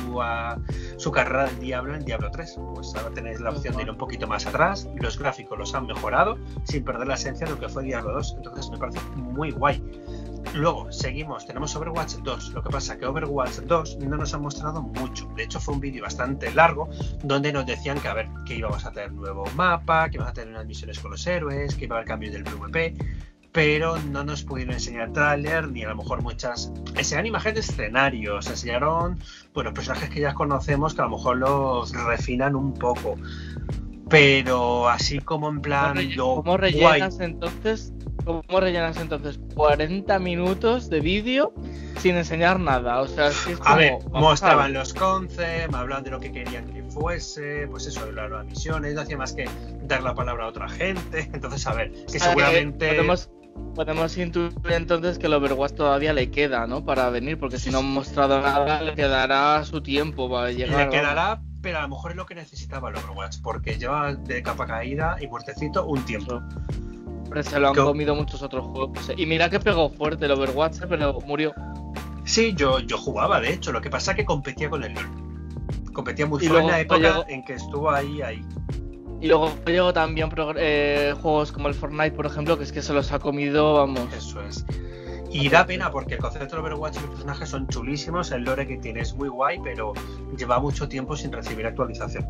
su 0.98 1.12
carrera 1.12 1.46
del 1.46 1.60
Diablo 1.60 1.96
en 1.96 2.06
Diablo 2.06 2.32
3. 2.32 2.60
Pues 2.76 2.96
ahora 2.96 3.14
tenéis 3.14 3.40
la 3.40 3.52
opción 3.52 3.76
de 3.76 3.84
ir 3.84 3.90
un 3.90 3.98
poquito 3.98 4.28
más 4.28 4.46
atrás, 4.46 4.88
los 4.96 5.18
gráficos 5.18 5.58
los 5.58 5.76
han 5.76 5.88
mejorado 5.88 6.38
sin 6.64 6.84
perder 6.84 7.08
la 7.08 7.16
esencia 7.16 7.46
de 7.46 7.54
lo 7.54 7.60
que 7.60 7.70
fue 7.70 7.84
Diablo 7.84 8.14
2, 8.14 8.36
entonces 8.38 8.70
me 8.72 8.78
parece 8.78 9.00
muy 9.16 9.52
guay. 9.52 9.82
Luego, 10.54 10.92
seguimos, 10.92 11.46
tenemos 11.46 11.76
Overwatch 11.76 12.16
2. 12.16 12.54
Lo 12.54 12.64
que 12.64 12.70
pasa 12.70 12.98
que 12.98 13.06
Overwatch 13.06 13.60
2 13.60 13.98
no 14.00 14.18
nos 14.18 14.34
ha 14.34 14.38
mostrado 14.38 14.82
mucho. 14.82 15.30
De 15.36 15.44
hecho, 15.44 15.60
fue 15.60 15.76
un 15.76 15.80
vídeo 15.80 16.04
bastante 16.04 16.52
largo 16.54 16.90
donde 17.24 17.52
nos 17.52 17.66
decían 17.66 18.00
que, 18.00 18.08
a 18.08 18.14
ver, 18.14 18.28
que 18.46 18.56
íbamos 18.56 18.86
a 18.86 18.92
tener 18.92 19.12
nuevo 19.12 19.46
mapa, 19.56 20.10
que 20.10 20.18
íbamos 20.18 20.32
a 20.32 20.34
tener 20.34 20.50
unas 20.50 20.66
misiones 20.66 21.00
con 21.00 21.12
los 21.12 21.26
héroes, 21.28 21.76
que 21.76 21.86
iba 21.86 21.96
a 21.96 22.00
haber 22.00 22.08
cambios 22.08 22.34
del 22.34 22.44
PvP, 22.44 22.96
pero 23.52 23.98
no 23.98 24.24
nos 24.24 24.44
pudieron 24.44 24.74
enseñar 24.74 25.14
tráiler 25.14 25.68
ni 25.70 25.84
a 25.84 25.90
lo 25.90 25.96
mejor 25.96 26.22
muchas... 26.22 26.72
Enseñaron 26.96 27.28
imágenes 27.28 27.68
de 27.68 27.74
escenarios, 27.74 28.48
enseñaron, 28.48 29.20
bueno, 29.54 29.74
personajes 29.74 30.10
que 30.10 30.22
ya 30.22 30.34
conocemos 30.34 30.94
que 30.94 31.02
a 31.02 31.06
lo 31.06 31.12
mejor 31.12 31.38
los 31.38 31.92
refinan 31.92 32.56
un 32.56 32.74
poco. 32.74 33.16
Pero 34.10 34.88
así 34.90 35.20
como 35.20 35.50
en 35.50 35.62
plan... 35.62 35.98
¿Cómo 36.16 36.58
rellenas 36.58 37.20
entonces 37.20 37.94
¿Cómo 38.28 38.60
rellenas 38.60 38.98
entonces 38.98 39.40
40 39.56 40.20
minutos 40.20 40.90
de 40.90 41.00
vídeo 41.00 41.54
sin 42.00 42.18
enseñar 42.18 42.60
nada? 42.60 43.00
O 43.00 43.08
sea, 43.08 43.28
es 43.28 43.48
A 43.64 43.78
ver, 43.78 44.00
mostraban 44.12 44.74
los 44.74 44.94
concepts, 44.94 45.74
hablaban 45.74 46.04
de 46.04 46.12
lo 46.12 46.20
que 46.20 46.34
querían 46.34 46.66
que 46.74 46.84
fuese, 46.84 47.70
pues 47.72 47.88
eso, 47.88 48.12
las 48.12 48.46
misiones, 48.46 48.96
no 48.96 49.02
hacía 49.02 49.16
más 49.16 49.32
que 49.32 49.48
dar 49.84 50.04
la 50.04 50.14
palabra 50.14 50.44
a 50.44 50.48
otra 50.50 50.68
gente. 50.68 51.30
Entonces, 51.34 51.66
a 51.68 51.74
ver, 51.74 51.94
que 52.12 52.20
seguramente. 52.20 52.90
podemos, 52.90 53.30
podemos 53.76 54.18
intuir 54.18 54.52
entonces 54.72 55.18
que 55.18 55.28
el 55.28 55.34
Overwatch 55.34 55.76
todavía 55.76 56.12
le 56.12 56.30
queda, 56.30 56.68
¿no? 56.68 56.84
Para 56.84 57.10
venir, 57.10 57.40
porque 57.40 57.58
si 57.58 57.72
no 57.72 57.80
han 57.80 57.86
mostrado 57.86 58.42
nada, 58.42 58.82
le 58.82 58.94
quedará 58.94 59.64
su 59.64 59.82
tiempo 59.82 60.30
para 60.30 60.52
llegar. 60.52 60.88
Le 60.88 60.90
quedará, 60.90 61.42
pero 61.62 61.78
a 61.78 61.84
lo 61.84 61.88
mejor 61.88 62.12
es 62.12 62.18
lo 62.18 62.26
que 62.26 62.36
necesitaba 62.36 62.90
el 62.90 62.98
Overwatch, 62.98 63.38
porque 63.42 63.78
lleva 63.78 64.16
de 64.16 64.44
capa 64.44 64.68
caída 64.68 65.16
y 65.22 65.28
muertecito 65.28 65.86
un 65.86 66.04
tiempo 66.04 66.44
se 67.44 67.60
lo 67.60 67.70
han 67.70 67.76
comido 67.76 68.16
muchos 68.16 68.42
otros 68.42 68.66
juegos. 68.66 69.12
Y 69.16 69.26
mira 69.26 69.50
que 69.50 69.60
pegó 69.60 69.90
fuerte 69.90 70.26
el 70.26 70.32
Overwatch, 70.32 70.82
¿eh? 70.82 70.86
pero 70.88 71.20
murió. 71.26 71.54
Sí, 72.26 72.54
yo, 72.56 72.80
yo 72.80 72.98
jugaba, 72.98 73.40
de 73.40 73.54
hecho. 73.54 73.72
Lo 73.72 73.82
que 73.82 73.90
pasa 73.90 74.12
es 74.12 74.18
que 74.18 74.26
competía 74.26 74.70
con 74.70 74.84
el 74.84 74.94
LoL. 74.94 75.94
Competía 75.94 76.26
muy 76.26 76.40
fuerte 76.40 76.66
en 76.66 76.72
la 76.72 76.80
época 76.82 77.26
en 77.28 77.44
que 77.44 77.54
estuvo 77.54 77.90
ahí, 77.90 78.22
ahí. 78.22 78.42
Y 79.20 79.28
luego 79.28 79.52
llegó 79.66 79.94
también 79.94 80.30
eh, 80.58 81.16
juegos 81.22 81.52
como 81.52 81.70
el 81.70 81.74
Fortnite, 81.74 82.12
por 82.12 82.26
ejemplo, 82.26 82.58
que 82.58 82.66
es 82.66 82.72
que 82.72 82.82
se 82.82 82.94
los 82.94 83.12
ha 83.12 83.20
comido, 83.20 83.74
vamos. 83.74 84.14
Eso 84.14 84.42
es. 84.44 84.66
Y 85.32 85.50
da 85.50 85.66
pena 85.66 85.92
porque 85.92 86.16
el 86.16 86.20
concepto 86.20 86.56
de 86.56 86.62
Overwatch 86.62 86.98
y 86.98 87.00
los 87.00 87.10
personajes 87.10 87.50
son 87.50 87.68
chulísimos, 87.68 88.32
el 88.32 88.44
lore 88.44 88.68
que 88.68 88.78
tiene 88.78 89.02
es 89.02 89.14
muy 89.14 89.28
guay, 89.28 89.60
pero 89.64 89.94
lleva 90.38 90.60
mucho 90.60 90.88
tiempo 90.88 91.16
sin 91.16 91.32
recibir 91.32 91.66
actualización. 91.66 92.26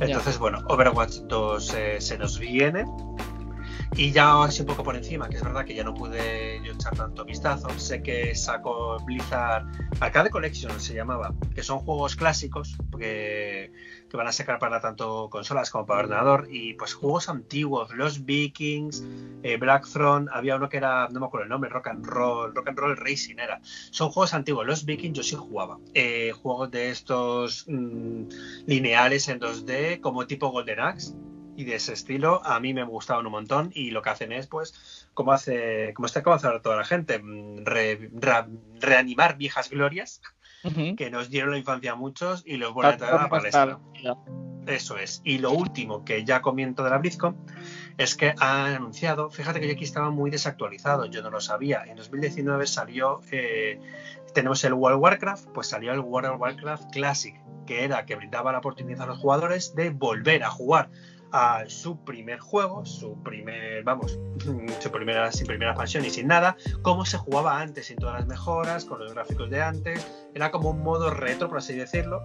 Entonces, 0.00 0.38
bueno, 0.38 0.60
Overwatch 0.68 1.18
2 1.28 1.74
eh, 1.74 2.00
se 2.00 2.18
nos 2.18 2.38
viene. 2.38 2.84
Y 3.96 4.12
ya 4.12 4.44
así 4.44 4.62
un 4.62 4.68
poco 4.68 4.84
por 4.84 4.94
encima, 4.94 5.28
que 5.28 5.36
es 5.36 5.42
verdad 5.42 5.64
que 5.64 5.74
ya 5.74 5.82
no 5.82 5.94
pude 5.94 6.56
echar 6.56 6.96
tanto 6.96 7.24
vistazo. 7.24 7.68
Sé 7.78 8.02
que 8.02 8.34
sacó 8.34 8.98
Blizzard 9.04 9.66
Arcade 9.98 10.30
Collection, 10.30 10.78
se 10.80 10.94
llamaba, 10.94 11.34
que 11.54 11.62
son 11.62 11.80
juegos 11.80 12.14
clásicos 12.14 12.76
que, 12.96 13.72
que 14.08 14.16
van 14.16 14.28
a 14.28 14.32
sacar 14.32 14.58
para 14.58 14.80
tanto 14.80 15.28
consolas 15.28 15.70
como 15.70 15.86
para 15.86 16.04
ordenador. 16.04 16.46
Y 16.50 16.74
pues 16.74 16.94
juegos 16.94 17.28
antiguos, 17.28 17.92
Los 17.94 18.24
Vikings, 18.24 19.04
eh, 19.42 19.56
Black 19.56 19.88
Throne, 19.90 20.30
había 20.32 20.56
uno 20.56 20.68
que 20.68 20.76
era, 20.76 21.08
no 21.08 21.18
me 21.20 21.26
acuerdo 21.26 21.44
el 21.44 21.50
nombre, 21.50 21.68
Rock 21.68 21.88
and 21.88 22.06
Roll, 22.06 22.54
Rock 22.54 22.68
and 22.68 22.78
Roll 22.78 22.96
Racing 22.96 23.38
era. 23.38 23.60
Son 23.62 24.10
juegos 24.10 24.32
antiguos, 24.34 24.66
Los 24.66 24.84
Vikings 24.84 25.16
yo 25.16 25.22
sí 25.24 25.34
jugaba. 25.34 25.78
Eh, 25.94 26.32
juegos 26.40 26.70
de 26.70 26.90
estos 26.90 27.64
mm, 27.66 28.22
lineales 28.66 29.28
en 29.28 29.40
2D, 29.40 30.00
como 30.00 30.26
tipo 30.26 30.50
Golden 30.50 30.78
Axe 30.78 31.14
y 31.60 31.64
de 31.64 31.74
ese 31.74 31.92
estilo 31.92 32.40
a 32.44 32.58
mí 32.58 32.72
me 32.72 32.84
gustaban 32.84 33.26
un 33.26 33.32
montón 33.32 33.70
y 33.74 33.90
lo 33.90 34.00
que 34.00 34.08
hacen 34.08 34.32
es 34.32 34.46
pues 34.46 35.08
como 35.12 35.32
hace 35.32 35.92
como 35.94 36.06
está 36.06 36.22
hace 36.24 36.48
toda 36.60 36.76
la 36.76 36.84
gente 36.84 37.18
mm, 37.18 37.64
reanimar 38.80 39.36
viejas 39.36 39.68
glorias 39.68 40.22
que 40.96 41.10
nos 41.10 41.30
dieron 41.30 41.52
la 41.52 41.58
infancia 41.58 41.92
a 41.92 41.94
muchos 41.94 42.42
y 42.46 42.56
los 42.56 42.72
vuelven 42.74 42.94
a 42.94 42.96
traer 42.98 43.14
a 43.14 43.22
la 43.22 43.28
palestra. 43.30 43.78
eso 44.66 44.98
es. 44.98 45.22
Y 45.24 45.38
lo 45.38 45.52
último 45.52 46.04
que 46.04 46.22
ya 46.22 46.42
comiento 46.42 46.84
de 46.84 46.90
la 46.90 46.98
BlizzCon 46.98 47.34
es 47.96 48.14
que 48.14 48.34
han 48.38 48.74
anunciado 48.74 49.30
fíjate 49.30 49.60
que 49.60 49.68
yo 49.68 49.72
aquí 49.72 49.84
estaba 49.84 50.10
muy 50.10 50.30
desactualizado 50.30 51.06
yo 51.06 51.22
no 51.22 51.30
lo 51.30 51.40
sabía. 51.40 51.84
En 51.86 51.96
2019 51.96 52.66
salió 52.66 53.20
eh, 53.30 53.80
tenemos 54.34 54.64
el 54.64 54.72
World 54.72 54.96
of 54.96 55.02
Warcraft 55.02 55.46
pues 55.52 55.68
salió 55.68 55.92
el 55.92 56.00
World 56.00 56.30
of 56.30 56.40
Warcraft 56.40 56.90
Classic 56.92 57.34
que 57.66 57.84
era 57.84 58.04
que 58.06 58.16
brindaba 58.16 58.52
la 58.52 58.58
oportunidad 58.58 59.02
a 59.02 59.06
los 59.06 59.18
jugadores 59.18 59.74
de 59.74 59.90
volver 59.90 60.42
a 60.42 60.50
jugar 60.50 60.90
a 61.32 61.64
su 61.66 62.04
primer 62.04 62.38
juego, 62.38 62.84
su 62.84 63.22
primer, 63.22 63.82
vamos, 63.84 64.18
su 64.80 64.90
primera, 64.90 65.30
sin 65.30 65.46
primera 65.46 65.72
expansión 65.72 66.04
y 66.04 66.10
sin 66.10 66.26
nada, 66.26 66.56
cómo 66.82 67.04
se 67.04 67.18
jugaba 67.18 67.60
antes, 67.60 67.86
sin 67.86 67.96
todas 67.96 68.20
las 68.20 68.26
mejoras, 68.26 68.84
con 68.84 68.98
los 69.00 69.14
gráficos 69.14 69.50
de 69.50 69.62
antes. 69.62 70.06
Era 70.34 70.50
como 70.50 70.70
un 70.70 70.82
modo 70.82 71.10
retro, 71.10 71.48
por 71.48 71.58
así 71.58 71.74
decirlo, 71.74 72.22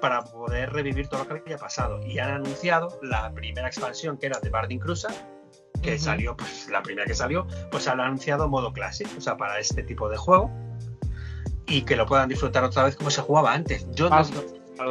para 0.00 0.22
poder 0.24 0.72
revivir 0.72 1.08
todo 1.08 1.24
lo 1.24 1.28
que 1.28 1.40
había 1.40 1.58
pasado. 1.58 2.04
Y 2.06 2.18
han 2.18 2.30
anunciado 2.30 2.98
la 3.02 3.32
primera 3.32 3.68
expansión, 3.68 4.18
que 4.18 4.26
era 4.26 4.38
de 4.40 4.50
Barding 4.50 4.80
Cruiser, 4.80 5.12
que 5.82 5.98
salió, 5.98 6.36
pues 6.36 6.68
la 6.68 6.82
primera 6.82 7.06
que 7.06 7.14
salió, 7.14 7.46
pues 7.70 7.88
han 7.88 8.00
anunciado 8.00 8.48
modo 8.48 8.72
clásico, 8.72 9.10
o 9.16 9.20
sea, 9.20 9.36
para 9.36 9.58
este 9.58 9.82
tipo 9.82 10.08
de 10.08 10.16
juego. 10.16 10.50
Y 11.66 11.82
que 11.82 11.96
lo 11.96 12.06
puedan 12.06 12.28
disfrutar 12.28 12.64
otra 12.64 12.84
vez 12.84 12.96
como 12.96 13.10
se 13.10 13.22
jugaba 13.22 13.52
antes. 13.52 13.86
Yo 13.92 14.10
no, 14.10 14.22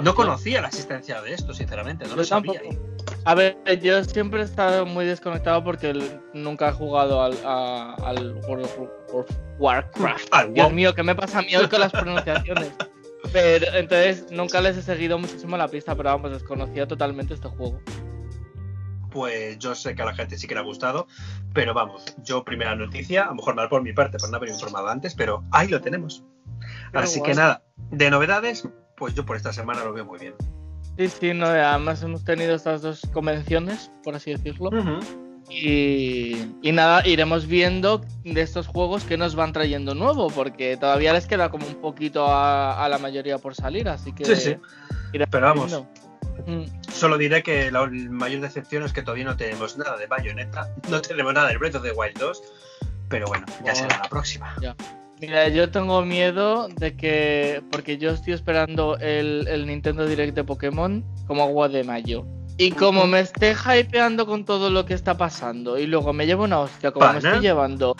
no 0.02 0.15
conocía 0.15 0.62
la 0.62 0.69
existencia 0.69 1.21
de 1.21 1.34
esto, 1.34 1.54
sinceramente, 1.54 2.08
no 2.08 2.15
lo 2.15 2.24
sabía. 2.24 2.62
A 3.26 3.36
ver, 3.36 3.58
yo 3.82 4.04
siempre 4.04 4.42
he 4.42 4.44
estado 4.44 4.86
muy 4.86 5.06
desconectado 5.06 5.64
porque 5.64 5.94
nunca 6.34 6.70
he 6.70 6.72
jugado 6.72 7.22
al, 7.22 8.36
World 8.48 8.68
of 9.14 9.30
Warcraft. 9.60 10.30
Dios 10.54 10.74
mío, 10.74 10.96
¿qué 10.96 11.04
me 11.04 11.14
pasa 11.14 11.40
a 11.40 11.42
mí 11.44 11.56
hoy 11.56 11.68
con 11.68 11.82
las 11.82 11.92
pronunciaciones? 11.92 12.72
Pero 13.32 13.68
entonces 13.74 14.26
nunca 14.32 14.60
les 14.60 14.78
he 14.78 14.82
seguido 14.82 15.20
muchísimo 15.20 15.56
la 15.56 15.68
pista, 15.68 15.96
pero 15.96 16.10
vamos, 16.10 16.32
desconocía 16.32 16.88
totalmente 16.88 17.36
este 17.36 17.48
juego. 17.48 17.80
Pues 19.12 19.60
yo 19.60 19.76
sé 19.76 19.94
que 19.94 20.02
a 20.02 20.06
la 20.06 20.16
gente 20.16 20.38
sí 20.38 20.48
que 20.48 20.56
le 20.56 20.62
ha 20.62 20.64
gustado, 20.64 21.08
pero 21.54 21.74
vamos, 21.74 22.04
yo 22.24 22.44
primera 22.44 22.76
noticia, 22.76 23.26
a 23.26 23.28
lo 23.28 23.36
mejor 23.36 23.56
mal 23.56 23.70
por 23.70 23.84
mi 23.84 23.94
parte 23.94 24.18
por 24.18 24.32
no 24.32 24.38
haber 24.38 24.50
informado 24.50 24.88
antes, 24.88 25.14
pero 25.14 25.44
ahí 25.52 25.68
lo 25.68 25.80
tenemos. 25.82 26.24
Así 26.94 27.22
que 27.22 27.36
nada, 27.36 27.64
de 27.92 28.10
novedades, 28.10 28.68
pues 28.98 29.14
yo 29.14 29.26
por 29.26 29.38
esta 29.38 29.54
semana 29.54 29.84
lo 29.84 29.94
veo 29.94 30.06
muy 30.06 30.18
bien. 30.18 30.34
Sí, 31.02 31.08
sí, 31.20 31.34
no, 31.34 31.48
además 31.48 32.04
hemos 32.04 32.24
tenido 32.24 32.54
estas 32.54 32.84
dos 32.84 33.02
convenciones, 33.12 33.92
por 34.04 34.14
así 34.14 34.30
decirlo. 34.32 34.70
y, 35.50 36.36
nada, 36.62 37.02
iremos 37.08 37.48
viendo 37.48 38.02
de 38.24 38.42
estos 38.42 38.68
juegos 38.68 39.04
que 39.04 39.18
nos 39.18 39.34
van 39.34 39.52
trayendo 39.52 39.96
nuevo, 39.96 40.28
porque 40.28 40.78
todavía 40.78 41.12
les 41.14 41.26
queda 41.26 41.50
como 41.50 41.66
un 41.66 41.82
poquito 41.82 42.28
a, 42.28 42.88
la 42.88 43.00
mayoría 43.00 43.40
por 43.40 43.56
salir, 43.56 43.90
así 43.90 44.14
que... 44.14 44.26
Sí, 44.26 44.36
sí. 44.36 44.58
Pero 45.12 45.48
vamos, 45.48 45.84
Mm. 46.48 46.64
Solo 46.92 47.18
diré 47.18 47.44
que 47.44 47.70
la 47.70 47.86
mayor 47.88 48.42
decepción 48.42 48.84
es 48.84 48.94
que 48.94 49.04
todavía 49.04 49.26
no 49.26 49.38
tenemos 49.38 49.78
nada 49.78 49.98
de 49.98 50.08
Bayonetta, 50.08 50.74
no 50.90 51.00
tenemos 51.02 51.34
nada 51.34 51.50
del 51.50 51.60
Breath 51.60 51.76
of 51.76 51.84
the 51.84 51.92
Wild 51.92 52.18
2, 52.18 52.44
pero 53.10 53.28
bueno, 53.28 53.46
ya 53.64 53.76
será 53.76 54.00
la 54.00 54.10
próxima. 54.10 54.56
Mira, 55.22 55.50
yo 55.50 55.70
tengo 55.70 56.04
miedo 56.04 56.68
de 56.68 56.96
que, 56.96 57.62
porque 57.72 58.00
yo 58.00 58.10
estoy 58.10 58.34
esperando 58.34 58.98
el, 58.98 59.48
el 59.48 59.68
Nintendo 59.68 60.08
Direct 60.08 60.34
de 60.36 60.44
Pokémon 60.44 61.06
como 61.28 61.44
agua 61.44 61.70
de 61.70 61.84
mayo. 61.84 62.26
Y 62.58 62.72
como 62.72 63.06
me 63.06 63.20
esté 63.20 63.54
hypeando 63.54 64.26
con 64.26 64.46
todo 64.46 64.72
lo 64.72 64.84
que 64.84 64.96
está 64.96 65.18
pasando 65.18 65.78
y 65.78 65.86
luego 65.86 66.12
me 66.12 66.26
llevo 66.26 66.46
una 66.46 66.60
hostia 66.60 66.92
como 66.92 67.12
me 67.12 67.20
estoy 67.20 67.40
llevando 67.40 67.96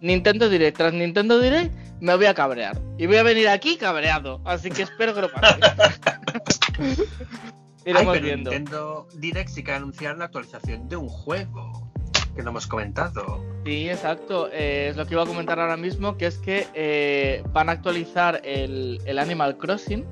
Nintendo 0.00 0.48
Direct 0.48 0.76
tras 0.76 0.92
Nintendo 0.92 1.38
Direct, 1.38 1.72
me 2.00 2.16
voy 2.16 2.26
a 2.26 2.34
cabrear. 2.34 2.76
Y 2.98 3.06
voy 3.06 3.18
a 3.18 3.22
venir 3.22 3.48
aquí 3.48 3.76
cabreado. 3.76 4.40
Así 4.44 4.68
que 4.68 4.82
espero 4.82 5.14
que 5.14 5.20
lo 5.20 5.32
pase. 5.32 5.60
Iremos 7.86 8.20
viendo. 8.20 8.50
Nintendo 8.50 9.06
Direct 9.14 9.50
sí 9.50 9.62
que 9.62 9.70
anunciar 9.70 10.18
la 10.18 10.24
actualización 10.24 10.88
de 10.88 10.96
un 10.96 11.08
juego 11.08 11.86
que 12.36 12.42
no 12.42 12.50
hemos 12.50 12.66
comentado. 12.66 13.42
Sí, 13.64 13.88
exacto. 13.88 14.48
Eh, 14.52 14.88
es 14.90 14.96
lo 14.96 15.06
que 15.06 15.14
iba 15.14 15.22
a 15.22 15.26
comentar 15.26 15.58
ahora 15.58 15.76
mismo, 15.76 16.16
que 16.16 16.26
es 16.26 16.38
que 16.38 16.68
eh, 16.74 17.42
van 17.52 17.68
a 17.68 17.72
actualizar 17.72 18.40
el, 18.44 19.00
Animal 19.18 19.56
Crossing 19.56 20.04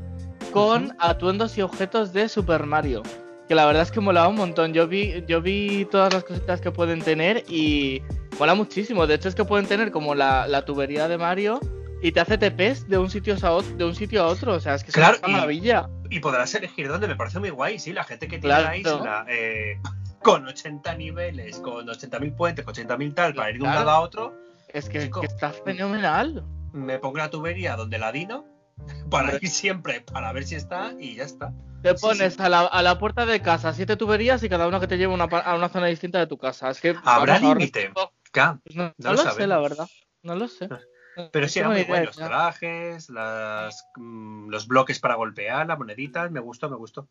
con 0.53 0.97
atuendos 0.99 1.57
y 1.59 1.63
objetos 1.63 2.13
de 2.13 2.29
Super 2.29 2.65
Mario. 2.65 3.03
Que 3.49 3.55
la 3.55 3.67
verdad 3.67 3.83
es 3.83 3.93
que 3.93 4.01
molaba 4.01 4.29
un 4.29 4.37
montón. 4.37 4.73
Yo 4.73 4.89
vi, 4.89 5.23
yo 5.29 5.43
vi 5.43 5.85
todas 5.91 6.13
las 6.15 6.25
cositas 6.25 6.61
que 6.61 6.71
pueden 6.71 7.03
tener 7.03 7.45
y 7.47 8.03
mola 8.39 8.55
muchísimo. 8.55 9.07
De 9.07 9.15
hecho, 9.15 9.29
es 9.29 9.35
que 9.35 9.45
pueden 9.45 9.67
tener 9.67 9.91
como 9.93 10.15
la, 10.15 10.65
tubería 10.65 11.07
de 11.09 11.19
Mario 11.19 11.61
y 12.01 12.13
te 12.13 12.21
hace 12.21 12.39
TPs 12.39 12.89
de 12.89 12.97
un 12.97 13.11
sitio 13.11 13.37
a 13.43 13.51
otro, 13.51 13.77
de 13.77 13.85
un 13.85 13.95
sitio 13.95 14.23
a 14.23 14.27
otro. 14.27 14.55
O 14.55 14.61
sea, 14.61 14.75
es 14.75 14.83
que 14.83 14.91
es 14.91 14.97
una 14.97 15.29
maravilla. 15.29 15.91
Y 16.09 16.21
podrás 16.21 16.55
elegir 16.55 16.89
dónde, 16.89 17.07
me 17.07 17.17
parece 17.17 17.39
muy 17.39 17.51
guay, 17.51 17.79
sí. 17.79 17.93
La 17.93 18.05
gente 18.05 18.27
que 18.27 18.39
tiene 18.39 18.63
la 18.63 18.77
isla 18.77 19.27
eh, 19.29 19.79
con 20.25 20.49
80 20.49 20.97
niveles, 20.97 21.61
con 21.61 21.87
80.000 21.87 22.35
puentes, 22.35 22.65
con 22.65 22.75
80.000 22.75 23.15
tal, 23.15 23.35
para 23.35 23.51
ir 23.51 23.59
de 23.59 23.63
un 23.63 23.75
lado 23.75 23.91
a 23.91 24.01
otro. 24.01 24.35
Es 24.69 24.89
que, 24.89 25.11
está 25.23 25.51
fenomenal. 25.51 26.43
Me 26.73 26.99
pongo 26.99 27.19
la 27.19 27.31
tubería 27.31 27.77
donde 27.77 27.99
la 27.99 28.11
dino 28.11 28.45
para 29.11 29.37
ir 29.37 29.49
siempre, 29.49 30.01
para 30.01 30.33
ver 30.33 30.45
si 30.45 30.57
está 30.57 30.95
y 30.99 31.15
ya 31.15 31.25
está. 31.25 31.53
Te 31.83 31.95
pones 31.95 32.41
A, 32.41 32.49
la, 32.49 32.99
puerta 32.99 33.27
de 33.27 33.43
casa 33.43 33.75
siete 33.75 33.97
tuberías 33.97 34.43
y 34.43 34.49
cada 34.49 34.67
una 34.67 34.81
que 34.81 34.89
te 34.89 34.97
lleve 34.97 35.15
a 35.15 35.55
una 35.55 35.69
zona 35.69 35.87
distinta 35.87 36.19
de 36.19 36.27
tu 36.27 36.39
casa. 36.39 36.71
Es 36.71 36.81
que 36.81 36.97
¿Habrá 37.05 37.39
límite? 37.39 37.93
Pues 37.93 38.75
no, 38.75 38.93
lo, 38.99 39.17
sé, 39.19 39.47
la 39.47 39.61
verdad. 39.61 39.87
No 40.23 40.35
lo 40.35 40.49
sé. 40.49 40.69
Pero 41.33 41.49
sí, 41.49 41.61
eran 41.61 41.73
muy 41.73 41.85
buenos. 41.85 42.17
Los 42.17 42.27
trajes, 42.27 43.11
las, 43.11 43.87
mm, 43.97 44.49
los 44.49 44.67
bloques 44.67 44.99
para 44.99 45.15
golpear, 45.15 45.67
las 45.67 45.79
moneditas. 45.79 46.31
Me 46.31 46.41
gustó, 46.41 46.69
me 46.69 46.77
gustó. 46.77 47.07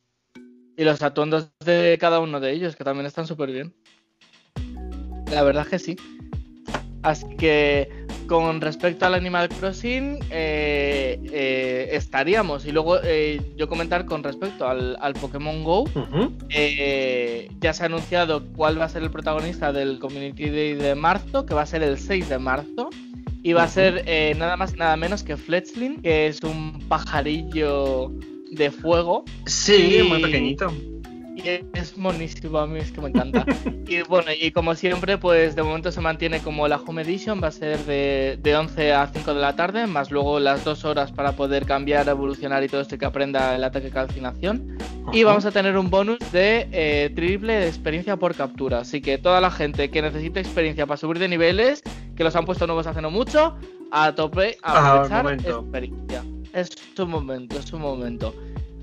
Y 0.75 0.83
los 0.83 1.01
atuendos 1.01 1.51
de 1.63 1.97
cada 1.99 2.19
uno 2.19 2.39
de 2.39 2.51
ellos, 2.51 2.75
que 2.75 2.83
también 2.83 3.05
están 3.05 3.27
súper 3.27 3.51
bien. 3.51 3.73
La 5.31 5.43
verdad 5.43 5.63
es 5.63 5.69
que 5.69 5.79
sí. 5.79 5.95
Así 7.03 7.27
que 7.35 7.89
con 8.27 8.61
respecto 8.61 9.05
al 9.05 9.13
Animal 9.13 9.49
Crossing, 9.49 10.19
eh, 10.31 11.19
eh, 11.31 11.89
estaríamos. 11.91 12.65
Y 12.65 12.71
luego 12.71 12.97
eh, 13.03 13.41
yo 13.57 13.67
comentar 13.67 14.05
con 14.05 14.23
respecto 14.23 14.67
al, 14.67 15.13
Pokémon 15.19 15.63
Go. 15.63 15.85
ya 17.59 17.73
se 17.73 17.83
ha 17.83 17.85
anunciado 17.85 18.45
cuál 18.53 18.79
va 18.79 18.85
a 18.85 18.89
ser 18.89 19.03
el 19.03 19.11
protagonista 19.11 19.73
del 19.73 19.99
Community 19.99 20.49
Day 20.49 20.73
de 20.73 20.95
marzo, 20.95 21.45
que 21.45 21.53
va 21.53 21.63
a 21.63 21.65
ser 21.65 21.83
el 21.83 21.97
6 21.97 22.29
de 22.29 22.39
marzo. 22.39 22.89
Y 23.45 23.51
va 23.51 23.63
a 23.63 23.67
ser 23.67 24.05
nada 24.37 24.55
más 24.55 24.73
y 24.73 24.77
nada 24.77 24.95
menos 24.95 25.21
que 25.21 25.35
Fletchling, 25.35 26.01
que 26.01 26.27
es 26.27 26.41
un 26.43 26.79
pajarillo 26.87 28.13
de 28.55 28.71
fuego. 28.71 29.25
Sí, 29.45 30.01
muy 30.07 30.21
pequeñito 30.21 30.71
es 31.73 31.97
monísimo, 31.97 32.57
a 32.59 32.67
mí 32.67 32.79
es 32.79 32.91
que 32.91 33.01
me 33.01 33.09
encanta. 33.09 33.45
y 33.87 34.01
bueno, 34.03 34.31
y 34.39 34.51
como 34.51 34.75
siempre, 34.75 35.17
pues 35.17 35.55
de 35.55 35.63
momento 35.63 35.91
se 35.91 36.01
mantiene 36.01 36.39
como 36.39 36.67
la 36.67 36.77
Home 36.77 37.01
Edition, 37.01 37.41
va 37.43 37.47
a 37.47 37.51
ser 37.51 37.79
de, 37.85 38.39
de 38.41 38.55
11 38.55 38.93
a 38.93 39.07
5 39.07 39.33
de 39.33 39.41
la 39.41 39.55
tarde, 39.55 39.87
más 39.87 40.11
luego 40.11 40.39
las 40.39 40.63
dos 40.63 40.85
horas 40.85 41.11
para 41.11 41.33
poder 41.33 41.65
cambiar, 41.65 42.07
evolucionar 42.07 42.63
y 42.63 42.67
todo 42.67 42.81
esto 42.81 42.97
que 42.97 43.05
aprenda 43.05 43.55
el 43.55 43.63
ataque 43.63 43.89
calcinación. 43.89 44.77
Y 45.11 45.23
vamos 45.23 45.45
a 45.45 45.51
tener 45.51 45.77
un 45.77 45.89
bonus 45.89 46.19
de 46.31 46.67
eh, 46.71 47.11
triple 47.13 47.53
de 47.53 47.67
experiencia 47.67 48.15
por 48.15 48.35
captura. 48.35 48.79
Así 48.79 49.01
que 49.01 49.17
toda 49.17 49.41
la 49.41 49.51
gente 49.51 49.91
que 49.91 50.01
necesite 50.01 50.39
experiencia 50.39 50.85
para 50.85 50.97
subir 50.97 51.19
de 51.19 51.27
niveles, 51.27 51.83
que 52.15 52.23
los 52.23 52.35
han 52.35 52.45
puesto 52.45 52.67
nuevos 52.67 52.87
hace 52.87 53.01
no 53.01 53.11
mucho, 53.11 53.57
a 53.91 54.15
tope 54.15 54.57
a 54.63 55.01
aprovechar 55.01 55.33
experiencia. 55.33 56.23
Es 56.53 56.69
su 56.95 57.07
momento, 57.07 57.57
es 57.57 57.65
su 57.65 57.79
momento. 57.79 58.33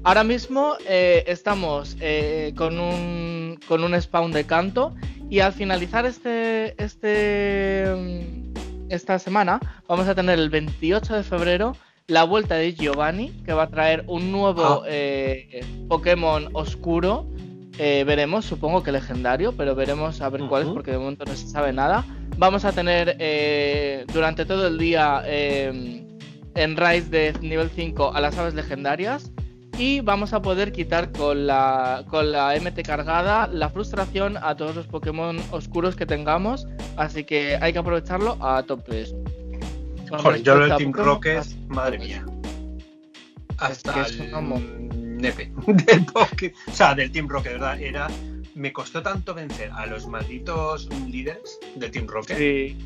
Ahora 0.02 0.24
mismo 0.24 0.74
eh, 0.88 1.24
estamos 1.26 1.96
eh, 2.00 2.52
con, 2.56 2.80
un, 2.80 3.60
con 3.68 3.84
un 3.84 4.00
spawn 4.00 4.32
de 4.32 4.44
canto 4.44 4.94
y 5.28 5.40
al 5.40 5.52
finalizar 5.52 6.06
este, 6.06 6.74
este, 6.82 7.84
mm, 7.86 8.90
esta 8.90 9.18
semana 9.18 9.60
vamos 9.86 10.08
a 10.08 10.14
tener 10.14 10.38
el 10.38 10.48
28 10.48 11.16
de 11.16 11.22
febrero 11.22 11.76
la 12.06 12.24
vuelta 12.24 12.56
de 12.56 12.74
Giovanni 12.74 13.30
que 13.44 13.52
va 13.52 13.64
a 13.64 13.68
traer 13.68 14.04
un 14.08 14.32
nuevo 14.32 14.82
ah. 14.82 14.86
eh, 14.88 15.64
Pokémon 15.88 16.48
oscuro. 16.54 17.26
veremos, 17.78 18.46
supongo 18.46 18.82
que 18.82 18.92
legendario, 18.92 19.52
pero 19.52 19.74
veremos 19.74 20.20
a 20.20 20.28
ver 20.28 20.42
cuál 20.48 20.62
es 20.64 20.68
porque 20.68 20.90
de 20.90 20.98
momento 20.98 21.24
no 21.24 21.36
se 21.36 21.46
sabe 21.46 21.72
nada. 21.72 22.04
Vamos 22.36 22.64
a 22.64 22.72
tener 22.72 23.16
durante 24.12 24.44
todo 24.44 24.66
el 24.66 24.76
día 24.76 25.22
en 26.54 26.76
Rise 26.76 27.08
de 27.08 27.34
nivel 27.40 27.70
5 27.70 28.14
a 28.14 28.20
las 28.20 28.36
aves 28.38 28.54
legendarias 28.54 29.30
y 29.78 30.00
vamos 30.00 30.34
a 30.34 30.42
poder 30.42 30.72
quitar 30.72 31.10
con 31.10 31.46
la, 31.46 32.04
con 32.08 32.32
la 32.32 32.54
MT 32.60 32.82
cargada 32.84 33.46
la 33.46 33.70
frustración 33.70 34.36
a 34.36 34.54
todos 34.54 34.76
los 34.76 34.86
Pokémon 34.86 35.38
oscuros 35.52 35.96
que 35.96 36.04
tengamos, 36.04 36.66
así 36.96 37.24
que 37.24 37.56
hay 37.60 37.72
que 37.72 37.78
aprovecharlo 37.78 38.36
a 38.44 38.62
tope. 38.62 39.06
Joder, 40.10 40.42
yo 40.42 40.64
el 40.64 40.76
Team 40.76 40.92
Rocket, 40.92 41.44
madre 41.68 41.98
mía. 41.98 42.26
Hasta 43.56 44.06
el 44.06 44.30
nepe 45.18 45.52
del 45.66 46.06
o 46.14 46.72
sea, 46.72 46.94
del 46.94 47.10
Team 47.10 47.28
Rocket, 47.28 47.52
¿verdad? 47.52 47.80
Era 47.80 48.08
me 48.54 48.72
costó 48.72 49.02
tanto 49.02 49.32
vencer 49.34 49.70
a 49.72 49.86
los 49.86 50.06
malditos 50.06 50.88
líderes 51.08 51.58
del 51.76 51.90
Team 51.90 52.06
Rocket. 52.06 52.36
Sí. 52.36 52.76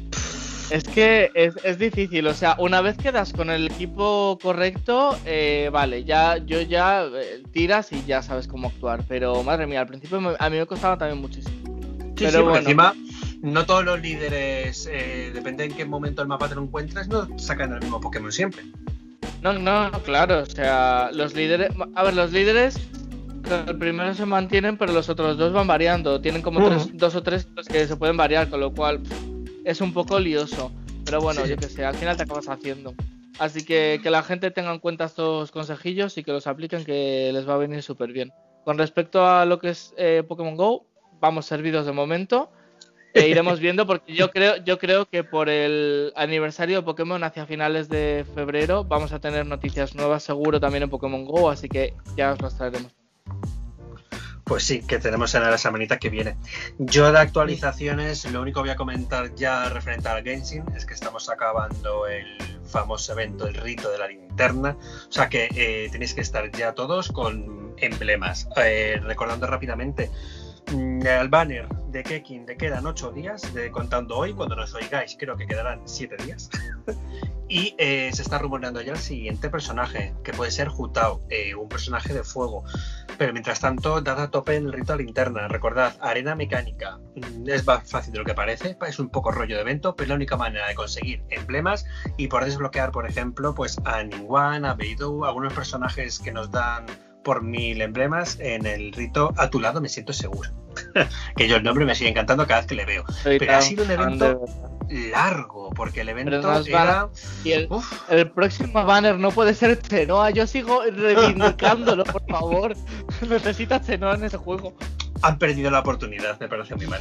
Es 0.70 0.84
que 0.84 1.30
es, 1.34 1.78
difícil, 1.78 2.26
o 2.26 2.34
sea, 2.34 2.56
una 2.58 2.80
vez 2.80 2.96
que 2.96 3.12
das 3.12 3.32
con 3.32 3.50
el 3.50 3.66
equipo 3.66 4.38
correcto, 4.42 5.16
eh, 5.26 5.68
vale, 5.72 6.04
ya 6.04 6.38
yo 6.38 6.60
ya 6.62 7.04
eh, 7.04 7.42
tiras 7.52 7.92
y 7.92 8.02
ya 8.04 8.22
sabes 8.22 8.48
cómo 8.48 8.68
actuar, 8.68 9.04
pero 9.06 9.42
madre 9.42 9.66
mía, 9.66 9.80
al 9.80 9.86
principio 9.86 10.36
a 10.38 10.50
mí 10.50 10.56
me 10.56 10.66
costaba 10.66 10.96
también 10.96 11.20
muchísimo. 11.20 11.56
Sí, 12.16 12.24
pero 12.24 12.52
sí, 12.52 12.58
encima 12.60 12.94
no 13.42 13.66
todos 13.66 13.84
los 13.84 14.00
líderes, 14.00 14.88
eh, 14.90 15.30
depende 15.34 15.64
en 15.64 15.74
qué 15.74 15.84
momento 15.84 16.22
el 16.22 16.28
mapa 16.28 16.48
te 16.48 16.54
lo 16.54 16.62
encuentres, 16.62 17.08
no 17.08 17.28
sacan 17.38 17.72
el 17.74 17.80
mismo 17.80 18.00
Pokémon 18.00 18.32
siempre. 18.32 18.62
No, 19.42 19.52
no, 19.52 19.90
claro, 20.02 20.40
o 20.40 20.46
sea, 20.46 21.10
los 21.12 21.34
líderes, 21.34 21.70
a 21.94 22.02
ver, 22.02 22.14
los 22.14 22.32
líderes 22.32 22.78
el 23.68 23.76
primero 23.76 24.14
se 24.14 24.24
mantienen, 24.24 24.78
pero 24.78 24.92
los 24.92 25.08
otros 25.08 25.36
dos 25.36 25.52
van 25.52 25.66
variando. 25.66 26.20
Tienen 26.20 26.40
como 26.40 26.60
dos 26.92 27.14
o 27.14 27.22
tres 27.22 27.46
que 27.70 27.86
se 27.86 27.96
pueden 27.96 28.16
variar, 28.16 28.48
con 28.48 28.60
lo 28.60 28.72
cual 28.72 29.00
es 29.64 29.80
un 29.80 29.92
poco 29.92 30.20
lioso. 30.20 30.70
Pero 31.04 31.20
bueno, 31.20 31.44
yo 31.46 31.56
que 31.56 31.68
sé, 31.68 31.84
al 31.84 31.94
final 31.94 32.16
te 32.16 32.22
acabas 32.22 32.48
haciendo. 32.48 32.94
Así 33.38 33.64
que 33.64 34.00
que 34.02 34.10
la 34.10 34.22
gente 34.22 34.50
tenga 34.50 34.72
en 34.72 34.78
cuenta 34.78 35.04
estos 35.04 35.50
consejillos 35.50 36.16
y 36.18 36.24
que 36.24 36.32
los 36.32 36.46
apliquen, 36.46 36.84
que 36.84 37.30
les 37.32 37.48
va 37.48 37.54
a 37.54 37.58
venir 37.58 37.82
súper 37.82 38.12
bien. 38.12 38.32
Con 38.64 38.78
respecto 38.78 39.26
a 39.26 39.44
lo 39.44 39.58
que 39.58 39.70
es 39.70 39.92
eh, 39.98 40.22
Pokémon 40.26 40.56
Go, 40.56 40.86
vamos 41.20 41.46
servidos 41.46 41.84
de 41.86 41.92
momento. 41.92 42.50
E 43.12 43.28
iremos 43.28 43.60
viendo 43.60 43.86
porque 43.86 44.14
yo 44.14 44.30
creo, 44.30 44.56
yo 44.64 44.78
creo 44.78 45.06
que 45.06 45.24
por 45.24 45.48
el 45.48 46.12
aniversario 46.16 46.76
de 46.78 46.82
Pokémon 46.82 47.22
hacia 47.22 47.46
finales 47.46 47.88
de 47.88 48.24
febrero 48.34 48.84
vamos 48.84 49.12
a 49.12 49.20
tener 49.20 49.46
noticias 49.46 49.94
nuevas 49.94 50.22
seguro 50.22 50.60
también 50.60 50.84
en 50.84 50.90
Pokémon 50.90 51.24
Go, 51.24 51.50
así 51.50 51.68
que 51.68 51.94
ya 52.16 52.32
os 52.32 52.40
las 52.40 52.56
traeremos. 52.56 52.92
Pues 54.44 54.64
sí, 54.64 54.82
que 54.82 54.98
tenemos 54.98 55.34
en 55.34 55.42
la 55.42 55.56
semanita 55.56 55.98
que 55.98 56.10
viene. 56.10 56.36
Yo 56.78 57.10
de 57.10 57.18
actualizaciones, 57.18 58.30
lo 58.30 58.42
único 58.42 58.60
que 58.60 58.68
voy 58.68 58.74
a 58.74 58.76
comentar 58.76 59.34
ya 59.34 59.68
referente 59.70 60.08
al 60.08 60.22
Genshin 60.22 60.64
es 60.76 60.84
que 60.84 60.92
estamos 60.92 61.30
acabando 61.30 62.06
el 62.06 62.26
famoso 62.64 63.12
evento, 63.12 63.46
el 63.46 63.54
rito 63.54 63.90
de 63.90 63.98
la 63.98 64.06
linterna. 64.06 64.76
O 65.08 65.12
sea 65.12 65.28
que 65.28 65.48
eh, 65.54 65.88
tenéis 65.90 66.12
que 66.12 66.20
estar 66.20 66.50
ya 66.52 66.72
todos 66.72 67.10
con 67.10 67.74
emblemas. 67.78 68.46
Eh, 68.56 69.00
recordando 69.02 69.46
rápidamente, 69.46 70.10
mm, 70.72 71.06
el 71.06 71.28
banner 71.28 71.66
de 71.88 72.02
Kekin 72.02 72.44
le 72.44 72.56
quedan 72.56 72.86
8 72.86 73.12
días, 73.12 73.50
contando 73.70 74.18
hoy, 74.18 74.34
cuando 74.34 74.56
nos 74.56 74.74
oigáis 74.74 75.16
creo 75.18 75.36
que 75.36 75.46
quedarán 75.46 75.80
7 75.86 76.16
días. 76.22 76.50
y 77.48 77.74
eh, 77.78 78.10
se 78.12 78.22
está 78.22 78.38
rumoreando 78.38 78.80
ya 78.80 78.92
el 78.92 78.98
siguiente 78.98 79.50
personaje, 79.50 80.14
que 80.24 80.32
puede 80.32 80.50
ser 80.50 80.68
Jutao, 80.68 81.20
un 81.58 81.68
personaje 81.68 82.12
de 82.14 82.24
fuego. 82.24 82.64
Pero 83.18 83.32
mientras 83.32 83.60
tanto, 83.60 84.00
dad 84.00 84.20
a 84.20 84.30
tope 84.30 84.56
en 84.56 84.66
el 84.66 84.72
ritual 84.72 85.00
interna. 85.00 85.46
Recordad, 85.48 85.94
arena 86.00 86.34
mecánica. 86.34 86.98
Mm, 87.14 87.48
es 87.48 87.66
más 87.66 87.88
fácil 87.88 88.12
de 88.12 88.18
lo 88.18 88.24
que 88.24 88.34
parece, 88.34 88.76
es 88.86 88.98
un 88.98 89.08
poco 89.08 89.30
rollo 89.30 89.56
de 89.56 89.62
evento, 89.62 89.94
pero 89.94 90.04
es 90.04 90.08
la 90.08 90.14
única 90.16 90.36
manera 90.36 90.66
de 90.68 90.74
conseguir 90.74 91.22
emblemas 91.30 91.84
y 92.16 92.28
poder 92.28 92.46
desbloquear, 92.46 92.90
por 92.90 93.06
ejemplo, 93.06 93.54
pues 93.54 93.76
a 93.84 94.02
Ningguang, 94.02 94.64
a 94.64 94.74
Beidou, 94.74 95.24
algunos 95.24 95.52
personajes 95.52 96.18
que 96.18 96.32
nos 96.32 96.50
dan 96.50 96.86
por 97.24 97.42
mil 97.42 97.82
emblemas 97.82 98.38
en 98.38 98.66
el 98.66 98.92
rito 98.92 99.34
A 99.36 99.50
tu 99.50 99.58
lado 99.58 99.80
me 99.80 99.88
siento 99.88 100.12
seguro. 100.12 100.50
que 101.36 101.48
yo 101.48 101.56
el 101.56 101.64
nombre 101.64 101.84
me 101.84 101.94
sigue 101.94 102.10
encantando 102.10 102.46
cada 102.46 102.60
vez 102.60 102.68
que 102.68 102.74
le 102.76 102.84
veo. 102.84 103.04
Pero 103.24 103.52
ha 103.52 103.60
sido 103.60 103.84
un 103.84 103.90
evento 103.90 104.44
largo, 104.88 105.70
porque 105.70 106.02
el 106.02 106.10
evento 106.10 106.36
era... 106.66 107.08
Y 107.42 107.52
el, 107.52 107.68
el, 108.10 108.30
próximo 108.30 108.84
banner 108.84 109.18
no 109.18 109.30
puede 109.30 109.54
ser 109.54 109.80
Chenoa, 109.80 110.30
yo 110.30 110.46
sigo 110.46 110.82
reivindicándolo, 110.84 112.04
por 112.04 112.24
favor. 112.26 112.76
Necesita 113.28 113.80
Chenoa 113.80 114.14
en 114.14 114.24
ese 114.24 114.36
juego 114.36 114.74
han 115.24 115.38
perdido 115.38 115.70
la 115.70 115.80
oportunidad, 115.80 116.38
me 116.38 116.48
parece 116.48 116.74
muy 116.76 116.86
mal. 116.86 117.00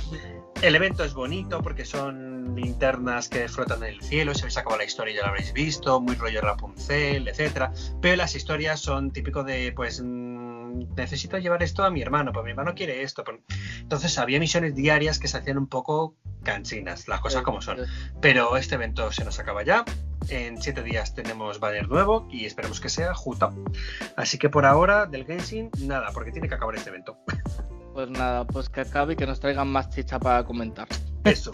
El 0.62 0.76
evento 0.76 1.04
es 1.04 1.14
bonito 1.14 1.62
porque 1.62 1.84
son 1.84 2.56
linternas 2.56 3.28
que 3.28 3.50
flotan 3.50 3.84
en 3.84 3.96
el 3.96 4.02
cielo, 4.02 4.34
si 4.34 4.42
habéis 4.42 4.58
acabado 4.58 4.78
la 4.78 4.86
historia 4.86 5.16
ya 5.16 5.22
lo 5.24 5.28
habréis 5.28 5.52
visto, 5.52 6.00
muy 6.00 6.16
rollo 6.16 6.40
Rapunzel, 6.40 7.28
etcétera. 7.28 7.74
Pero 8.02 8.16
las 8.16 8.34
historias 8.34 8.80
son 8.80 9.12
típico 9.12 9.44
de, 9.44 9.74
pues, 9.74 10.02
mm, 10.02 10.96
necesito 10.96 11.38
llevar 11.38 11.64
esto 11.64 11.84
a 11.84 11.90
mi 11.90 12.02
hermano, 12.02 12.32
pues 12.32 12.46
mi 12.46 12.52
hermano 12.52 12.74
quiere 12.76 13.02
esto. 13.02 13.26
Pues, 13.26 13.40
entonces 13.82 14.18
había 14.18 14.40
misiones 14.40 14.74
diarias 14.74 15.20
que 15.20 15.28
se 15.28 15.38
hacían 15.38 15.58
un 15.58 15.68
poco 15.68 16.16
cansinas, 16.44 17.10
las 17.10 17.20
cosas 17.20 17.42
como 17.42 17.62
son. 17.62 17.80
Pero 18.22 18.56
este 18.56 18.76
evento 18.76 19.12
se 19.12 19.26
nos 19.26 19.38
acaba 19.40 19.64
ya. 19.64 19.84
En 20.30 20.62
siete 20.62 20.82
días 20.82 21.14
tenemos 21.14 21.60
banner 21.60 21.90
nuevo 21.90 22.26
y 22.32 22.46
esperemos 22.46 22.80
que 22.80 22.88
sea 22.88 23.14
justo. 23.14 23.54
Así 24.16 24.38
que 24.38 24.50
por 24.50 24.66
ahora 24.66 25.08
del 25.08 25.26
Genshin, 25.26 25.70
nada, 25.80 26.12
porque 26.14 26.32
tiene 26.32 26.48
que 26.48 26.56
acabar 26.56 26.76
este 26.76 26.90
evento. 26.90 27.18
Pues 27.93 28.10
nada, 28.10 28.45
pues 28.45 28.69
que 28.69 28.82
acabe 28.82 29.13
y 29.13 29.15
que 29.15 29.27
nos 29.27 29.39
traigan 29.39 29.67
más 29.67 29.89
chicha 29.89 30.19
para 30.19 30.43
comentar. 30.43 30.88
Eso. 31.23 31.51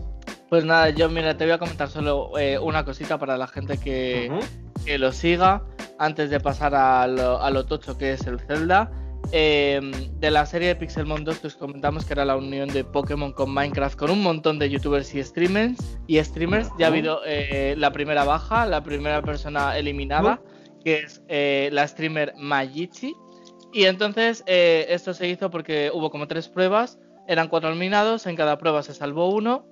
pues 0.48 0.64
nada, 0.64 0.90
yo 0.90 1.08
mira, 1.08 1.36
te 1.36 1.44
voy 1.44 1.52
a 1.52 1.58
comentar 1.58 1.88
solo 1.88 2.38
eh, 2.38 2.58
una 2.58 2.84
cosita 2.84 3.18
para 3.18 3.36
la 3.36 3.46
gente 3.46 3.78
que, 3.78 4.30
lo 4.98 5.12
siga 5.12 5.62
antes 5.98 6.30
de 6.30 6.40
pasar 6.40 6.74
a 6.74 7.06
lo, 7.06 7.66
tocho 7.66 7.96
que 7.96 8.12
es 8.12 8.26
el 8.26 8.40
Zelda. 8.40 8.90
Em, 9.30 9.92
de 10.18 10.30
la 10.30 10.44
serie 10.44 10.68
de 10.68 10.76
Pixelmon 10.76 11.24
2 11.24 11.44
os 11.44 11.54
comentamos 11.54 12.04
que 12.04 12.12
era 12.12 12.24
la 12.24 12.36
unión 12.36 12.68
de 12.68 12.82
Pokémon 12.82 13.32
con 13.32 13.54
Minecraft 13.54 13.96
con 13.96 14.10
un 14.10 14.20
montón 14.20 14.58
de 14.58 14.68
youtubers 14.68 15.14
y 15.14 15.22
streamers 15.22 15.96
y 16.08 16.22
streamers 16.22 16.68
ya 16.76 16.86
ha 16.86 16.88
habido 16.88 17.20
eh, 17.24 17.76
la 17.78 17.92
primera 17.92 18.24
baja 18.24 18.66
la 18.66 18.82
primera 18.82 19.22
persona 19.22 19.78
eliminada 19.78 20.40
que 20.84 21.04
es 21.04 21.22
eh, 21.28 21.70
la 21.72 21.86
streamer 21.86 22.34
Mayichi 22.36 23.14
y 23.72 23.84
entonces 23.84 24.44
eh, 24.46 24.86
esto 24.88 25.14
se 25.14 25.28
hizo 25.28 25.50
porque 25.50 25.90
hubo 25.92 26.10
como 26.10 26.28
tres 26.28 26.48
pruebas, 26.48 26.98
eran 27.26 27.48
cuatro 27.48 27.70
eliminados, 27.70 28.26
en 28.26 28.36
cada 28.36 28.58
prueba 28.58 28.82
se 28.82 28.94
salvó 28.94 29.30
uno. 29.30 29.66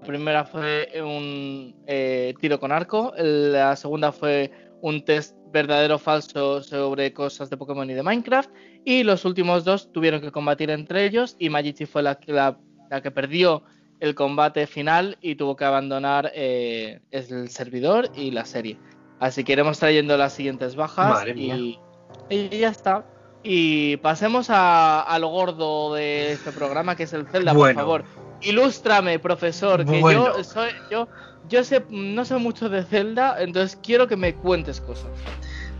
La 0.00 0.06
primera 0.06 0.44
fue 0.44 0.88
un 1.02 1.74
eh, 1.86 2.34
tiro 2.40 2.60
con 2.60 2.70
arco, 2.70 3.12
la 3.16 3.74
segunda 3.74 4.12
fue 4.12 4.52
un 4.80 5.04
test 5.04 5.36
verdadero 5.50 5.96
o 5.96 5.98
falso 5.98 6.62
sobre 6.62 7.12
cosas 7.12 7.50
de 7.50 7.56
Pokémon 7.56 7.88
y 7.90 7.94
de 7.94 8.02
Minecraft, 8.02 8.50
y 8.84 9.02
los 9.02 9.24
últimos 9.24 9.64
dos 9.64 9.90
tuvieron 9.92 10.20
que 10.20 10.30
combatir 10.30 10.70
entre 10.70 11.04
ellos 11.04 11.34
y 11.38 11.48
Magichi 11.50 11.86
fue 11.86 12.02
la, 12.02 12.18
la, 12.26 13.02
que 13.02 13.10
perdió 13.10 13.62
el 13.98 14.14
combate 14.14 14.66
final 14.66 15.18
y 15.20 15.34
tuvo 15.34 15.56
que 15.56 15.64
abandonar 15.64 16.30
eh, 16.34 17.00
el 17.10 17.48
servidor 17.48 18.10
y 18.14 18.30
la 18.30 18.44
serie. 18.44 18.78
Así 19.18 19.42
que 19.42 19.54
iremos 19.54 19.80
trayendo 19.80 20.16
las 20.16 20.34
siguientes 20.34 20.76
bajas 20.76 21.26
y, 21.34 21.78
y 22.30 22.48
ya 22.50 22.68
está. 22.68 23.04
Y 23.42 23.96
pasemos 23.98 24.48
a, 24.50 25.16
lo 25.20 25.28
gordo 25.28 25.94
de 25.94 26.32
este 26.32 26.52
programa, 26.52 26.96
que 26.96 27.04
es 27.04 27.12
el 27.12 27.26
Zelda, 27.26 27.54
por 27.54 27.74
favor. 27.74 28.04
Ilústrame, 28.40 29.18
profesor, 29.18 29.84
que 29.84 30.00
yo 30.00 30.44
soy, 30.44 30.70
yo, 30.90 31.08
yo 31.48 31.64
sé, 31.64 31.84
no 31.90 32.24
sé 32.24 32.36
mucho 32.36 32.68
de 32.68 32.84
Zelda, 32.84 33.36
entonces 33.40 33.78
quiero 33.82 34.06
que 34.06 34.16
me 34.16 34.34
cuentes 34.34 34.80
cosas. 34.80 35.10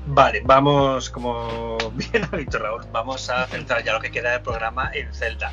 Vale, 0.07 0.43
vamos, 0.45 1.11
como 1.11 1.77
bien 1.95 2.27
ha 2.31 2.37
dicho 2.37 2.59
Raúl, 2.59 2.83
vamos 2.91 3.29
a 3.31 3.47
centrar 3.47 3.85
ya 3.85 3.93
lo 3.93 4.01
que 4.01 4.11
queda 4.11 4.33
del 4.33 4.43
programa 4.43 4.91
en 4.95 5.13
Zelda 5.13 5.51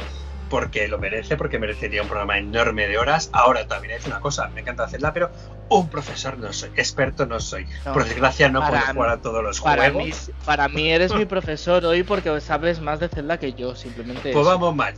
porque 0.50 0.88
lo 0.88 0.98
merece, 0.98 1.38
porque 1.38 1.60
merecería 1.60 2.02
un 2.02 2.08
programa 2.08 2.38
enorme 2.38 2.88
de 2.88 2.98
horas. 2.98 3.30
Ahora 3.34 3.68
también 3.68 3.96
es 3.96 4.06
una 4.06 4.20
cosa, 4.20 4.50
me 4.50 4.62
encanta 4.62 4.84
hacerla, 4.84 5.14
pero 5.14 5.32
un 5.70 5.90
profesor 5.90 6.38
no 6.38 6.54
soy, 6.54 6.70
experto 6.76 7.26
no 7.26 7.40
soy. 7.40 7.68
Por 7.84 8.06
desgracia 8.06 8.50
no 8.50 8.66
puedo 8.66 8.82
jugar 8.82 9.10
a 9.10 9.18
todos 9.18 9.44
los 9.44 9.62
para 9.62 9.92
juegos. 9.92 10.28
Mí, 10.28 10.34
para 10.46 10.68
mí 10.68 10.92
eres 10.92 11.14
mi 11.14 11.26
profesor 11.26 11.84
hoy 11.86 12.04
porque 12.04 12.40
sabes 12.42 12.80
más 12.80 13.00
de 13.00 13.10
Zelda 13.10 13.40
que 13.40 13.54
yo, 13.54 13.76
simplemente. 13.76 14.32
Pues 14.32 14.46
vamos 14.46 14.76
mal. 14.76 14.94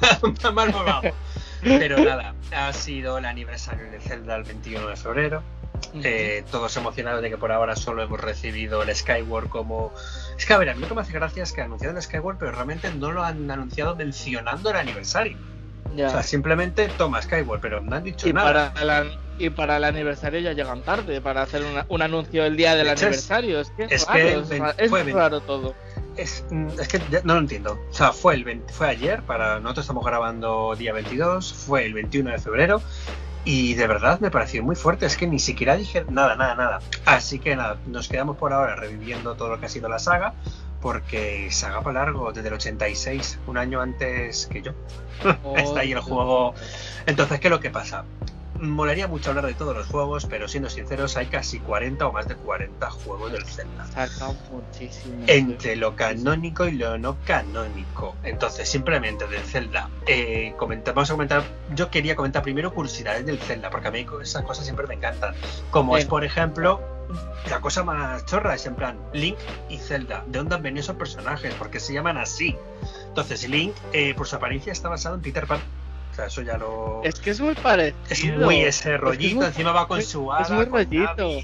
mal 0.54 0.72
vamos. 0.72 1.12
Pero 1.62 1.98
nada, 2.04 2.34
ha 2.56 2.72
sido 2.72 3.18
el 3.18 3.24
aniversario 3.24 3.90
de 3.90 4.00
Zelda 4.00 4.36
el 4.36 4.44
21 4.44 4.86
de 4.88 4.96
febrero. 4.96 5.42
Eh, 6.02 6.44
todos 6.50 6.76
emocionados 6.76 7.22
de 7.22 7.30
que 7.30 7.38
por 7.38 7.52
ahora 7.52 7.76
solo 7.76 8.02
hemos 8.02 8.20
recibido 8.20 8.82
el 8.82 8.94
Skyward 8.94 9.48
como. 9.48 9.92
Es 10.36 10.44
que 10.44 10.52
a 10.52 10.58
ver, 10.58 10.70
a 10.70 10.74
mí 10.74 10.80
lo 10.80 10.88
que 10.88 10.94
me 10.94 11.00
hace 11.02 11.12
gracia 11.12 11.42
es 11.42 11.52
que 11.52 11.62
anunciaron 11.62 11.96
el 11.96 12.02
Skyward, 12.02 12.38
pero 12.38 12.52
realmente 12.52 12.92
no 12.92 13.12
lo 13.12 13.22
han 13.22 13.50
anunciado 13.50 13.94
mencionando 13.96 14.70
el 14.70 14.76
aniversario. 14.76 15.36
O 15.94 15.96
sea, 15.96 16.22
simplemente 16.22 16.88
toma 16.96 17.22
Skyward, 17.22 17.60
pero 17.60 17.80
no 17.80 17.96
han 17.96 18.04
dicho 18.04 18.32
nada. 18.32 18.72
Para 18.74 19.04
y 19.38 19.50
para 19.50 19.76
el 19.76 19.84
aniversario 19.84 20.40
ya 20.40 20.52
llegan 20.52 20.82
tarde, 20.82 21.20
para 21.20 21.42
hacer 21.42 21.62
un 21.88 22.02
anuncio 22.02 22.44
el 22.44 22.56
día 22.56 22.74
del 22.74 22.88
aniversario. 22.88 23.60
Es, 23.60 23.70
que 23.70 23.86
es, 23.88 24.06
raro, 25.12 25.40
todo. 25.40 25.74
Es, 26.16 26.44
mm, 26.50 26.68
es, 26.80 26.88
que 26.88 27.00
no 27.22 27.34
lo 27.34 27.40
entiendo. 27.40 27.78
O 27.90 27.94
sea, 27.94 28.12
fue, 28.12 28.34
el 28.34 28.62
fue 28.72 28.88
ayer, 28.88 29.22
para 29.22 29.60
nosotros 29.60 29.84
estamos 29.84 30.04
grabando 30.04 30.74
día 30.76 30.92
22, 30.92 31.52
fue 31.52 31.86
el 31.86 31.94
21 31.94 32.30
de 32.32 32.38
febrero 32.38 32.82
y 33.44 33.74
de 33.74 33.86
verdad 33.86 34.20
me 34.20 34.30
pareció 34.30 34.62
muy 34.62 34.76
fuerte, 34.76 35.06
es 35.06 35.16
que 35.16 35.26
ni 35.26 35.38
siquiera 35.38 35.76
dije 35.76 36.04
nada, 36.10 36.34
nada, 36.34 36.54
nada. 36.54 36.80
Así 37.04 37.38
que 37.38 37.54
nada, 37.54 37.78
nos 37.86 38.08
quedamos 38.08 38.36
por 38.36 38.52
ahora 38.52 38.74
reviviendo 38.74 39.36
todo 39.36 39.50
lo 39.50 39.60
que 39.60 39.66
ha 39.66 39.68
sido 39.68 39.88
la 39.88 39.98
saga, 39.98 40.34
porque 40.80 41.50
saga 41.50 41.82
para 41.82 42.04
largo 42.04 42.32
desde 42.32 42.48
el 42.48 42.54
86, 42.54 43.38
un 43.46 43.58
año 43.58 43.80
antes 43.80 44.46
que 44.46 44.62
yo. 44.62 44.72
Está 45.56 45.80
ahí 45.80 45.92
el 45.92 46.00
juego. 46.00 46.54
Entonces, 47.06 47.40
¿qué 47.40 47.48
es 47.48 47.50
lo 47.50 47.60
que 47.60 47.70
pasa? 47.70 48.04
molaría 48.60 49.06
mucho 49.06 49.30
hablar 49.30 49.46
de 49.46 49.54
todos 49.54 49.76
los 49.76 49.86
juegos, 49.86 50.26
pero 50.26 50.48
siendo 50.48 50.68
sinceros, 50.68 51.16
hay 51.16 51.26
casi 51.26 51.60
40 51.60 52.06
o 52.06 52.12
más 52.12 52.28
de 52.28 52.36
40 52.36 52.90
juegos 52.90 53.32
del 53.32 53.44
Zelda. 53.44 53.86
Entre 55.26 55.76
lo 55.76 55.96
canónico 55.96 56.66
y 56.66 56.72
lo 56.72 56.98
no 56.98 57.16
canónico. 57.24 58.16
Entonces, 58.24 58.68
simplemente 58.68 59.26
del 59.26 59.42
Zelda, 59.42 59.90
eh, 60.06 60.54
vamos 60.58 61.10
a 61.10 61.12
comentar. 61.12 61.42
Yo 61.74 61.90
quería 61.90 62.16
comentar 62.16 62.42
primero 62.42 62.72
curiosidades 62.72 63.24
del 63.26 63.38
Zelda, 63.38 63.70
porque 63.70 63.88
a 63.88 63.90
mí 63.90 64.06
esas 64.22 64.42
cosas 64.42 64.64
siempre 64.64 64.86
me 64.86 64.94
encantan. 64.94 65.34
Como 65.70 65.96
es, 65.96 66.04
por 66.04 66.24
ejemplo, 66.24 66.80
la 67.50 67.60
cosa 67.60 67.82
más 67.82 68.24
chorra 68.26 68.54
es 68.54 68.66
en 68.66 68.74
plan 68.74 68.98
Link 69.12 69.38
y 69.68 69.78
Zelda. 69.78 70.24
¿De 70.26 70.38
dónde 70.38 70.54
han 70.54 70.62
venido 70.62 70.80
esos 70.80 70.96
personajes? 70.96 71.54
Porque 71.54 71.80
se 71.80 71.92
llaman 71.92 72.16
así. 72.16 72.56
Entonces, 73.08 73.48
Link, 73.48 73.74
eh, 73.92 74.14
por 74.14 74.26
su 74.26 74.36
apariencia, 74.36 74.72
está 74.72 74.88
basado 74.88 75.14
en 75.14 75.22
Peter 75.22 75.46
Pan 75.46 75.60
eso 76.26 76.42
ya 76.42 76.58
lo. 76.58 77.00
Es 77.04 77.20
que 77.20 77.30
es 77.30 77.40
muy 77.40 77.54
parecido. 77.54 78.34
Es 78.34 78.44
muy 78.44 78.60
ese 78.60 78.96
rollito, 78.96 79.44
encima 79.44 79.72
va 79.72 79.86
con 79.86 80.02
su 80.02 80.32
hada. 80.32 80.42
Es 80.42 80.50
muy 80.50 80.64
rollito. 80.64 81.40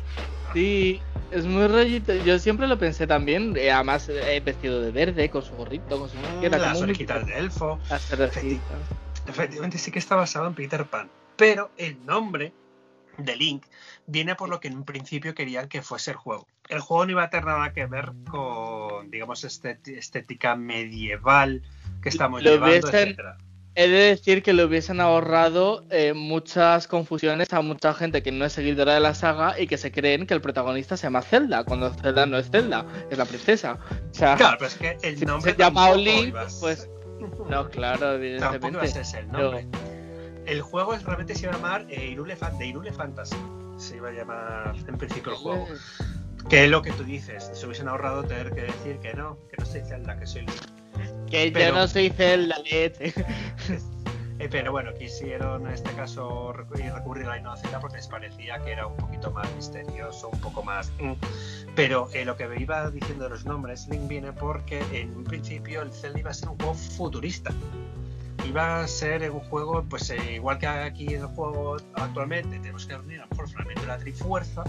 Sí, 0.52 1.00
es 1.30 1.44
muy 1.44 1.66
rollito. 1.66 2.14
Yo 2.14 2.38
siempre 2.38 2.66
lo 2.66 2.78
pensé 2.78 3.06
también. 3.06 3.56
Eh, 3.56 3.70
además, 3.70 4.08
he 4.08 4.40
vestido 4.40 4.80
de 4.80 4.90
verde, 4.90 5.28
con 5.30 5.42
su 5.42 5.54
gorrito, 5.54 5.98
con 5.98 6.08
su 6.08 6.16
mm, 6.16 6.50
Las 6.50 6.80
orejitas 6.80 7.26
de 7.26 7.38
elfo. 7.38 7.78
Las 7.88 8.10
Efectivamente, 9.26 9.78
sí 9.78 9.90
que 9.90 9.98
está 9.98 10.16
basado 10.16 10.46
en 10.46 10.54
Peter 10.54 10.84
Pan. 10.84 11.08
Pero 11.36 11.70
el 11.76 12.04
nombre 12.04 12.52
de 13.18 13.36
Link 13.36 13.64
viene 14.06 14.34
por 14.34 14.48
lo 14.48 14.60
que 14.60 14.68
en 14.68 14.76
un 14.76 14.84
principio 14.84 15.34
querían 15.34 15.68
que 15.68 15.82
fuese 15.82 16.12
el 16.12 16.16
juego. 16.16 16.46
El 16.68 16.80
juego 16.80 17.06
no 17.06 17.12
iba 17.12 17.24
a 17.24 17.30
tener 17.30 17.46
nada 17.46 17.72
que 17.72 17.86
ver 17.86 18.12
con, 18.30 19.10
digamos, 19.10 19.44
este, 19.44 19.78
estética 19.86 20.56
medieval 20.56 21.62
que 22.02 22.08
estamos 22.08 22.42
llevando, 22.42 22.76
etcétera. 22.76 23.38
He 23.76 23.88
de 23.88 23.98
decir 24.10 24.44
que 24.44 24.52
le 24.52 24.64
hubiesen 24.64 25.00
ahorrado 25.00 25.84
eh, 25.90 26.14
muchas 26.14 26.86
confusiones 26.86 27.52
a 27.52 27.60
mucha 27.60 27.92
gente 27.92 28.22
que 28.22 28.30
no 28.30 28.44
es 28.44 28.52
seguidora 28.52 28.94
de 28.94 29.00
la 29.00 29.14
saga 29.14 29.60
y 29.60 29.66
que 29.66 29.78
se 29.78 29.90
creen 29.90 30.28
que 30.28 30.34
el 30.34 30.40
protagonista 30.40 30.96
se 30.96 31.08
llama 31.08 31.22
Zelda, 31.22 31.64
cuando 31.64 31.92
Zelda 31.92 32.24
no 32.24 32.38
es 32.38 32.48
Zelda, 32.50 32.86
es 33.10 33.18
la 33.18 33.24
princesa. 33.24 33.80
claro, 34.16 34.58
pero 34.58 34.66
es 34.66 34.74
que 34.76 34.96
el 35.02 35.20
nombre 35.26 35.52
se 35.52 35.58
llama 35.58 35.92
Link, 35.94 36.36
pues 36.60 36.88
no, 37.48 37.68
claro, 37.70 38.14
evidentemente. 38.14 38.86
Ese 38.86 39.18
el 39.18 39.32
nombre. 39.32 39.66
El 40.46 40.60
juego 40.60 40.94
realmente 40.96 41.34
se 41.34 41.46
iba 41.46 41.52
a 41.52 41.56
llamar 41.56 41.86
eh, 41.88 42.06
Irule, 42.06 42.36
de 42.58 42.66
Irule 42.66 42.92
Fantasy. 42.92 43.36
Iba 44.04 44.10
a 44.10 44.12
llamar 44.12 44.76
en 44.86 44.98
principio 44.98 45.32
el 45.32 45.38
juego. 45.38 45.66
Que 46.50 46.64
es 46.64 46.70
lo 46.70 46.82
que 46.82 46.92
tú 46.92 47.04
dices, 47.04 47.50
se 47.54 47.64
hubiesen 47.66 47.88
ahorrado 47.88 48.22
tener 48.24 48.52
que 48.52 48.62
decir 48.62 48.98
que 48.98 49.14
no, 49.14 49.38
que 49.48 49.56
no 49.58 49.64
soy 49.64 49.80
Zelda, 49.80 50.18
que 50.18 50.26
soy 50.26 50.42
Link. 50.42 51.30
Que 51.30 51.50
yo 51.50 51.72
no 51.72 51.88
soy 51.88 52.10
Zelda, 52.10 52.58
leche. 52.58 53.14
Eh, 54.40 54.48
pero 54.50 54.72
bueno, 54.72 54.92
quisieron 54.94 55.64
en 55.64 55.74
este 55.74 55.92
caso 55.92 56.52
recurrir 56.52 57.26
a 57.26 57.28
la 57.28 57.38
inocencia 57.38 57.78
porque 57.78 57.98
les 57.98 58.08
parecía 58.08 58.58
que 58.58 58.72
era 58.72 58.88
un 58.88 58.96
poquito 58.96 59.30
más 59.30 59.48
misterioso, 59.54 60.28
un 60.28 60.40
poco 60.40 60.60
más. 60.64 60.90
Mm. 60.98 61.12
Pero 61.76 62.08
eh, 62.12 62.24
lo 62.24 62.36
que 62.36 62.48
me 62.48 62.60
iba 62.60 62.90
diciendo 62.90 63.24
de 63.24 63.30
los 63.30 63.44
nombres, 63.44 63.86
Link 63.88 64.08
viene 64.08 64.32
porque 64.32 64.82
en 64.92 65.16
un 65.16 65.22
principio 65.22 65.82
el 65.82 65.92
Zelda 65.92 66.18
iba 66.18 66.30
a 66.30 66.34
ser 66.34 66.48
un 66.48 66.56
juego 66.56 66.74
futurista. 66.74 67.52
Iba 68.46 68.80
a 68.82 68.88
ser 68.88 69.30
un 69.30 69.40
juego, 69.40 69.84
pues 69.88 70.10
eh, 70.10 70.34
igual 70.34 70.58
que 70.58 70.66
aquí 70.66 71.14
en 71.14 71.22
el 71.22 71.26
juego 71.28 71.76
actualmente 71.94 72.58
tenemos 72.58 72.86
que 72.86 72.94
reunir 72.96 73.20
a 73.20 73.26
lo 73.26 73.30
mejor 73.44 73.66
de 73.66 73.86
la 73.86 73.98
Trifuerza, 73.98 74.64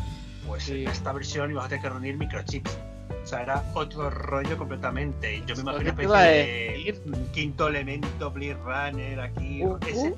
pues 0.47 0.69
en 0.69 0.87
esta 0.87 1.11
versión 1.11 1.51
iba 1.51 1.65
a 1.65 1.67
tener 1.67 1.81
que 1.83 1.89
reunir 1.89 2.17
microchips 2.17 2.77
O 3.23 3.27
sea, 3.27 3.41
era 3.41 3.63
otro 3.73 4.09
rollo 4.09 4.57
completamente. 4.57 5.43
Yo 5.45 5.55
me 5.55 5.61
imagino 5.61 5.95
que 5.95 6.07
de 6.07 7.01
quinto 7.33 7.67
elemento, 7.67 8.31
Blade 8.31 8.53
Runner, 8.55 9.19
aquí. 9.19 9.63
Uh, 9.63 9.77
ese- 9.87 10.09
uh. 10.09 10.17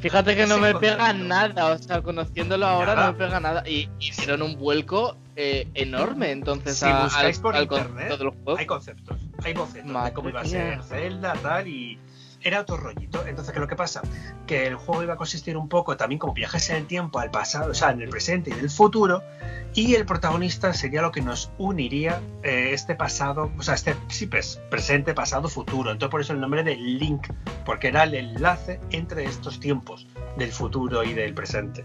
Fíjate 0.00 0.36
que 0.36 0.46
no 0.46 0.58
me 0.58 0.74
pega 0.74 1.14
nada, 1.14 1.70
o 1.72 1.78
sea, 1.78 2.02
conociéndolo 2.02 2.66
ahora 2.66 2.94
Nada. 2.94 3.06
no 3.06 3.12
me 3.14 3.18
pega 3.18 3.40
nada. 3.40 3.66
Y 3.66 3.88
hicieron 4.00 4.42
un 4.42 4.58
vuelco 4.58 5.16
eh, 5.36 5.66
enorme, 5.72 6.30
entonces, 6.30 6.76
Si 6.76 6.84
a- 6.84 7.04
buscáis 7.04 7.36
al, 7.38 7.42
por 7.42 7.56
al 7.56 7.62
internet, 7.62 8.08
concepto 8.18 8.54
de 8.54 8.60
hay 8.60 8.66
conceptos, 8.66 9.16
hay 9.42 9.54
bocetos 9.54 9.86
de 9.86 9.92
Madre 9.92 10.12
cómo 10.12 10.28
iba 10.28 10.42
a 10.42 10.44
ser 10.44 10.82
Zelda, 10.82 11.32
tal, 11.42 11.66
y 11.68 11.98
era 12.44 12.60
otro 12.60 12.76
rollito. 12.76 13.26
Entonces, 13.26 13.52
¿qué 13.52 13.58
es 13.58 13.60
lo 13.60 13.68
que 13.68 13.76
pasa? 13.76 14.02
Que 14.46 14.66
el 14.66 14.76
juego 14.76 15.02
iba 15.02 15.14
a 15.14 15.16
consistir 15.16 15.56
un 15.56 15.68
poco 15.68 15.96
también 15.96 16.18
como 16.18 16.34
viajes 16.34 16.70
en 16.70 16.76
el 16.76 16.86
tiempo, 16.86 17.18
al 17.18 17.30
pasado, 17.30 17.70
o 17.70 17.74
sea, 17.74 17.90
en 17.90 18.02
el 18.02 18.10
presente 18.10 18.50
y 18.50 18.52
en 18.52 18.60
el 18.60 18.70
futuro, 18.70 19.22
y 19.74 19.94
el 19.94 20.06
protagonista 20.06 20.72
sería 20.72 21.02
lo 21.02 21.10
que 21.10 21.20
nos 21.20 21.50
uniría 21.58 22.20
eh, 22.44 22.70
este 22.72 22.94
pasado, 22.94 23.50
o 23.58 23.62
sea, 23.62 23.74
este 23.74 23.96
sí, 24.08 24.26
pues, 24.26 24.60
presente, 24.70 25.14
pasado, 25.14 25.48
futuro. 25.48 25.90
Entonces, 25.90 26.10
por 26.10 26.20
eso 26.20 26.32
el 26.32 26.40
nombre 26.40 26.62
de 26.62 26.76
Link, 26.76 27.26
porque 27.64 27.88
era 27.88 28.04
el 28.04 28.14
enlace 28.14 28.78
entre 28.90 29.24
estos 29.24 29.58
tiempos, 29.58 30.06
del 30.36 30.52
futuro 30.52 31.02
y 31.02 31.14
del 31.14 31.34
presente. 31.34 31.84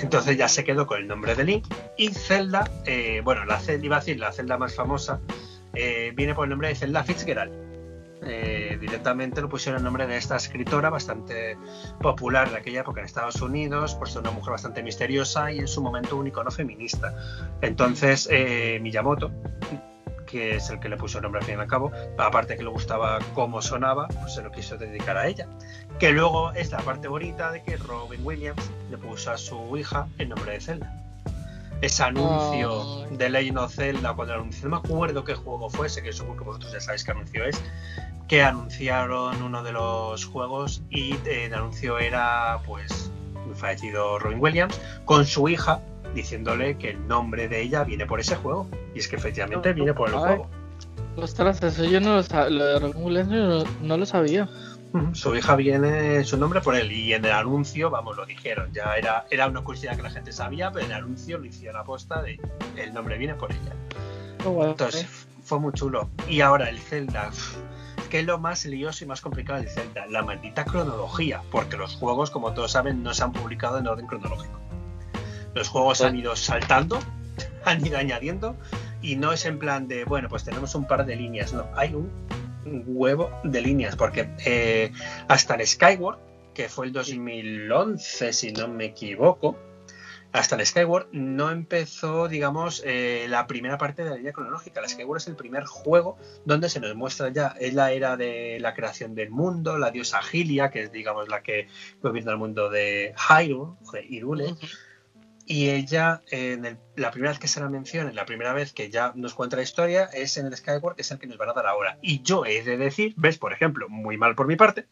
Entonces 0.00 0.36
ya 0.36 0.48
se 0.48 0.64
quedó 0.64 0.86
con 0.86 0.98
el 0.98 1.06
nombre 1.06 1.36
de 1.36 1.44
Link. 1.44 1.66
Y 1.96 2.08
Zelda, 2.08 2.68
eh, 2.86 3.20
bueno, 3.22 3.44
la 3.44 3.60
Zelda, 3.60 3.86
iba 3.86 3.96
a 3.96 4.00
decir 4.00 4.18
la 4.18 4.32
Zelda 4.32 4.58
más 4.58 4.74
famosa, 4.74 5.20
eh, 5.74 6.12
viene 6.16 6.34
por 6.34 6.44
el 6.44 6.50
nombre 6.50 6.68
de 6.68 6.74
Zelda 6.74 7.04
Fitzgerald. 7.04 7.71
Eh, 8.24 8.78
directamente 8.80 9.40
lo 9.40 9.48
pusieron 9.48 9.78
el 9.78 9.84
nombre 9.84 10.06
de 10.06 10.16
esta 10.16 10.36
escritora 10.36 10.90
bastante 10.90 11.56
popular 12.00 12.50
de 12.50 12.58
aquella 12.58 12.80
época 12.82 13.00
en 13.00 13.06
Estados 13.06 13.40
Unidos, 13.42 13.94
por 13.94 14.08
ser 14.08 14.22
una 14.22 14.30
mujer 14.30 14.52
bastante 14.52 14.82
misteriosa 14.82 15.50
y 15.50 15.58
en 15.58 15.68
su 15.68 15.82
momento 15.82 16.16
un 16.16 16.26
icono 16.26 16.50
feminista. 16.50 17.14
Entonces, 17.60 18.28
eh, 18.30 18.78
Miyamoto, 18.80 19.32
que 20.26 20.56
es 20.56 20.70
el 20.70 20.80
que 20.80 20.88
le 20.88 20.96
puso 20.96 21.18
el 21.18 21.22
nombre 21.22 21.40
al 21.40 21.46
fin 21.46 21.58
y 21.58 21.60
al 21.60 21.66
cabo, 21.66 21.90
aparte 22.16 22.56
que 22.56 22.62
le 22.62 22.70
gustaba 22.70 23.18
cómo 23.34 23.60
sonaba, 23.60 24.08
pues 24.08 24.34
se 24.34 24.42
lo 24.42 24.50
quiso 24.50 24.76
dedicar 24.76 25.16
a 25.16 25.26
ella. 25.26 25.46
Que 25.98 26.12
luego 26.12 26.52
es 26.52 26.70
la 26.70 26.78
parte 26.78 27.08
bonita 27.08 27.50
de 27.50 27.62
que 27.62 27.76
Robin 27.76 28.20
Williams 28.24 28.70
le 28.90 28.98
puso 28.98 29.32
a 29.32 29.36
su 29.36 29.76
hija 29.76 30.08
el 30.18 30.28
nombre 30.28 30.52
de 30.52 30.60
Zelda. 30.60 31.11
Ese 31.82 32.04
anuncio 32.04 33.06
de 33.10 33.28
Legend 33.28 33.58
of 33.58 33.74
Zelda, 33.74 34.14
cuando 34.14 34.34
anunció, 34.34 34.68
no 34.68 34.80
me 34.80 34.88
acuerdo 34.88 35.24
qué 35.24 35.34
juego 35.34 35.68
fue, 35.68 35.88
sé 35.88 36.00
que 36.02 36.12
supongo 36.12 36.36
que 36.38 36.44
vosotros 36.44 36.72
ya 36.72 36.80
sabéis 36.80 37.02
qué 37.02 37.10
anuncio 37.10 37.44
es, 37.44 37.60
que 38.28 38.42
anunciaron 38.42 39.42
uno 39.42 39.64
de 39.64 39.72
los 39.72 40.24
juegos 40.24 40.82
y 40.90 41.14
eh, 41.26 41.46
el 41.46 41.54
anuncio 41.54 41.98
era, 41.98 42.60
pues, 42.66 43.10
el 43.48 43.56
fallecido 43.56 44.20
Robin 44.20 44.38
Williams 44.40 44.80
con 45.04 45.26
su 45.26 45.48
hija 45.48 45.80
diciéndole 46.14 46.78
que 46.78 46.90
el 46.90 47.08
nombre 47.08 47.48
de 47.48 47.62
ella 47.62 47.84
viene 47.84 48.06
por 48.06 48.20
ese 48.20 48.36
juego. 48.36 48.68
Y 48.94 49.00
es 49.00 49.08
que 49.08 49.16
efectivamente 49.16 49.72
viene 49.72 49.92
por 49.92 50.08
el 50.08 50.14
Ay. 50.14 50.20
juego. 50.20 50.48
Ostras, 51.16 51.62
eso 51.62 51.84
yo 51.84 52.00
no 52.00 52.14
lo 52.14 52.22
sabía. 52.22 52.50
Lo 52.50 52.64
de 52.64 52.78
Robin 52.78 53.02
Williams 53.04 53.28
no, 53.28 53.64
no 53.82 53.96
lo 53.96 54.06
sabía. 54.06 54.48
Su 55.12 55.34
hija 55.34 55.56
viene 55.56 56.22
su 56.24 56.36
nombre 56.36 56.60
por 56.60 56.74
él 56.76 56.92
y 56.92 57.14
en 57.14 57.24
el 57.24 57.32
anuncio, 57.32 57.88
vamos, 57.88 58.16
lo 58.16 58.26
dijeron. 58.26 58.70
Ya 58.72 58.94
era, 58.94 59.26
era 59.30 59.46
una 59.46 59.62
curiosidad 59.62 59.96
que 59.96 60.02
la 60.02 60.10
gente 60.10 60.32
sabía, 60.32 60.70
pero 60.70 60.84
en 60.84 60.92
el 60.92 60.98
anuncio 60.98 61.38
lo 61.38 61.46
hicieron 61.46 61.80
aposta 61.80 62.20
de 62.20 62.38
el 62.76 62.92
nombre 62.92 63.16
viene 63.16 63.34
por 63.34 63.50
ella. 63.50 63.74
Entonces 64.44 65.26
fue 65.42 65.58
muy 65.60 65.72
chulo. 65.72 66.10
Y 66.28 66.40
ahora 66.42 66.68
el 66.68 66.78
Zelda, 66.78 67.30
¿qué 68.10 68.20
es 68.20 68.26
lo 68.26 68.38
más 68.38 68.66
lioso 68.66 69.04
y 69.04 69.06
más 69.06 69.20
complicado 69.22 69.60
del 69.60 69.70
Zelda? 69.70 70.06
La 70.06 70.22
maldita 70.22 70.64
cronología, 70.64 71.42
porque 71.50 71.76
los 71.76 71.94
juegos, 71.94 72.30
como 72.30 72.52
todos 72.52 72.72
saben, 72.72 73.02
no 73.02 73.14
se 73.14 73.24
han 73.24 73.32
publicado 73.32 73.78
en 73.78 73.86
orden 73.86 74.06
cronológico. 74.06 74.60
Los 75.54 75.68
juegos 75.68 76.02
han 76.02 76.16
ido 76.16 76.36
saltando, 76.36 76.98
han 77.64 77.84
ido 77.86 77.98
añadiendo, 77.98 78.56
y 79.00 79.16
no 79.16 79.32
es 79.32 79.46
en 79.46 79.58
plan 79.58 79.88
de, 79.88 80.04
bueno, 80.04 80.28
pues 80.28 80.44
tenemos 80.44 80.74
un 80.74 80.86
par 80.86 81.06
de 81.06 81.16
líneas, 81.16 81.52
no, 81.52 81.66
hay 81.76 81.94
un 81.94 82.10
huevo 82.64 83.30
de 83.44 83.60
líneas, 83.60 83.96
porque 83.96 84.28
eh, 84.44 84.92
hasta 85.28 85.54
el 85.54 85.66
Skyward, 85.66 86.18
que 86.54 86.68
fue 86.68 86.86
el 86.86 86.92
2011, 86.92 88.32
si 88.32 88.52
no 88.52 88.68
me 88.68 88.86
equivoco, 88.86 89.56
hasta 90.32 90.56
el 90.56 90.66
Skyward 90.66 91.08
no 91.12 91.50
empezó, 91.50 92.26
digamos, 92.26 92.82
eh, 92.86 93.26
la 93.28 93.46
primera 93.46 93.76
parte 93.76 94.02
de 94.02 94.10
la 94.10 94.16
línea 94.16 94.32
cronológica. 94.32 94.80
El 94.80 94.88
Skyward 94.88 95.18
es 95.18 95.28
el 95.28 95.36
primer 95.36 95.64
juego 95.64 96.16
donde 96.46 96.70
se 96.70 96.80
nos 96.80 96.94
muestra 96.94 97.28
ya, 97.28 97.54
es 97.60 97.74
la 97.74 97.92
era 97.92 98.16
de 98.16 98.58
la 98.58 98.74
creación 98.74 99.14
del 99.14 99.30
mundo, 99.30 99.76
la 99.78 99.90
diosa 99.90 100.20
Hylia, 100.20 100.70
que 100.70 100.84
es, 100.84 100.92
digamos, 100.92 101.28
la 101.28 101.42
que 101.42 101.68
gobierna 102.02 102.32
el 102.32 102.38
mundo 102.38 102.70
de 102.70 103.14
Hyrule, 103.28 104.52
Ujú. 104.52 104.66
Y 105.52 105.68
ella, 105.68 106.22
eh, 106.30 106.54
en 106.54 106.64
el- 106.64 106.78
la 106.96 107.10
primera 107.10 107.32
vez 107.32 107.38
que 107.38 107.46
se 107.46 107.60
la 107.60 107.68
menciona, 107.68 108.10
la 108.12 108.24
primera 108.24 108.54
vez 108.54 108.72
que 108.72 108.88
ya 108.88 109.12
nos 109.14 109.34
cuenta 109.34 109.56
la 109.56 109.62
historia, 109.62 110.04
es 110.04 110.38
en 110.38 110.46
el 110.46 110.56
Skyward, 110.56 110.96
que 110.96 111.02
es 111.02 111.10
el 111.10 111.18
que 111.18 111.26
nos 111.26 111.36
van 111.36 111.50
a 111.50 111.52
dar 111.52 111.66
ahora. 111.66 111.98
Y 112.00 112.22
yo 112.22 112.46
he 112.46 112.62
de 112.62 112.78
decir, 112.78 113.12
ves, 113.18 113.36
por 113.36 113.52
ejemplo, 113.52 113.88
muy 113.90 114.16
mal 114.16 114.34
por 114.34 114.46
mi 114.46 114.56
parte, 114.56 114.86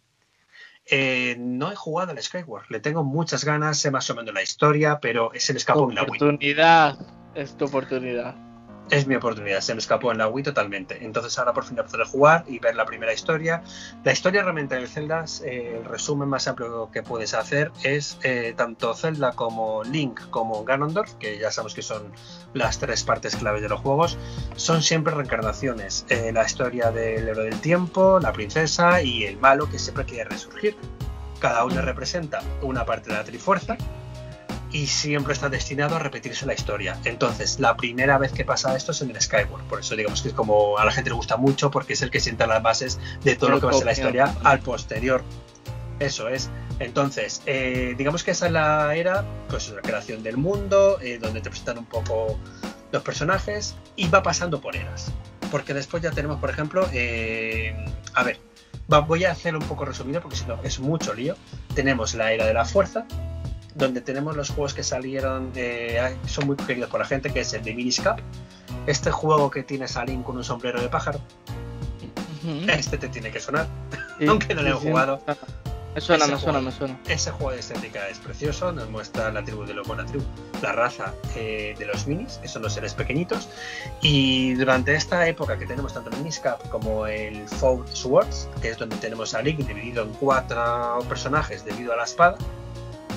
eh, 0.84 1.36
no 1.38 1.72
he 1.72 1.76
jugado 1.76 2.10
al 2.12 2.22
Skyward. 2.22 2.66
Le 2.68 2.80
tengo 2.80 3.02
muchas 3.04 3.42
ganas, 3.44 3.78
sé 3.78 3.90
más 3.90 4.10
o 4.10 4.14
menos 4.14 4.34
la 4.34 4.42
historia, 4.42 5.00
pero 5.00 5.30
se 5.34 5.54
me 5.54 5.58
escapó 5.58 5.88
en 5.88 5.94
la 5.94 6.02
Wii. 6.02 6.18
Oportunidad. 6.18 6.98
Es 7.34 7.56
tu 7.56 7.64
oportunidad. 7.64 8.49
Es 8.90 9.06
mi 9.06 9.14
oportunidad, 9.14 9.60
se 9.60 9.72
me 9.72 9.78
escapó 9.78 10.10
en 10.10 10.18
la 10.18 10.26
Wii 10.26 10.42
totalmente. 10.42 11.04
Entonces 11.04 11.38
ahora 11.38 11.52
por 11.52 11.64
fin 11.64 11.76
voy 11.76 11.84
a 11.84 11.86
poder 11.86 12.06
jugar 12.08 12.44
y 12.48 12.58
ver 12.58 12.74
la 12.74 12.84
primera 12.84 13.12
historia. 13.12 13.62
La 14.02 14.10
historia 14.10 14.42
realmente 14.42 14.74
del 14.74 14.88
Zelda, 14.88 15.24
eh, 15.44 15.76
el 15.78 15.84
resumen 15.84 16.28
más 16.28 16.48
amplio 16.48 16.90
que 16.90 17.04
puedes 17.04 17.34
hacer 17.34 17.70
es 17.84 18.18
eh, 18.24 18.52
tanto 18.56 18.92
Zelda 18.94 19.30
como 19.32 19.84
Link 19.84 20.20
como 20.30 20.64
Ganondorf, 20.64 21.14
que 21.14 21.38
ya 21.38 21.52
sabemos 21.52 21.74
que 21.74 21.82
son 21.82 22.12
las 22.52 22.80
tres 22.80 23.04
partes 23.04 23.36
claves 23.36 23.62
de 23.62 23.68
los 23.68 23.78
juegos, 23.78 24.18
son 24.56 24.82
siempre 24.82 25.14
reencarnaciones. 25.14 26.04
Eh, 26.08 26.32
la 26.32 26.44
historia 26.44 26.90
del 26.90 27.28
héroe 27.28 27.44
del 27.44 27.60
tiempo, 27.60 28.18
la 28.18 28.32
princesa 28.32 29.02
y 29.02 29.22
el 29.22 29.36
malo 29.36 29.70
que 29.70 29.78
siempre 29.78 30.04
quiere 30.04 30.24
resurgir. 30.24 30.76
Cada 31.38 31.64
uno 31.64 31.80
representa 31.80 32.42
una 32.60 32.84
parte 32.84 33.10
de 33.10 33.16
la 33.16 33.24
Trifuerza 33.24 33.76
y 34.72 34.86
siempre 34.86 35.32
está 35.32 35.48
destinado 35.48 35.96
a 35.96 35.98
repetirse 35.98 36.46
la 36.46 36.54
historia. 36.54 36.98
Entonces, 37.04 37.58
la 37.58 37.76
primera 37.76 38.18
vez 38.18 38.32
que 38.32 38.44
pasa 38.44 38.76
esto 38.76 38.92
es 38.92 39.02
en 39.02 39.10
el 39.10 39.20
Skyward. 39.20 39.64
Por 39.64 39.80
eso 39.80 39.96
digamos 39.96 40.22
que 40.22 40.28
es 40.28 40.34
como 40.34 40.78
a 40.78 40.84
la 40.84 40.92
gente 40.92 41.10
le 41.10 41.16
gusta 41.16 41.36
mucho 41.36 41.70
porque 41.70 41.94
es 41.94 42.02
el 42.02 42.10
que 42.10 42.20
sienta 42.20 42.46
las 42.46 42.62
bases 42.62 42.98
de 43.24 43.36
todo 43.36 43.50
lo 43.50 43.60
que 43.60 43.66
va 43.66 43.72
a 43.72 43.74
ser 43.74 43.86
la 43.86 43.92
historia 43.92 44.34
al 44.44 44.60
posterior. 44.60 45.22
Eso 45.98 46.28
es. 46.28 46.50
Entonces, 46.78 47.42
eh, 47.46 47.94
digamos 47.98 48.24
que 48.24 48.30
esa 48.30 48.46
es 48.46 48.52
la 48.52 48.94
era, 48.94 49.24
pues 49.48 49.68
la 49.68 49.82
creación 49.82 50.22
del 50.22 50.38
mundo, 50.38 50.98
eh, 51.00 51.18
donde 51.20 51.40
te 51.40 51.50
presentan 51.50 51.78
un 51.78 51.84
poco 51.84 52.38
los 52.90 53.02
personajes 53.02 53.76
y 53.96 54.08
va 54.08 54.22
pasando 54.22 54.60
por 54.60 54.76
eras. 54.76 55.12
Porque 55.50 55.74
después 55.74 56.02
ya 56.02 56.10
tenemos, 56.10 56.40
por 56.40 56.48
ejemplo, 56.48 56.88
eh, 56.92 57.74
a 58.14 58.22
ver, 58.22 58.38
voy 59.06 59.24
a 59.24 59.32
hacerlo 59.32 59.60
un 59.60 59.66
poco 59.66 59.84
resumido 59.84 60.20
porque 60.20 60.36
si 60.36 60.46
no 60.46 60.58
es 60.62 60.80
mucho 60.80 61.14
lío. 61.14 61.36
Tenemos 61.74 62.14
la 62.14 62.32
era 62.32 62.46
de 62.46 62.54
la 62.54 62.64
fuerza, 62.64 63.06
donde 63.74 64.00
tenemos 64.00 64.36
los 64.36 64.50
juegos 64.50 64.74
que 64.74 64.82
salieron, 64.82 65.52
eh, 65.54 66.16
son 66.26 66.46
muy 66.46 66.56
queridos 66.56 66.90
por 66.90 67.00
la 67.00 67.06
gente, 67.06 67.30
que 67.32 67.40
es 67.40 67.52
el 67.54 67.62
de 67.62 67.74
Miniscap. 67.74 68.18
Este 68.86 69.10
juego 69.10 69.50
que 69.50 69.62
tienes 69.62 69.96
a 69.96 70.04
Link 70.04 70.24
con 70.24 70.36
un 70.36 70.44
sombrero 70.44 70.80
de 70.80 70.88
pájaro, 70.88 71.20
Ujú. 72.42 72.70
este 72.70 72.98
te 72.98 73.08
tiene 73.08 73.30
que 73.30 73.40
sonar. 73.40 73.66
Sí, 74.18 74.26
aunque 74.26 74.54
no 74.54 74.62
lo 74.62 74.68
he 74.68 74.72
sí, 74.72 74.78
sí. 74.82 74.88
jugado. 74.88 75.22
Me 75.94 76.00
suena, 76.00 76.24
Ese 76.24 76.34
me 76.34 76.38
suena, 76.40 76.52
juego. 76.60 76.70
me 76.70 76.72
suena. 76.72 76.98
Ese 77.08 77.30
juego 77.32 77.50
de 77.50 77.58
estética 77.58 78.08
es 78.08 78.18
precioso, 78.18 78.70
nos 78.70 78.88
muestra 78.90 79.32
la 79.32 79.42
tribu 79.42 79.64
de 79.64 79.74
los 79.74 79.88
buena 79.88 80.06
tribu, 80.06 80.22
la 80.62 80.70
raza 80.70 81.12
eh, 81.34 81.74
de 81.76 81.84
los 81.84 82.06
minis, 82.06 82.38
que 82.40 82.46
son 82.46 82.62
los 82.62 82.74
seres 82.74 82.94
pequeñitos. 82.94 83.48
Y 84.00 84.54
durante 84.54 84.94
esta 84.94 85.26
época 85.26 85.58
que 85.58 85.66
tenemos 85.66 85.92
tanto 85.92 86.10
el 86.10 86.16
Miniscap 86.18 86.62
como 86.68 87.08
el 87.08 87.46
Four 87.48 87.86
Swords, 87.92 88.48
que 88.62 88.70
es 88.70 88.78
donde 88.78 88.96
tenemos 88.98 89.34
a 89.34 89.42
Link 89.42 89.58
dividido 89.66 90.04
en 90.04 90.10
cuatro 90.10 91.00
personajes 91.08 91.64
debido 91.64 91.92
a 91.92 91.96
la 91.96 92.04
espada, 92.04 92.36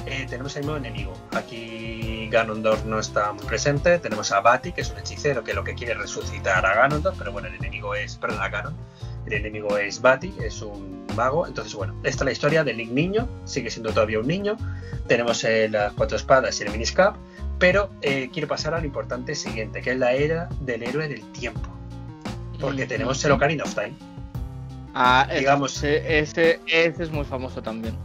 eh, 0.05 0.25
tenemos 0.29 0.55
el 0.55 0.65
nuevo 0.65 0.77
enemigo. 0.77 1.13
Aquí 1.31 2.27
Ganondorf 2.31 2.83
no 2.85 2.99
está 2.99 3.31
muy 3.33 3.45
presente. 3.45 3.99
Tenemos 3.99 4.31
a 4.31 4.41
Bati, 4.41 4.71
que 4.71 4.81
es 4.81 4.91
un 4.91 4.97
hechicero 4.99 5.43
que 5.43 5.53
lo 5.53 5.63
que 5.63 5.73
quiere 5.75 5.93
es 5.93 5.99
resucitar 5.99 6.65
a 6.65 6.75
Ganondorf, 6.75 7.17
pero 7.17 7.31
bueno, 7.31 7.47
el 7.47 7.55
enemigo 7.55 7.95
es, 7.95 8.15
perdón, 8.17 8.41
a 8.41 8.49
Ganon. 8.49 8.75
El 9.25 9.33
enemigo 9.33 9.77
es 9.77 10.01
Bati, 10.01 10.33
es 10.41 10.61
un 10.61 11.05
mago. 11.15 11.47
Entonces, 11.47 11.73
bueno, 11.75 11.93
esta 12.03 12.23
es 12.23 12.25
la 12.25 12.31
historia 12.31 12.63
del 12.63 12.77
Link 12.77 12.91
niño, 12.91 13.27
sigue 13.45 13.69
siendo 13.69 13.91
todavía 13.93 14.19
un 14.19 14.27
niño. 14.27 14.57
Tenemos 15.07 15.43
eh, 15.43 15.69
las 15.69 15.93
cuatro 15.93 16.17
espadas 16.17 16.59
y 16.59 16.63
el 16.63 16.71
miniscap, 16.71 17.15
pero 17.59 17.89
eh, 18.01 18.29
quiero 18.33 18.47
pasar 18.47 18.73
a 18.73 18.79
lo 18.79 18.85
importante 18.85 19.35
siguiente, 19.35 19.81
que 19.81 19.91
es 19.91 19.97
la 19.97 20.11
era 20.13 20.49
del 20.61 20.83
héroe 20.83 21.07
del 21.07 21.21
tiempo. 21.31 21.69
Porque 22.59 22.85
tenemos 22.85 23.23
el 23.25 23.31
Ocarina 23.31 23.63
of 23.63 23.73
Time. 23.73 23.93
Ah, 24.93 25.27
digamos- 25.37 25.77
Ese, 25.83 26.19
ese, 26.19 26.59
ese 26.67 27.03
es 27.03 27.11
muy 27.11 27.25
famoso 27.25 27.61
también. 27.61 27.95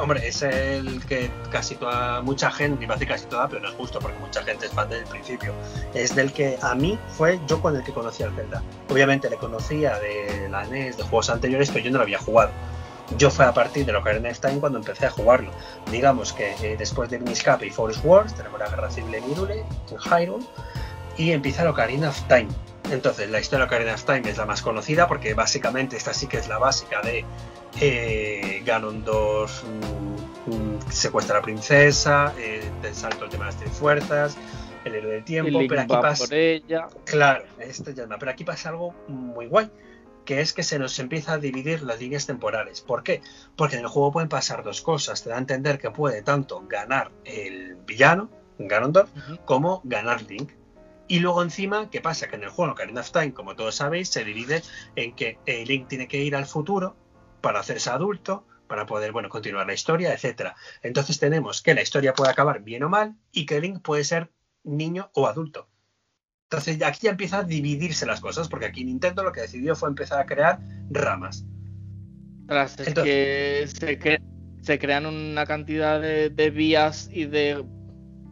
Hombre, 0.00 0.26
es 0.26 0.42
el 0.42 1.04
que 1.04 1.30
casi 1.50 1.74
toda, 1.76 2.22
mucha 2.22 2.50
gente, 2.50 2.82
iba 2.82 2.94
a 2.94 2.98
casi 2.98 3.26
toda, 3.26 3.48
pero 3.48 3.60
no 3.60 3.68
es 3.68 3.74
justo 3.74 3.98
porque 3.98 4.18
mucha 4.18 4.42
gente 4.42 4.66
es 4.66 4.72
fan 4.72 4.88
desde 4.88 5.02
el 5.02 5.08
principio. 5.08 5.52
Es 5.94 6.14
del 6.14 6.32
que 6.32 6.58
a 6.62 6.74
mí 6.74 6.98
fue 7.08 7.38
yo 7.46 7.60
con 7.60 7.76
el 7.76 7.84
que 7.84 7.92
conocí 7.92 8.22
al 8.22 8.34
Zelda. 8.34 8.62
Obviamente 8.88 9.28
le 9.28 9.36
conocía 9.36 9.98
de 9.98 10.48
la 10.48 10.64
NES, 10.64 10.96
de 10.96 11.02
juegos 11.02 11.28
anteriores, 11.30 11.70
pero 11.70 11.84
yo 11.84 11.90
no 11.90 11.98
lo 11.98 12.04
había 12.04 12.18
jugado. 12.18 12.50
Yo 13.18 13.30
fue 13.30 13.44
a 13.44 13.52
partir 13.52 13.84
de 13.84 13.94
Ocarina 13.94 14.30
of 14.30 14.40
Time 14.40 14.60
cuando 14.60 14.78
empecé 14.78 15.06
a 15.06 15.10
jugarlo. 15.10 15.50
Digamos 15.90 16.32
que 16.32 16.54
eh, 16.62 16.76
después 16.78 17.10
de 17.10 17.18
Miniscap 17.18 17.62
y 17.62 17.70
Forest 17.70 18.04
Wars 18.04 18.34
tenemos 18.34 18.58
la 18.58 18.68
guerra 18.68 18.90
civil 18.90 19.14
en 19.14 19.24
Hyrule, 19.24 19.64
en 19.90 19.98
Hyrule, 19.98 20.44
y 21.18 21.32
empieza 21.32 21.68
Ocarina 21.68 22.08
of 22.08 22.20
Time. 22.28 22.48
Entonces, 22.92 23.30
la 23.30 23.40
historia 23.40 23.64
de 23.64 23.68
Ocarina 23.68 23.94
of 23.94 24.04
Time 24.04 24.28
es 24.28 24.36
la 24.36 24.46
más 24.46 24.62
conocida 24.62 25.08
porque 25.08 25.34
básicamente 25.34 25.96
esta 25.96 26.12
sí 26.12 26.26
que 26.26 26.36
es 26.36 26.48
la 26.48 26.58
básica 26.58 27.00
de 27.00 27.24
eh, 27.80 28.62
Ganondorf 28.64 29.64
mm, 29.64 30.50
mm, 30.54 30.90
secuestra 30.90 31.36
a 31.36 31.38
la 31.38 31.42
princesa, 31.42 32.34
eh, 32.38 32.70
del 32.82 32.94
salto 32.94 33.24
el 33.24 33.30
tema 33.30 33.46
de 33.46 33.52
las 33.52 33.60
tres 33.60 33.72
fuerzas, 33.72 34.36
el 34.84 34.94
héroe 34.94 35.12
del 35.14 35.24
tiempo, 35.24 35.58
pero 35.68 35.80
aquí 35.80 35.94
pasa. 35.94 36.26
Claro, 37.04 37.44
pero 38.18 38.30
aquí 38.30 38.44
pasa 38.44 38.68
algo 38.68 38.94
muy 39.08 39.46
guay 39.46 39.70
que 40.24 40.40
es 40.40 40.52
que 40.52 40.62
se 40.62 40.78
nos 40.78 40.98
empieza 40.98 41.32
a 41.32 41.38
dividir 41.38 41.82
las 41.82 42.00
líneas 42.00 42.26
temporales. 42.26 42.80
¿Por 42.80 43.02
qué? 43.02 43.22
Porque 43.56 43.76
en 43.76 43.82
el 43.82 43.88
juego 43.88 44.12
pueden 44.12 44.28
pasar 44.28 44.62
dos 44.62 44.80
cosas. 44.80 45.22
Te 45.24 45.30
da 45.30 45.36
a 45.36 45.38
entender 45.38 45.80
que 45.80 45.90
puede 45.90 46.22
tanto 46.22 46.64
ganar 46.68 47.10
el 47.24 47.74
villano, 47.86 48.30
Ganondorf, 48.58 49.10
como 49.44 49.80
ganar 49.84 50.22
Link. 50.22 50.52
Y 51.12 51.18
luego 51.18 51.42
encima, 51.42 51.90
¿qué 51.90 52.00
pasa? 52.00 52.26
Que 52.28 52.36
en 52.36 52.44
el 52.44 52.48
juego 52.48 52.72
Ocarina 52.72 53.02
of 53.02 53.10
Time, 53.10 53.34
como 53.34 53.54
todos 53.54 53.74
sabéis, 53.74 54.08
se 54.08 54.24
divide 54.24 54.62
en 54.96 55.14
que 55.14 55.36
Link 55.66 55.86
tiene 55.86 56.08
que 56.08 56.24
ir 56.24 56.34
al 56.34 56.46
futuro 56.46 56.96
para 57.42 57.60
hacerse 57.60 57.90
adulto, 57.90 58.46
para 58.66 58.86
poder, 58.86 59.12
bueno, 59.12 59.28
continuar 59.28 59.66
la 59.66 59.74
historia, 59.74 60.14
etcétera. 60.14 60.56
Entonces 60.82 61.18
tenemos 61.18 61.60
que 61.60 61.74
la 61.74 61.82
historia 61.82 62.14
puede 62.14 62.30
acabar 62.30 62.62
bien 62.62 62.82
o 62.84 62.88
mal 62.88 63.14
y 63.30 63.44
que 63.44 63.60
Link 63.60 63.82
puede 63.82 64.04
ser 64.04 64.32
niño 64.64 65.10
o 65.12 65.26
adulto. 65.26 65.68
Entonces 66.44 66.82
aquí 66.82 67.00
ya 67.02 67.10
empieza 67.10 67.40
a 67.40 67.44
dividirse 67.44 68.06
las 68.06 68.22
cosas, 68.22 68.48
porque 68.48 68.64
aquí 68.64 68.82
Nintendo 68.82 69.22
lo 69.22 69.32
que 69.32 69.42
decidió 69.42 69.76
fue 69.76 69.90
empezar 69.90 70.18
a 70.18 70.24
crear 70.24 70.60
ramas. 70.88 71.44
es 72.48 72.94
que 72.94 73.68
se, 74.62 74.78
crean 74.78 75.04
una 75.04 75.44
cantidad 75.44 76.00
de, 76.00 76.50
vías 76.50 77.10
y 77.12 77.26
de 77.26 77.62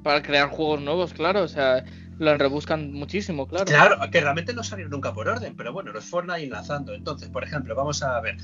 para 0.03 0.23
crear 0.23 0.49
juegos 0.49 0.81
nuevos, 0.81 1.13
claro, 1.13 1.43
o 1.43 1.49
sea, 1.49 1.85
lo 2.21 2.37
rebuscan 2.37 2.93
muchísimo, 2.93 3.49
claro. 3.49 3.65
Claro, 3.65 3.97
que 4.11 4.21
realmente 4.21 4.53
no 4.53 4.63
salieron 4.63 4.91
nunca 4.91 5.15
por 5.15 5.27
orden, 5.27 5.55
pero 5.57 5.73
bueno, 5.73 5.91
los 5.91 6.05
fueron 6.05 6.31
ahí 6.31 6.45
enlazando. 6.45 6.93
Entonces, 6.93 7.31
por 7.31 7.43
ejemplo, 7.43 7.75
vamos 7.75 8.03
a 8.03 8.21
ver, 8.21 8.37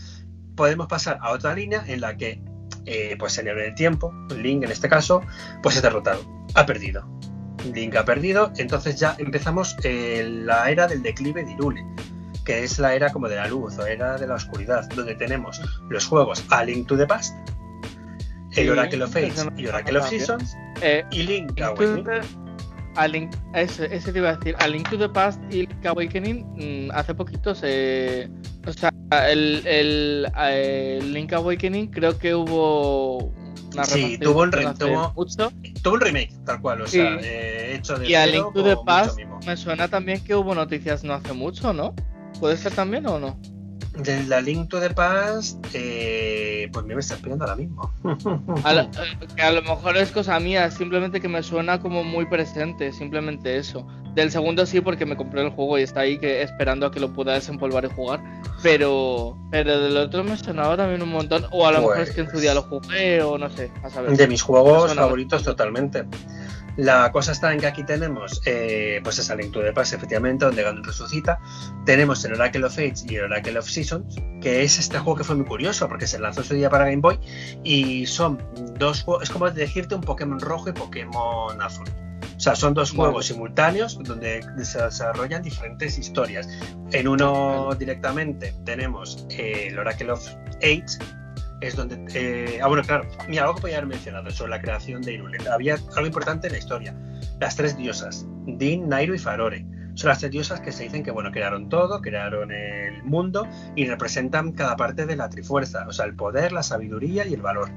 podemos 0.55 0.87
pasar 0.87 1.19
a 1.21 1.31
otra 1.31 1.55
línea 1.55 1.85
en 1.87 2.01
la 2.01 2.17
que, 2.17 2.41
eh, 2.87 3.17
pues 3.19 3.37
en 3.37 3.49
el 3.49 3.75
tiempo, 3.75 4.15
Link 4.35 4.65
en 4.65 4.71
este 4.71 4.89
caso, 4.89 5.21
pues 5.63 5.77
es 5.77 5.83
derrotado, 5.83 6.25
ha 6.55 6.65
perdido. 6.65 7.07
Link 7.75 7.95
ha 7.97 8.07
perdido, 8.07 8.51
entonces 8.57 8.99
ya 8.99 9.15
empezamos 9.19 9.77
eh, 9.83 10.27
la 10.27 10.71
era 10.71 10.87
del 10.87 11.03
declive 11.03 11.45
de 11.45 11.53
Irule, 11.53 11.85
que 12.47 12.65
es 12.65 12.79
la 12.79 12.95
era 12.95 13.13
como 13.13 13.29
de 13.29 13.37
la 13.37 13.47
luz 13.47 13.77
o 13.77 13.87
era 13.87 14.17
de 14.17 14.27
la 14.27 14.37
oscuridad, 14.37 14.89
donde 14.95 15.17
tenemos 15.17 15.61
los 15.91 16.07
juegos 16.07 16.43
A 16.49 16.65
Link 16.65 16.87
to 16.87 16.97
the 16.97 17.07
Past, 17.07 17.37
el 18.53 18.71
Oracle 18.71 19.05
of 19.05 19.13
Fates 19.13 19.47
y 19.55 19.67
Oracle 19.67 19.99
of 19.99 20.09
Seasons, 20.09 20.57
eh, 20.81 21.05
y 21.11 21.25
Link 21.25 21.61
Awakening. 21.61 22.46
A 22.97 23.07
Link, 23.07 23.33
ese, 23.55 23.89
te 23.89 24.19
iba 24.19 24.31
a 24.31 24.37
decir, 24.37 24.57
a 24.59 24.69
Link 24.69 24.89
to 24.89 24.99
the 24.99 25.09
Past 25.09 25.41
y 25.51 25.67
Link 25.67 25.87
Awakening 25.87 26.89
mm, 26.89 26.91
hace 26.93 27.15
poquito 27.15 27.55
se... 27.55 28.31
O 28.67 28.73
sea, 28.73 28.91
el, 29.31 29.63
el, 29.67 30.27
el 30.37 31.13
Link 31.13 31.33
Awakening 31.33 31.91
creo 31.91 32.19
que 32.19 32.35
hubo 32.35 33.33
sí, 33.85 34.19
tuvo 34.19 34.43
un, 34.43 34.51
tuvo, 34.51 35.13
tuvo 35.83 35.95
un, 35.95 36.01
remake, 36.01 36.33
tal 36.45 36.61
cual, 36.61 36.81
o 36.83 36.87
sea, 36.87 37.19
eh, 37.21 37.75
hecho 37.77 37.99
de. 37.99 38.09
Y 38.09 38.15
a 38.15 38.27
Link 38.27 38.53
to 38.53 38.63
the 38.63 38.77
Past 38.85 39.19
me 39.47 39.57
suena 39.57 39.89
también 39.89 40.23
que 40.25 40.35
hubo 40.35 40.55
noticias 40.55 41.05
no 41.05 41.15
hace 41.15 41.33
mucho, 41.33 41.73
¿no? 41.73 41.95
¿Puede 42.41 42.57
ser 42.57 42.73
también 42.73 43.07
o 43.07 43.19
no? 43.19 43.39
De 43.97 44.23
la 44.25 44.41
Link 44.41 44.69
to 44.69 44.81
the 44.81 44.91
Past, 44.91 45.65
eh, 45.73 46.69
pues 46.73 46.85
me 46.85 46.95
está 46.95 47.17
pidiendo 47.17 47.45
ahora 47.45 47.57
mismo. 47.57 47.91
a, 48.65 48.73
lo, 48.73 48.91
que 49.35 49.43
a 49.43 49.53
lo 49.53 49.63
mejor 49.63 49.97
es 49.97 50.11
cosa 50.11 50.39
mía, 50.39 50.71
simplemente 50.71 51.21
que 51.21 51.29
me 51.29 51.43
suena 51.43 51.81
como 51.81 52.05
muy 52.05 52.27
presente, 52.27 52.93
simplemente 52.93 53.57
eso. 53.57 53.87
Del 54.15 54.31
segundo 54.31 54.65
sí, 54.65 54.81
porque 54.81 55.05
me 55.05 55.17
compré 55.17 55.43
el 55.43 55.51
juego 55.51 55.79
y 55.79 55.83
está 55.83 56.01
ahí 56.01 56.19
que, 56.19 56.43
esperando 56.43 56.87
a 56.87 56.91
que 56.91 57.01
lo 57.01 57.13
pueda 57.13 57.35
desempolvar 57.35 57.85
y 57.85 57.89
jugar. 57.89 58.23
Pero, 58.63 59.37
pero 59.51 59.79
del 59.79 59.97
otro 59.97 60.25
me 60.25 60.37
sonaba 60.37 60.77
también 60.77 61.03
un 61.03 61.11
montón. 61.11 61.47
O 61.51 61.67
a 61.67 61.73
lo 61.73 61.81
mejor 61.81 62.01
es 62.01 62.13
que 62.13 62.23
en 62.23 62.31
su 62.31 62.39
día 62.39 62.55
lo 62.55 62.67
pues 62.69 62.87
jugué 62.87 63.23
o 63.23 63.37
no 63.37 63.51
sé. 63.51 63.71
A 63.83 63.91
saber. 63.91 64.17
De 64.17 64.27
mis 64.27 64.41
juegos 64.41 64.95
favoritos 64.95 65.43
totalmente. 65.43 66.05
La 66.77 67.11
cosa 67.11 67.33
está 67.33 67.53
en 67.53 67.61
que 67.61 67.67
aquí 67.67 67.85
tenemos 67.85 68.43
eh, 68.45 69.01
pues 69.03 69.19
esa 69.19 69.35
lectura 69.35 69.67
de 69.67 69.73
paz, 69.73 69.93
efectivamente, 69.95 70.45
donde 70.45 70.63
Ganon 70.63 70.85
resucita. 70.85 71.39
Tenemos 71.87 72.25
el 72.25 72.35
Oracle 72.35 72.65
of 72.65 72.79
Age 72.79 72.95
y 73.09 73.17
el 73.17 73.25
Oracle 73.25 73.59
of 73.59 73.67
Seasons, 73.67 74.17
que 74.43 74.63
es 74.63 74.79
este 74.79 74.99
juego 74.99 75.17
que 75.17 75.25
fue 75.25 75.37
muy 75.37 75.47
curioso 75.47 75.89
porque 75.89 76.07
se 76.07 76.19
lanzó 76.19 76.43
su 76.43 76.55
día 76.55 76.69
para 76.69 76.85
Game 76.85 77.01
Boy 77.01 77.19
y 77.65 78.07
son 78.07 78.39
dos 78.79 79.03
juegos, 79.03 79.25
es 79.25 79.31
como 79.31 79.51
decirte 79.51 79.95
un 79.95 80.03
Pokémon 80.03 80.39
rojo 80.39 80.69
y 80.69 80.73
Pokémon 80.73 81.61
azul. 81.63 81.89
O 82.37 82.41
sea, 82.41 82.55
son 82.55 82.75
dos 82.75 82.91
juegos 82.91 83.27
simultáneos 83.27 83.99
donde 84.03 84.43
se 84.63 84.83
desarrollan 84.83 85.43
diferentes 85.43 85.97
historias. 85.97 86.47
En 86.93 87.09
uno 87.09 87.71
directamente 87.79 88.55
tenemos 88.65 89.27
el 89.31 89.79
Oracle 89.79 90.13
of 90.13 90.29
Age, 90.63 90.99
es 91.61 91.77
donde... 91.77 92.05
Eh, 92.15 92.61
ah, 92.63 92.69
bueno, 92.69 92.83
claro, 92.83 93.09
mira, 93.29 93.43
algo 93.43 93.57
que 93.57 93.63
podía 93.63 93.77
haber 93.79 93.89
mencionado 93.89 94.31
sobre 94.31 94.51
la 94.51 94.61
creación 94.61 95.03
de 95.03 95.15
Irule. 95.15 95.39
Había 95.51 95.75
algo 95.75 96.07
importante 96.07 96.47
en 96.49 96.55
la 96.55 96.59
historia. 96.59 96.95
Las 97.41 97.57
tres 97.57 97.77
diosas, 97.77 98.27
Din, 98.47 98.89
Nairo 98.89 99.15
y 99.15 99.19
Farore. 99.19 99.67
Son 99.95 100.09
las 100.09 100.19
tres 100.19 100.31
diosas 100.31 100.61
que 100.61 100.73
se 100.73 100.85
dicen 100.85 101.03
que, 101.03 101.11
bueno, 101.11 101.31
crearon 101.31 101.71
todo, 101.71 102.03
crearon 102.03 102.53
el 102.53 103.03
mundo 103.05 103.49
y 103.75 103.87
representan 103.87 104.53
cada 104.53 104.77
parte 104.77 105.07
de 105.07 105.17
la 105.17 105.31
trifuerza, 105.31 105.87
o 105.89 105.93
sea, 105.93 106.05
el 106.05 106.15
poder, 106.15 106.53
la 106.53 106.63
sabiduría 106.63 107.27
y 107.27 107.33
el 107.33 107.41
valor. 107.41 107.71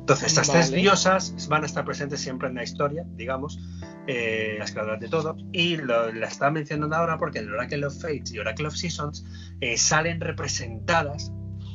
Entonces, 0.00 0.28
estas 0.28 0.50
tres 0.50 0.70
diosas 0.70 1.34
van 1.48 1.64
a 1.64 1.66
estar 1.66 1.84
presentes 1.84 2.20
siempre 2.20 2.48
en 2.48 2.54
la 2.54 2.62
historia, 2.62 3.04
digamos, 3.16 3.58
eh, 4.06 4.54
las 4.58 4.70
creadoras 4.70 5.00
de 5.00 5.08
todo. 5.08 5.36
Y 5.50 5.78
lo, 5.78 6.12
la 6.12 6.28
estaba 6.28 6.52
mencionando 6.52 6.94
ahora 6.94 7.18
porque 7.18 7.40
en 7.40 7.46
el 7.46 7.54
Oracle 7.54 7.86
of 7.86 8.00
Fates 8.00 8.32
y 8.32 8.38
Oracle 8.38 8.68
of 8.68 8.76
Seasons 8.76 9.24
eh, 9.60 9.76
salen 9.76 10.20
representadas 10.20 11.32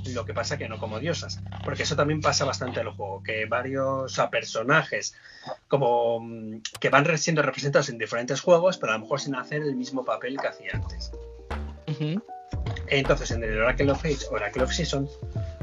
lo 0.10 0.26
que 0.26 0.34
pasa 0.34 0.58
que 0.58 0.68
no 0.68 0.78
como 0.78 1.00
diosas, 1.00 1.42
porque 1.64 1.84
eso 1.84 1.96
también 1.96 2.22
pasa 2.22 2.46
bastante 2.46 2.80
en 2.80 2.88
el 2.88 2.94
juego, 2.94 3.24
que 3.24 3.46
varios 3.46 4.20
personajes 4.32 5.16
como 5.68 6.20
mm, 6.20 6.62
que 6.80 6.90
van 6.90 7.18
siendo 7.18 7.42
representados 7.42 7.90
en 7.90 7.98
diferentes 7.98 8.42
juegos, 8.42 8.78
pero 8.78 8.94
a 8.94 8.96
lo 8.96 9.02
mejor 9.02 9.20
sin 9.20 9.36
hacer 9.36 9.62
el 9.62 9.76
mismo 9.76 10.04
papel 10.06 10.38
que 10.40 10.48
hacía 10.48 10.72
antes. 10.74 11.12
Entonces, 12.88 13.32
en 13.32 13.44
el 13.44 13.62
Oracle 13.62 13.92
of 13.92 14.04
Age, 14.04 14.26
Oracle 14.32 14.64
of 14.64 14.72
Seasons, 14.72 15.10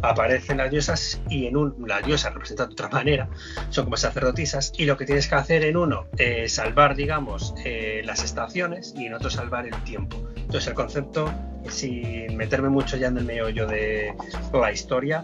aparecen 0.02 0.58
las 0.58 0.70
diosas 0.70 1.20
y 1.28 1.46
en 1.46 1.56
un 1.56 1.84
las 1.86 2.04
diosas 2.04 2.32
representan 2.32 2.68
de 2.68 2.72
otra 2.72 2.88
manera, 2.88 3.28
son 3.70 3.84
como 3.84 3.96
sacerdotisas, 3.96 4.72
y 4.76 4.84
lo 4.84 4.96
que 4.96 5.04
tienes 5.04 5.28
que 5.28 5.34
hacer 5.34 5.64
en 5.64 5.76
uno 5.76 6.06
es 6.16 6.54
salvar, 6.54 6.96
digamos, 6.96 7.54
eh, 7.64 8.02
las 8.04 8.24
estaciones 8.24 8.94
y 8.96 9.06
en 9.06 9.14
otro 9.14 9.30
salvar 9.30 9.66
el 9.66 9.84
tiempo. 9.84 10.26
Entonces 10.48 10.68
el 10.68 10.74
concepto, 10.74 11.30
sin 11.68 12.34
meterme 12.34 12.70
mucho 12.70 12.96
ya 12.96 13.08
en 13.08 13.18
el 13.18 13.24
meollo 13.26 13.66
de 13.66 14.14
la 14.54 14.72
historia, 14.72 15.22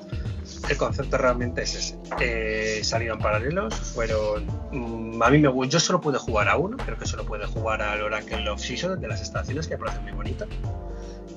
el 0.69 0.77
concepto 0.77 1.17
realmente 1.17 1.63
es 1.63 1.75
ese. 1.75 1.99
Eh, 2.21 2.85
salieron 2.85 3.19
paralelos, 3.19 3.75
fueron. 3.75 4.47
Mm, 4.71 5.23
a 5.23 5.31
mí 5.31 5.39
me 5.39 5.69
yo 5.69 5.81
solo 5.81 5.99
pude 6.03 6.19
jugar 6.19 6.51
a 6.51 6.59
uno, 6.59 6.77
creo 6.77 6.99
que 6.99 7.07
solo 7.07 7.25
pude 7.25 7.47
jugar 7.47 7.81
al 7.81 8.03
Oracle 8.03 8.51
of 8.51 8.61
Seasons 8.61 9.01
de 9.01 9.09
las 9.09 9.23
estaciones, 9.23 9.67
que 9.67 9.79
me 9.79 9.85
parece 9.85 10.03
muy 10.03 10.13
bonito 10.13 10.47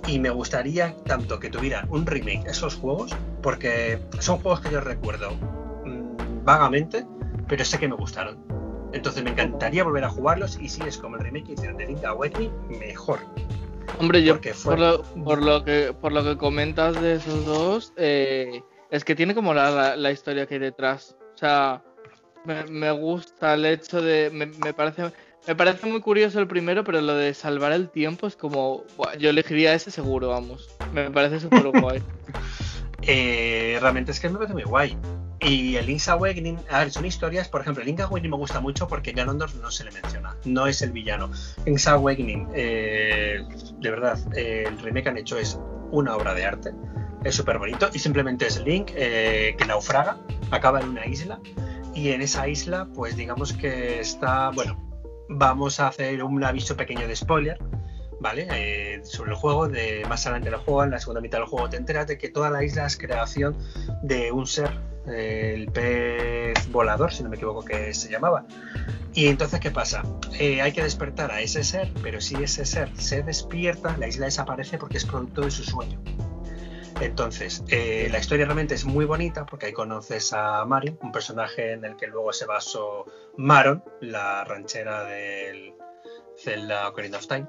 y 0.05 0.19
me 0.19 0.29
gustaría 0.31 0.95
tanto 1.05 1.39
que 1.39 1.49
tuvieran 1.49 1.87
un 1.89 2.05
remake 2.05 2.43
esos 2.45 2.75
juegos, 2.75 3.15
porque 3.41 3.99
son 4.19 4.39
juegos 4.39 4.59
que 4.59 4.71
yo 4.71 4.81
recuerdo 4.81 5.31
mm, 5.85 6.43
vagamente, 6.43 7.05
pero 7.47 7.63
sé 7.63 7.79
que 7.79 7.87
me 7.87 7.95
gustaron. 7.95 8.37
Entonces 8.93 9.23
me 9.23 9.31
encantaría 9.31 9.83
volver 9.83 10.03
a 10.03 10.09
jugarlos 10.09 10.57
y 10.59 10.69
si 10.69 10.81
es 10.83 10.97
como 10.97 11.15
el 11.15 11.23
remake 11.23 11.47
que 11.47 11.53
hicieron 11.53 11.77
de 11.77 11.87
Link 11.87 12.03
Awakening, 12.03 12.51
mejor. 12.79 13.19
Hombre, 13.99 14.23
yo 14.23 14.39
por, 14.63 14.79
lo, 14.79 15.03
por, 15.03 15.43
lo, 15.43 15.63
que 15.63 15.93
por 15.99 16.11
lo 16.11 16.23
que 16.23 16.37
comentas 16.37 17.01
de 17.01 17.15
esos 17.15 17.45
dos, 17.45 17.93
eh, 17.97 18.61
es 18.91 19.03
que 19.03 19.15
tiene 19.15 19.33
como 19.33 19.53
la, 19.53 19.95
la, 19.95 20.11
historia 20.11 20.45
que 20.45 20.55
hay 20.55 20.59
detrás. 20.59 21.15
O 21.35 21.37
sea, 21.37 21.83
me, 22.45 22.63
me 22.65 22.91
gusta 22.91 23.53
el 23.55 23.65
hecho 23.65 24.01
de. 24.01 24.29
Me, 24.31 24.45
me 24.45 24.73
parece 24.73 25.11
me 25.47 25.55
parece 25.55 25.87
muy 25.87 26.01
curioso 26.01 26.41
el 26.41 26.47
primero, 26.47 26.83
pero 26.83 26.99
lo 26.99 27.15
de 27.15 27.33
salvar 27.33 27.71
el 27.71 27.89
tiempo 27.89 28.27
es 28.27 28.35
como. 28.35 28.83
yo 29.17 29.29
elegiría 29.29 29.73
ese 29.73 29.91
seguro, 29.91 30.27
vamos. 30.27 30.69
Me 30.93 31.09
parece 31.09 31.39
súper 31.39 31.67
guay. 31.79 32.01
Eh, 33.09 33.77
realmente 33.79 34.11
es 34.11 34.19
que 34.19 34.27
me 34.27 34.35
parece 34.35 34.53
muy 34.53 34.63
guay. 34.63 34.97
Y 35.39 35.75
el 35.75 35.85
Link's 35.85 36.07
Awakening, 36.07 36.57
a 36.69 36.79
ver, 36.79 36.91
son 36.91 37.05
historias, 37.05 37.47
por 37.47 37.61
ejemplo, 37.61 37.81
el 37.81 37.87
Link's 37.87 38.03
Awakening 38.03 38.31
me 38.31 38.37
gusta 38.37 38.59
mucho 38.59 38.87
porque 38.87 39.11
Ganondorf 39.11 39.53
no 39.55 39.69
se 39.69 39.83
le 39.83 39.91
menciona, 39.91 40.35
no 40.45 40.65
es 40.65 40.81
el 40.81 40.91
villano. 40.91 41.29
Link's 41.65 41.87
Awakening, 41.87 42.49
eh, 42.55 43.43
de 43.79 43.89
verdad, 43.89 44.19
eh, 44.35 44.65
el 44.67 44.79
remake 44.79 45.03
que 45.03 45.09
han 45.09 45.17
hecho 45.17 45.37
es 45.37 45.59
una 45.91 46.15
obra 46.15 46.33
de 46.33 46.45
arte, 46.45 46.71
es 47.23 47.35
súper 47.35 47.59
bonito 47.59 47.89
y 47.93 47.99
simplemente 47.99 48.47
es 48.47 48.59
Link 48.61 48.87
que 48.87 49.65
naufraga, 49.67 50.17
acaba 50.51 50.81
en 50.81 50.89
una 50.89 51.05
isla 51.05 51.39
y 51.93 52.09
en 52.09 52.21
esa 52.21 52.47
isla, 52.47 52.87
pues 52.93 53.15
digamos 53.15 53.53
que 53.53 53.99
está, 53.99 54.49
bueno, 54.51 54.77
vamos 55.29 55.79
a 55.79 55.87
hacer 55.87 56.23
un 56.23 56.43
aviso 56.43 56.75
pequeño 56.75 57.07
de 57.07 57.15
spoiler, 57.15 57.57
¿vale? 58.19 58.47
Eh, 58.51 59.01
sobre 59.03 59.31
el 59.31 59.37
juego, 59.37 59.69
más 60.07 60.25
adelante 60.25 60.49
del 60.49 60.59
juego, 60.59 60.83
en 60.83 60.91
la 60.91 60.99
segunda 60.99 61.21
mitad 61.21 61.39
del 61.39 61.47
juego, 61.47 61.69
te 61.69 61.77
enteras 61.77 62.07
de 62.07 62.17
que 62.17 62.29
toda 62.29 62.49
la 62.49 62.63
isla 62.63 62.85
es 62.85 62.97
creación 62.97 63.57
de 64.01 64.31
un 64.31 64.47
ser, 64.47 64.71
eh, 65.07 65.53
el 65.55 65.71
pez 65.71 66.69
volador, 66.71 67.13
si 67.13 67.23
no 67.23 67.29
me 67.29 67.35
equivoco 67.35 67.63
que 67.63 67.93
se 67.93 68.09
llamaba. 68.09 68.45
Y 69.13 69.27
entonces, 69.27 69.59
¿qué 69.59 69.71
pasa? 69.71 70.03
Eh, 70.39 70.61
hay 70.61 70.71
que 70.71 70.83
despertar 70.83 71.31
a 71.31 71.41
ese 71.41 71.63
ser, 71.63 71.91
pero 72.03 72.21
si 72.21 72.35
ese 72.35 72.65
ser 72.65 72.89
se 72.97 73.23
despierta, 73.23 73.95
la 73.97 74.07
isla 74.07 74.25
desaparece 74.25 74.77
porque 74.77 74.97
es 74.97 75.05
producto 75.05 75.41
de 75.41 75.51
su 75.51 75.63
sueño. 75.63 75.99
Entonces, 76.99 77.63
la 77.69 78.17
historia 78.17 78.45
realmente 78.45 78.73
es 78.73 78.83
muy 78.83 79.05
bonita 79.05 79.45
porque 79.45 79.67
ahí 79.67 79.71
conoces 79.71 80.33
a 80.33 80.65
Mario, 80.65 80.97
un 81.03 81.11
personaje 81.11 81.73
en 81.73 81.85
el 81.85 81.95
que 81.95 82.07
luego 82.07 82.33
se 82.33 82.47
basó 82.47 83.05
Maron, 83.37 83.83
la 84.01 84.43
ranchera 84.45 85.03
del 85.03 85.75
Zelda 86.35 86.89
Ocarina 86.89 87.19
of 87.19 87.27
Time. 87.27 87.47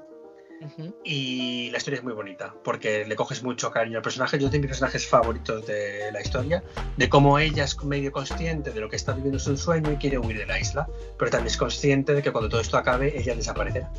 Y 1.03 1.69
la 1.71 1.77
historia 1.77 1.97
es 1.97 2.03
muy 2.03 2.13
bonita, 2.13 2.53
porque 2.63 3.05
le 3.05 3.15
coges 3.15 3.43
mucho 3.43 3.71
cariño 3.71 3.97
al 3.97 4.03
personaje. 4.03 4.37
Yo 4.39 4.49
tengo 4.49 4.63
mis 4.63 4.69
personajes 4.69 5.07
favoritos 5.07 5.65
de 5.65 6.11
la 6.11 6.21
historia, 6.21 6.63
de 6.97 7.09
cómo 7.09 7.39
ella 7.39 7.63
es 7.63 7.81
medio 7.83 8.11
consciente 8.11 8.71
de 8.71 8.79
lo 8.79 8.89
que 8.89 8.95
está 8.95 9.13
viviendo 9.13 9.37
es 9.37 9.47
un 9.47 9.57
sueño 9.57 9.91
y 9.91 9.97
quiere 9.97 10.17
huir 10.17 10.37
de 10.37 10.45
la 10.45 10.59
isla, 10.59 10.87
pero 11.17 11.31
también 11.31 11.47
es 11.47 11.57
consciente 11.57 12.13
de 12.13 12.21
que 12.21 12.31
cuando 12.31 12.49
todo 12.49 12.61
esto 12.61 12.77
acabe, 12.77 13.17
ella 13.17 13.35
desaparecerá. 13.35 13.91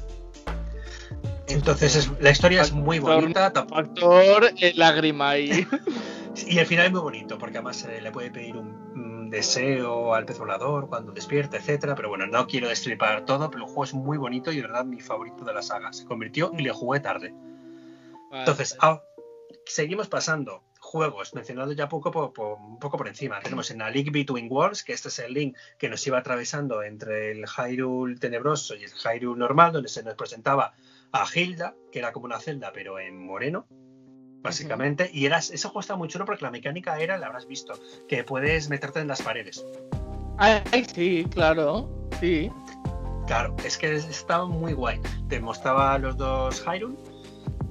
Entonces 1.48 2.10
la 2.20 2.30
historia 2.30 2.62
es 2.62 2.72
muy 2.72 2.98
bonita. 2.98 3.50
Factor 3.50 4.52
eh, 4.60 4.72
lágrima 4.76 5.38
y... 5.38 5.66
y 6.46 6.58
el 6.58 6.66
final 6.66 6.86
es 6.86 6.92
muy 6.92 7.00
bonito, 7.00 7.38
porque 7.38 7.58
además 7.58 7.84
eh, 7.84 8.00
le 8.00 8.12
puede 8.12 8.30
pedir 8.30 8.56
un, 8.56 8.89
deseo 9.30 10.14
al 10.14 10.26
pez 10.26 10.38
volador 10.38 10.88
cuando 10.88 11.12
despierta, 11.12 11.56
etcétera. 11.56 11.94
Pero 11.94 12.08
bueno, 12.08 12.26
no 12.26 12.46
quiero 12.46 12.68
destripar 12.68 13.24
todo, 13.24 13.50
pero 13.50 13.64
el 13.64 13.68
juego 13.68 13.84
es 13.84 13.94
muy 13.94 14.18
bonito 14.18 14.52
y 14.52 14.56
de 14.56 14.62
verdad 14.62 14.84
mi 14.84 15.00
favorito 15.00 15.44
de 15.44 15.54
la 15.54 15.62
saga. 15.62 15.92
Se 15.92 16.04
convirtió 16.04 16.52
y 16.56 16.62
le 16.62 16.72
jugué 16.72 17.00
tarde. 17.00 17.34
Entonces, 18.32 18.76
ah, 18.80 19.02
seguimos 19.64 20.08
pasando 20.08 20.62
juegos 20.78 21.34
mencionados 21.34 21.76
ya 21.76 21.88
poco 21.88 22.10
por, 22.10 22.32
un 22.58 22.78
poco 22.78 22.96
por 22.98 23.08
encima. 23.08 23.40
Tenemos 23.40 23.70
en 23.70 23.78
la 23.78 23.90
Link 23.90 24.10
Between 24.10 24.48
Worlds, 24.50 24.82
que 24.82 24.92
este 24.92 25.08
es 25.08 25.18
el 25.20 25.32
link 25.32 25.56
que 25.78 25.88
nos 25.88 26.04
iba 26.06 26.18
atravesando 26.18 26.82
entre 26.82 27.30
el 27.30 27.44
Hyrule 27.46 28.16
tenebroso 28.16 28.74
y 28.74 28.84
el 28.84 28.90
Hyrule 28.90 29.38
normal, 29.38 29.72
donde 29.72 29.88
se 29.88 30.02
nos 30.02 30.14
presentaba 30.14 30.74
a 31.12 31.24
Hilda, 31.32 31.74
que 31.92 31.98
era 31.98 32.12
como 32.12 32.26
una 32.26 32.40
celda, 32.40 32.72
pero 32.72 32.98
en 32.98 33.24
moreno 33.24 33.66
básicamente. 34.42 35.10
Y 35.12 35.26
eras, 35.26 35.50
ese 35.50 35.68
juego 35.68 35.80
está 35.80 35.96
muy 35.96 36.08
chulo 36.08 36.24
porque 36.24 36.44
la 36.44 36.50
mecánica 36.50 36.98
era, 36.98 37.18
la 37.18 37.26
habrás 37.26 37.46
visto, 37.46 37.74
que 38.08 38.24
puedes 38.24 38.68
meterte 38.68 39.00
en 39.00 39.08
las 39.08 39.22
paredes. 39.22 39.64
Ay, 40.38 40.86
sí, 40.94 41.26
claro, 41.30 41.90
sí. 42.20 42.50
Claro, 43.26 43.54
es 43.64 43.78
que 43.78 43.94
estaba 43.94 44.46
muy 44.46 44.72
guay. 44.72 45.00
Te 45.28 45.38
mostraba 45.40 45.98
los 45.98 46.16
dos 46.16 46.64
Hyrule 46.64 46.96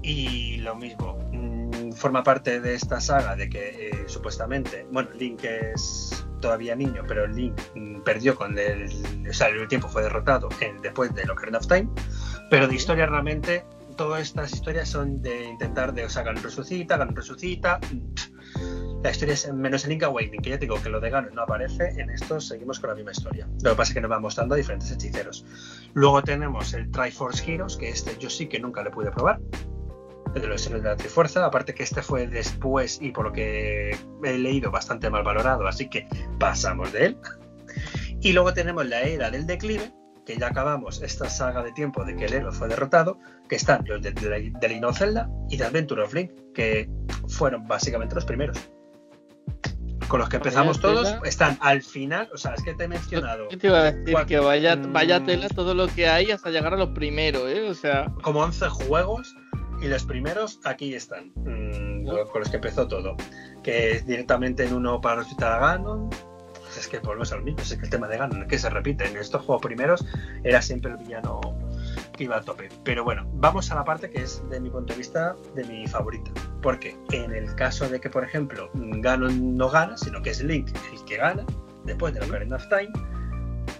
y 0.01 0.57
lo 0.57 0.75
mismo. 0.75 1.17
Mm, 1.31 1.91
forma 1.93 2.23
parte 2.23 2.61
de 2.61 2.75
esta 2.75 3.01
saga 3.01 3.35
de 3.35 3.49
que 3.49 3.89
eh, 3.89 4.03
supuestamente, 4.07 4.85
bueno, 4.91 5.09
Link 5.15 5.43
es 5.43 6.25
todavía 6.39 6.75
niño, 6.75 7.03
pero 7.07 7.27
Link 7.27 7.59
mm, 7.75 8.01
perdió 8.01 8.35
con 8.35 8.57
el, 8.57 9.27
o 9.29 9.33
sea, 9.33 9.47
el 9.47 9.67
tiempo 9.67 9.89
fue 9.89 10.03
derrotado 10.03 10.49
después 10.81 11.13
de 11.13 11.29
Ocarina 11.29 11.57
of 11.57 11.67
Time, 11.67 11.89
pero 12.49 12.67
de 12.67 12.75
historia 12.75 13.05
realmente 13.05 13.65
todas 13.99 14.21
estas 14.21 14.53
historias 14.53 14.87
son 14.87 15.21
de 15.21 15.49
intentar 15.49 15.93
de, 15.93 16.05
o 16.05 16.09
sea, 16.09 16.23
Ganon 16.23 16.41
resucita, 16.41 16.95
Ganon 16.95 17.13
resucita. 17.13 17.81
La 19.03 19.11
historia 19.11 19.33
es 19.33 19.53
menos 19.53 19.83
en 19.83 19.89
Link 19.89 20.03
Awakening, 20.03 20.41
que 20.41 20.51
ya 20.51 20.57
digo 20.57 20.81
que 20.81 20.87
lo 20.87 21.01
de 21.01 21.09
Ganon 21.09 21.35
no 21.35 21.41
aparece, 21.41 21.89
en 21.97 22.09
estos 22.09 22.47
seguimos 22.47 22.79
con 22.79 22.91
la 22.91 22.95
misma 22.95 23.11
historia. 23.11 23.49
Lo 23.61 23.71
que 23.71 23.75
pasa 23.75 23.89
es 23.91 23.95
que 23.95 23.99
nos 23.99 24.09
va 24.09 24.17
mostrando 24.21 24.55
a 24.55 24.57
diferentes 24.57 24.89
hechiceros. 24.89 25.45
Luego 25.95 26.23
tenemos 26.23 26.73
el 26.73 26.89
Triforce 26.91 27.43
Heroes, 27.45 27.75
que 27.75 27.89
este 27.89 28.17
yo 28.17 28.29
sí 28.29 28.47
que 28.47 28.57
nunca 28.57 28.83
le 28.83 28.89
pude 28.89 29.11
probar. 29.11 29.41
El 30.33 30.43
de 30.43 30.47
los 30.47 30.65
héroes 30.65 30.81
de 30.81 30.89
la 30.89 30.95
Trifuerza, 30.95 31.45
aparte 31.45 31.73
que 31.73 31.83
este 31.83 32.01
fue 32.01 32.25
después 32.25 32.99
y 33.01 33.11
por 33.11 33.25
lo 33.25 33.33
que 33.33 33.97
he 34.23 34.37
leído 34.37 34.71
bastante 34.71 35.09
mal 35.09 35.23
valorado, 35.23 35.67
así 35.67 35.89
que 35.89 36.07
pasamos 36.39 36.93
de 36.93 37.07
él. 37.07 37.17
Y 38.21 38.31
luego 38.31 38.53
tenemos 38.53 38.85
la 38.87 39.01
era 39.01 39.29
del 39.29 39.45
declive, 39.45 39.91
que 40.29 40.37
ya 40.37 40.49
acabamos 40.49 41.01
esta 41.01 41.27
saga 41.27 41.63
de 41.63 41.71
tiempo 41.71 42.05
de 42.05 42.15
que 42.15 42.25
el 42.25 42.33
héroe 42.33 42.51
fue 42.51 42.67
derrotado, 42.67 43.17
que 43.47 43.55
están 43.55 43.83
los 43.87 43.99
de, 43.99 44.11
de, 44.11 44.51
de 44.51 44.93
Zelda 44.93 45.27
y 45.49 45.57
de 45.57 45.65
Adventure 45.65 46.03
of 46.03 46.13
Link, 46.13 46.29
que 46.53 46.87
fueron 47.27 47.67
básicamente 47.67 48.13
los 48.13 48.25
primeros. 48.25 48.59
Con 50.07 50.19
los 50.19 50.29
que 50.29 50.35
empezamos 50.35 50.79
todos, 50.79 51.15
están 51.23 51.57
al 51.61 51.81
final, 51.81 52.29
o 52.31 52.37
sea, 52.37 52.53
es 52.53 52.61
que 52.61 52.75
te 52.75 52.83
he 52.83 52.87
mencionado. 52.87 53.47
te 53.47 53.65
iba 53.65 53.79
a 53.79 53.91
decir? 53.91 54.15
que 54.27 54.37
vaya, 54.37 54.75
vaya 54.75 55.19
mm. 55.19 55.25
tela 55.25 55.49
todo 55.49 55.73
lo 55.73 55.87
que 55.87 56.07
hay 56.07 56.29
hasta 56.29 56.51
llegar 56.51 56.75
a 56.75 56.77
los 56.77 56.89
primeros, 56.89 57.49
¿eh? 57.49 57.67
O 57.67 57.73
sea. 57.73 58.13
Como 58.21 58.41
11 58.41 58.69
juegos 58.69 59.35
y 59.81 59.87
los 59.87 60.03
primeros 60.03 60.59
aquí 60.63 60.93
están, 60.93 61.31
mm, 61.37 62.05
con 62.05 62.39
los 62.39 62.49
que 62.49 62.57
empezó 62.57 62.87
todo. 62.87 63.15
Que 63.63 63.93
es 63.93 64.05
directamente 64.05 64.63
en 64.63 64.75
uno 64.75 65.01
para 65.01 65.23
a 65.23 65.59
Ganon, 65.59 66.07
es 66.77 66.87
que 66.87 66.99
volvemos 66.99 67.31
al 67.31 67.43
mismo, 67.43 67.61
es 67.61 67.75
que 67.75 67.85
el 67.85 67.89
tema 67.89 68.07
de 68.07 68.17
Ganon, 68.17 68.47
que 68.47 68.57
se 68.57 68.69
repite, 68.69 69.07
en 69.07 69.17
estos 69.17 69.43
juegos 69.45 69.61
primeros 69.63 70.05
era 70.43 70.61
siempre 70.61 70.91
el 70.91 70.97
villano 70.97 71.41
que 72.15 72.25
iba 72.25 72.37
a 72.37 72.41
tope. 72.41 72.69
Pero 72.83 73.03
bueno, 73.03 73.25
vamos 73.33 73.71
a 73.71 73.75
la 73.75 73.83
parte 73.83 74.09
que 74.09 74.23
es, 74.23 74.41
de 74.49 74.59
mi 74.59 74.69
punto 74.69 74.93
de 74.93 74.97
vista, 74.97 75.35
de 75.55 75.63
mi 75.63 75.87
favorita. 75.87 76.31
Porque 76.61 76.97
en 77.11 77.33
el 77.33 77.53
caso 77.55 77.87
de 77.87 77.99
que, 77.99 78.09
por 78.09 78.23
ejemplo, 78.23 78.69
Ganon 78.73 79.57
no 79.57 79.69
gana, 79.69 79.97
sino 79.97 80.21
que 80.21 80.31
es 80.31 80.43
Link 80.43 80.69
el 80.93 81.05
que 81.05 81.17
gana, 81.17 81.45
después 81.85 82.13
de 82.13 82.19
la 82.19 82.27
Ocarina 82.27 82.55
of 82.57 82.67
Time, 82.69 82.91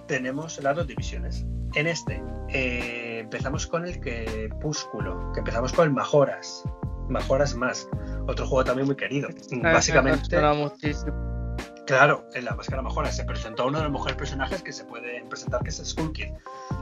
tenemos 0.08 0.62
las 0.64 0.76
dos 0.76 0.88
divisiones. 0.88 1.46
En 1.76 1.88
este 1.88 2.24
eh, 2.50 3.20
empezamos 3.20 3.68
con 3.68 3.86
el 3.86 4.00
Crepúsculo, 4.00 5.32
que 5.34 5.40
empezamos 5.40 5.72
con 5.74 5.86
el 5.86 5.94
Majoras, 5.94 6.64
Majoras 7.10 7.56
más, 7.56 7.88
otro 8.28 8.48
juego 8.48 8.64
también 8.64 8.88
muy 8.88 8.96
querido. 8.96 9.30
Básicamente, 9.62 10.38
Claro, 11.90 12.24
en 12.36 12.46
la 12.46 12.54
máscara 12.54 12.84
mejora 12.84 13.12
se 13.12 13.24
presentó 13.24 13.66
uno 13.66 13.80
de 13.80 13.86
los 13.86 13.92
mejores 13.92 14.16
personajes 14.16 14.62
que 14.62 14.72
se 14.72 14.84
pueden 14.84 15.28
presentar, 15.28 15.64
que 15.64 15.70
es 15.70 15.82
Skull 15.84 16.14
Kid. 16.14 16.28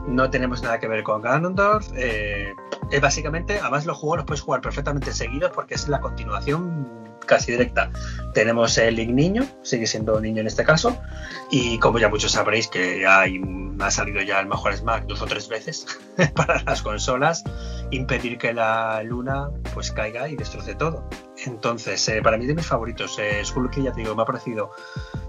No 0.06 0.28
tenemos 0.28 0.62
nada 0.62 0.78
que 0.78 0.86
ver 0.86 1.02
con 1.02 1.22
Ganondorf. 1.22 1.88
Eh, 1.96 2.52
es 2.90 3.00
básicamente, 3.00 3.58
además 3.58 3.86
los 3.86 3.96
juegos 3.96 4.18
los 4.18 4.26
puedes 4.26 4.42
jugar 4.42 4.60
perfectamente 4.60 5.10
seguidos 5.14 5.50
porque 5.54 5.76
es 5.76 5.88
la 5.88 6.02
continuación 6.02 7.08
casi 7.24 7.52
directa. 7.52 7.90
Tenemos 8.34 8.76
el 8.76 8.96
Link 8.96 9.08
niño, 9.08 9.46
sigue 9.62 9.86
siendo 9.86 10.20
niño 10.20 10.42
en 10.42 10.46
este 10.46 10.62
caso, 10.62 11.00
y 11.50 11.78
como 11.78 11.98
ya 11.98 12.10
muchos 12.10 12.32
sabréis 12.32 12.68
que 12.68 13.06
ha 13.06 13.90
salido 13.90 14.20
ya 14.20 14.40
el 14.40 14.46
mejor 14.46 14.76
Smack 14.76 15.06
dos 15.06 15.22
o 15.22 15.24
tres 15.24 15.48
veces 15.48 15.86
para 16.34 16.62
las 16.64 16.82
consolas, 16.82 17.44
impedir 17.90 18.36
que 18.36 18.52
la 18.52 19.02
luna 19.04 19.48
pues 19.72 19.90
caiga 19.90 20.28
y 20.28 20.36
destroce 20.36 20.74
todo. 20.74 21.08
Entonces, 21.46 22.08
eh, 22.08 22.20
para 22.22 22.36
mí 22.36 22.46
de 22.46 22.54
mis 22.54 22.66
favoritos, 22.66 23.18
eh, 23.18 23.44
Skull 23.44 23.70
ya 23.70 23.92
te 23.92 24.00
digo, 24.00 24.14
me 24.14 24.22
ha 24.22 24.26
parecido 24.26 24.70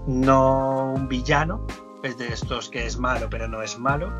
no 0.06 0.92
un 0.92 1.08
villano, 1.08 1.66
es 2.02 2.18
de 2.18 2.28
estos 2.28 2.68
que 2.68 2.86
es 2.86 2.96
malo 2.96 3.28
pero 3.30 3.46
no 3.46 3.62
es 3.62 3.78
malo, 3.78 4.12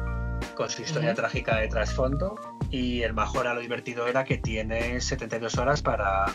con 0.55 0.71
su 0.71 0.83
historia 0.83 1.15
trágica 1.15 1.57
de 1.57 1.69
trasfondo. 1.69 2.39
Y 2.71 3.03
el 3.03 3.15
mejor 3.15 3.47
a 3.47 3.55
lo 3.55 3.61
divertido 3.61 4.07
era 4.07 4.25
que 4.25 4.39
tiene 4.39 5.01
72 5.01 5.59
horas 5.59 5.83
para. 5.83 6.27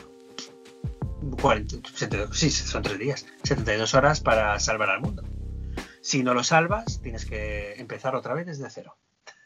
sí, 2.31 2.51
son 2.51 2.83
tres 2.83 2.99
días. 2.99 3.25
72 3.43 3.93
horas 3.93 4.19
para 4.19 4.59
salvar 4.59 4.89
al 4.89 5.01
mundo. 5.01 5.23
Si 6.01 6.23
no 6.23 6.33
lo 6.33 6.43
salvas, 6.43 7.01
tienes 7.01 7.25
que 7.25 7.73
empezar 7.75 8.15
otra 8.15 8.33
vez 8.33 8.45
desde 8.45 8.69
cero. 8.69 8.97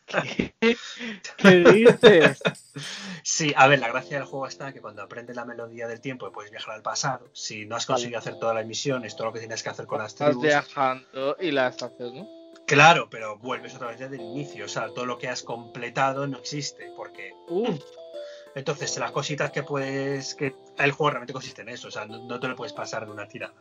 ¿Qué, 1.37 1.55
dices? 1.55 2.41
Sí, 3.23 3.53
a 3.55 3.67
ver, 3.67 3.79
la 3.79 3.89
gracia 3.89 4.17
del 4.17 4.25
juego 4.25 4.47
está 4.47 4.73
que 4.73 4.81
cuando 4.81 5.01
aprendes 5.01 5.35
la 5.35 5.45
melodía 5.45 5.87
del 5.87 6.01
tiempo 6.01 6.31
puedes 6.31 6.51
viajar 6.51 6.75
al 6.75 6.81
pasado. 6.81 7.29
Si 7.33 7.65
no 7.65 7.75
has 7.75 7.85
conseguido 7.85 8.19
hacer 8.19 8.39
todas 8.39 8.55
las 8.55 8.65
misiones, 8.65 9.15
todo 9.15 9.27
lo 9.27 9.33
que 9.33 9.39
tienes 9.39 9.63
que 9.63 9.69
hacer 9.69 9.85
con 9.85 9.99
las 9.99 10.15
tribus. 10.15 10.43
Estás 10.43 10.65
viajando 10.65 11.37
y 11.39 11.51
las 11.51 11.81
haces, 11.81 12.13
¿no? 12.13 12.27
Claro, 12.65 13.09
pero 13.09 13.37
vuelves 13.37 13.75
otra 13.75 13.87
vez 13.87 13.99
desde 13.99 14.15
el 14.15 14.21
inicio. 14.21 14.65
O 14.65 14.67
sea, 14.67 14.89
todo 14.89 15.05
lo 15.05 15.17
que 15.17 15.27
has 15.27 15.43
completado 15.43 16.27
no 16.27 16.37
existe. 16.37 16.91
Porque. 16.95 17.33
Entonces, 18.55 18.97
las 18.97 19.11
cositas 19.11 19.51
que 19.51 19.63
puedes. 19.63 20.35
que 20.35 20.55
El 20.77 20.91
juego 20.91 21.11
realmente 21.11 21.33
consiste 21.33 21.61
en 21.63 21.69
eso. 21.69 21.87
O 21.87 21.91
sea, 21.91 22.05
no, 22.05 22.19
no 22.19 22.39
te 22.39 22.47
lo 22.47 22.55
puedes 22.55 22.73
pasar 22.73 23.05
de 23.05 23.11
una 23.11 23.27
tirada. 23.27 23.53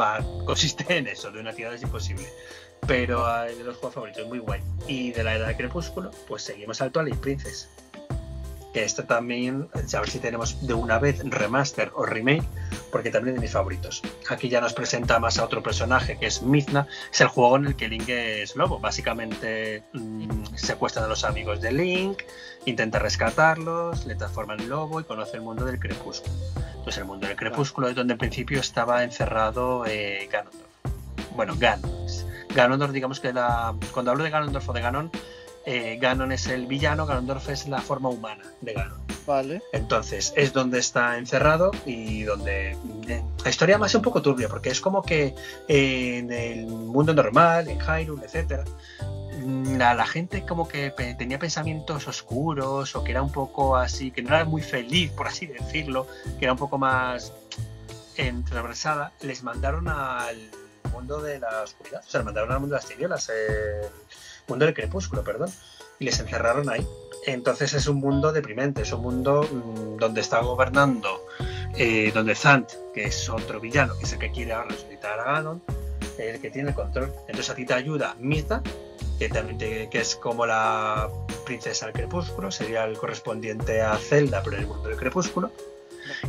Va, 0.00 0.18
consiste 0.44 0.96
en 0.96 1.06
eso, 1.06 1.30
de 1.30 1.40
una 1.40 1.52
tirada 1.52 1.76
es 1.76 1.82
imposible 1.82 2.26
pero 2.86 3.26
de 3.44 3.64
los 3.64 3.76
juegos 3.76 3.94
favoritos, 3.94 4.26
muy 4.26 4.38
guay. 4.38 4.60
Y 4.86 5.12
de 5.12 5.24
la 5.24 5.34
era 5.34 5.48
de 5.48 5.56
Crepúsculo, 5.56 6.10
pues 6.28 6.42
seguimos 6.42 6.80
al 6.80 6.92
Twilight 6.92 7.18
Princess. 7.20 7.68
Que 8.72 8.84
esto 8.84 9.04
también, 9.04 9.68
a 9.72 10.00
ver 10.00 10.10
si 10.10 10.18
tenemos 10.18 10.66
de 10.66 10.74
una 10.74 10.98
vez 10.98 11.22
remaster 11.24 11.90
o 11.94 12.04
remake, 12.04 12.44
porque 12.92 13.10
también 13.10 13.34
es 13.34 13.40
de 13.40 13.46
mis 13.46 13.52
favoritos. 13.52 14.02
Aquí 14.28 14.50
ya 14.50 14.60
nos 14.60 14.74
presenta 14.74 15.18
más 15.18 15.38
a 15.38 15.44
otro 15.44 15.62
personaje 15.62 16.18
que 16.18 16.26
es 16.26 16.42
Mizna, 16.42 16.86
es 17.10 17.22
el 17.22 17.28
juego 17.28 17.56
en 17.56 17.66
el 17.68 17.76
que 17.76 17.88
Link 17.88 18.08
es 18.10 18.54
lobo. 18.54 18.78
Básicamente 18.78 19.82
mmm, 19.94 20.44
secuestran 20.56 21.06
a 21.06 21.08
los 21.08 21.24
amigos 21.24 21.62
de 21.62 21.72
Link, 21.72 22.22
intenta 22.66 22.98
rescatarlos, 22.98 24.04
le 24.04 24.14
transforma 24.14 24.54
en 24.54 24.68
lobo 24.68 25.00
y 25.00 25.04
conoce 25.04 25.36
el 25.36 25.42
mundo 25.42 25.64
del 25.64 25.78
crepúsculo. 25.80 26.34
Entonces, 26.86 26.98
el 26.98 27.06
mundo 27.06 27.26
del 27.26 27.36
crepúsculo 27.36 27.88
es 27.88 27.94
donde 27.94 28.12
en 28.12 28.18
principio 28.18 28.60
estaba 28.60 29.02
encerrado 29.02 29.86
eh, 29.86 30.28
Ganondorf. 30.30 30.66
Bueno, 31.34 31.54
Ganon 31.58 32.06
Ganondorf, 32.56 32.92
digamos 32.92 33.20
que 33.20 33.32
la, 33.32 33.74
cuando 33.92 34.10
hablo 34.10 34.24
de 34.24 34.30
Ganondorf 34.30 34.68
o 34.68 34.72
de 34.72 34.80
Ganon, 34.80 35.10
eh, 35.66 35.98
Ganon 36.00 36.32
es 36.32 36.46
el 36.46 36.66
villano, 36.66 37.06
Ganondorf 37.06 37.48
es 37.50 37.68
la 37.68 37.80
forma 37.80 38.08
humana 38.08 38.44
de 38.62 38.72
Ganon. 38.72 38.98
Vale. 39.26 39.62
Entonces, 39.72 40.32
es 40.36 40.52
donde 40.52 40.78
está 40.78 41.18
encerrado 41.18 41.72
y 41.84 42.22
donde 42.22 42.76
eh, 43.08 43.22
la 43.44 43.50
historia 43.50 43.76
más 43.76 43.90
es 43.90 43.96
un 43.96 44.02
poco 44.02 44.22
turbia, 44.22 44.48
porque 44.48 44.70
es 44.70 44.80
como 44.80 45.02
que 45.02 45.34
eh, 45.68 46.18
en 46.18 46.32
el 46.32 46.66
mundo 46.66 47.12
normal, 47.12 47.68
en 47.68 47.78
Hyrule, 47.78 48.24
etcétera, 48.24 48.64
mm, 49.44 49.76
la, 49.76 49.94
la 49.94 50.06
gente 50.06 50.46
como 50.46 50.66
que 50.66 50.90
tenía 51.18 51.38
pensamientos 51.38 52.08
oscuros 52.08 52.96
o 52.96 53.04
que 53.04 53.10
era 53.10 53.22
un 53.22 53.32
poco 53.32 53.76
así, 53.76 54.12
que 54.12 54.22
no 54.22 54.28
era 54.28 54.44
muy 54.44 54.62
feliz, 54.62 55.10
por 55.10 55.26
así 55.26 55.46
decirlo, 55.46 56.06
que 56.38 56.46
era 56.46 56.52
un 56.52 56.58
poco 56.58 56.78
más 56.78 57.32
entreversada, 58.16 59.12
les 59.20 59.42
mandaron 59.42 59.88
al 59.88 60.36
mundo 60.96 61.20
de 61.20 61.38
la 61.38 61.62
oscuridad, 61.62 62.02
o 62.06 62.10
sea, 62.10 62.22
mandaron 62.22 62.52
al 62.52 62.60
mundo 62.60 62.74
de 62.74 62.80
las 62.80 62.88
tinieblas, 62.88 63.28
el 63.28 63.88
mundo 64.48 64.64
del 64.64 64.74
crepúsculo, 64.74 65.22
perdón, 65.22 65.50
y 65.98 66.04
les 66.04 66.18
encerraron 66.20 66.68
ahí. 66.70 66.86
Entonces 67.26 67.74
es 67.74 67.86
un 67.86 67.96
mundo 67.96 68.32
deprimente, 68.32 68.82
es 68.82 68.92
un 68.92 69.02
mundo 69.02 69.42
mm, 69.42 69.98
donde 69.98 70.20
está 70.20 70.40
gobernando, 70.40 71.26
eh, 71.76 72.10
donde 72.14 72.34
Zant, 72.34 72.70
que 72.94 73.04
es 73.04 73.28
otro 73.28 73.60
villano, 73.60 73.98
que 73.98 74.04
es 74.04 74.12
el 74.12 74.18
que 74.18 74.30
quiere 74.30 74.54
resucitar 74.64 75.20
a 75.20 75.24
Ganon, 75.24 75.62
el 76.18 76.40
que 76.40 76.50
tiene 76.50 76.70
el 76.70 76.74
control. 76.74 77.12
Entonces 77.28 77.50
a 77.50 77.54
ti 77.54 77.66
te 77.66 77.74
ayuda 77.74 78.16
Mirta, 78.18 78.62
que, 79.18 79.28
también 79.28 79.90
que 79.90 80.00
es 80.00 80.16
como 80.16 80.46
la 80.46 81.10
princesa 81.44 81.86
del 81.86 81.94
crepúsculo, 81.94 82.50
sería 82.50 82.84
el 82.84 82.96
correspondiente 82.96 83.82
a 83.82 83.96
Zelda, 83.96 84.42
pero 84.42 84.56
en 84.56 84.62
el 84.62 84.68
mundo 84.68 84.88
del 84.88 84.98
crepúsculo. 84.98 85.50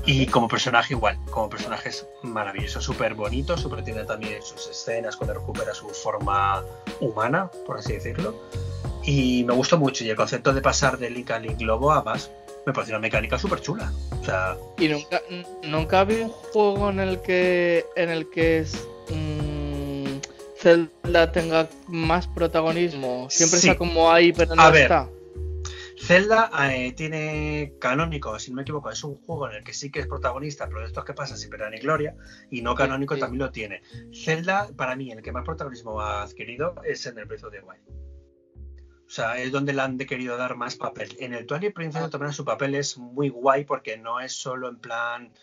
Y 0.06 0.26
como 0.28 0.48
personaje 0.48 0.94
igual, 0.94 1.18
como 1.30 1.50
personaje 1.50 1.90
es 1.90 2.06
maravilloso, 2.24 2.82
súper 2.82 3.14
bonito, 3.14 3.58
súper 3.58 3.84
tiene 3.84 4.04
también 4.06 4.42
sus 4.42 4.68
escenas 4.68 5.16
cuando 5.16 5.34
recupera 5.36 5.74
su 5.74 5.88
forma 5.90 6.64
humana, 7.00 7.50
por 7.66 7.78
así 7.80 7.94
decirlo. 7.94 8.36
Y 9.04 9.44
me 9.46 9.54
gustó 9.54 9.78
mucho, 9.78 10.04
y 10.04 10.10
el 10.10 10.16
concepto 10.16 10.54
de 10.54 10.62
pasar 10.62 10.98
de 10.98 11.10
Link 11.10 11.32
a 11.32 11.40
Link 11.40 11.62
Lobo 11.62 11.92
a 11.92 12.04
más, 12.04 12.30
me 12.66 12.74
pareció 12.74 12.96
una 12.96 13.02
mecánica 13.02 13.38
súper 13.40 13.62
chula. 13.62 13.92
O 14.22 14.26
sea, 14.26 14.58
Y 14.78 14.90
nunca, 14.90 15.22
nunca 15.64 16.02
había 16.02 16.26
un 16.26 16.30
juego 16.32 16.90
en 16.90 17.00
el 17.00 17.22
que 17.22 17.86
en 17.96 18.10
el 18.10 18.30
que 18.30 18.60
es, 18.60 18.86
mm, 19.10 20.18
Zelda 20.60 21.32
tenga 21.32 21.70
más 21.88 22.28
protagonismo. 22.28 23.28
Siempre 23.30 23.60
Sí. 23.60 23.68
está 23.70 23.78
como 23.78 24.12
ahí, 24.12 24.34
pero 24.34 24.56
no 24.56 24.62
A 24.62 24.70
ver. 24.72 24.84
está. 24.84 25.08
Zelda 26.00 26.52
eh, 26.72 26.94
tiene 26.94 27.74
canónico, 27.80 28.38
si 28.40 28.52
no 28.52 28.58
me 28.58 28.62
equivoco, 28.62 28.90
es 28.92 29.04
un 29.04 29.16
juego 29.16 29.50
en 29.50 29.56
el 29.56 29.64
que 29.64 29.74
sí 29.74 29.92
que 29.92 30.00
es 30.00 30.08
protagonista, 30.08 30.68
pero 30.68 30.82
de 30.82 30.88
estos 30.88 31.04
que 31.04 31.14
pasa 31.14 31.36
sin 31.36 31.50
pena 31.50 31.70
ni 31.70 31.80
gloria, 31.80 32.16
y 32.52 32.62
no 32.62 32.76
canónico 32.76 33.16
sí. 33.16 33.20
también 33.20 33.40
lo 33.40 33.52
tiene. 33.52 33.82
Zelda, 34.14 34.70
para 34.78 34.96
mí, 34.96 35.12
el 35.12 35.22
que 35.22 35.32
más 35.32 35.44
protagonismo 35.44 36.00
ha 36.00 36.22
adquirido 36.22 36.76
es 36.84 37.06
en 37.08 37.18
el 37.18 37.26
Breath 37.26 37.46
of 37.46 37.52
the 37.52 37.62
Wild. 37.62 38.08
O 39.08 39.10
sea, 39.10 39.38
es 39.38 39.52
donde 39.54 39.74
le 39.74 39.82
han 39.82 39.98
de 39.98 40.06
querido 40.06 40.38
dar 40.38 40.56
más 40.56 40.76
papel. 40.76 41.16
En 41.20 41.34
el 41.34 41.46
Twilight 41.46 41.74
Princess 41.74 42.10
también 42.10 42.34
su 42.34 42.44
papel 42.44 42.76
es 42.76 42.98
muy 42.98 43.30
guay 43.30 43.64
porque 43.64 43.98
no 43.98 44.20
es 44.20 44.34
solo 44.34 44.68
en 44.68 44.80
plan. 44.80 45.34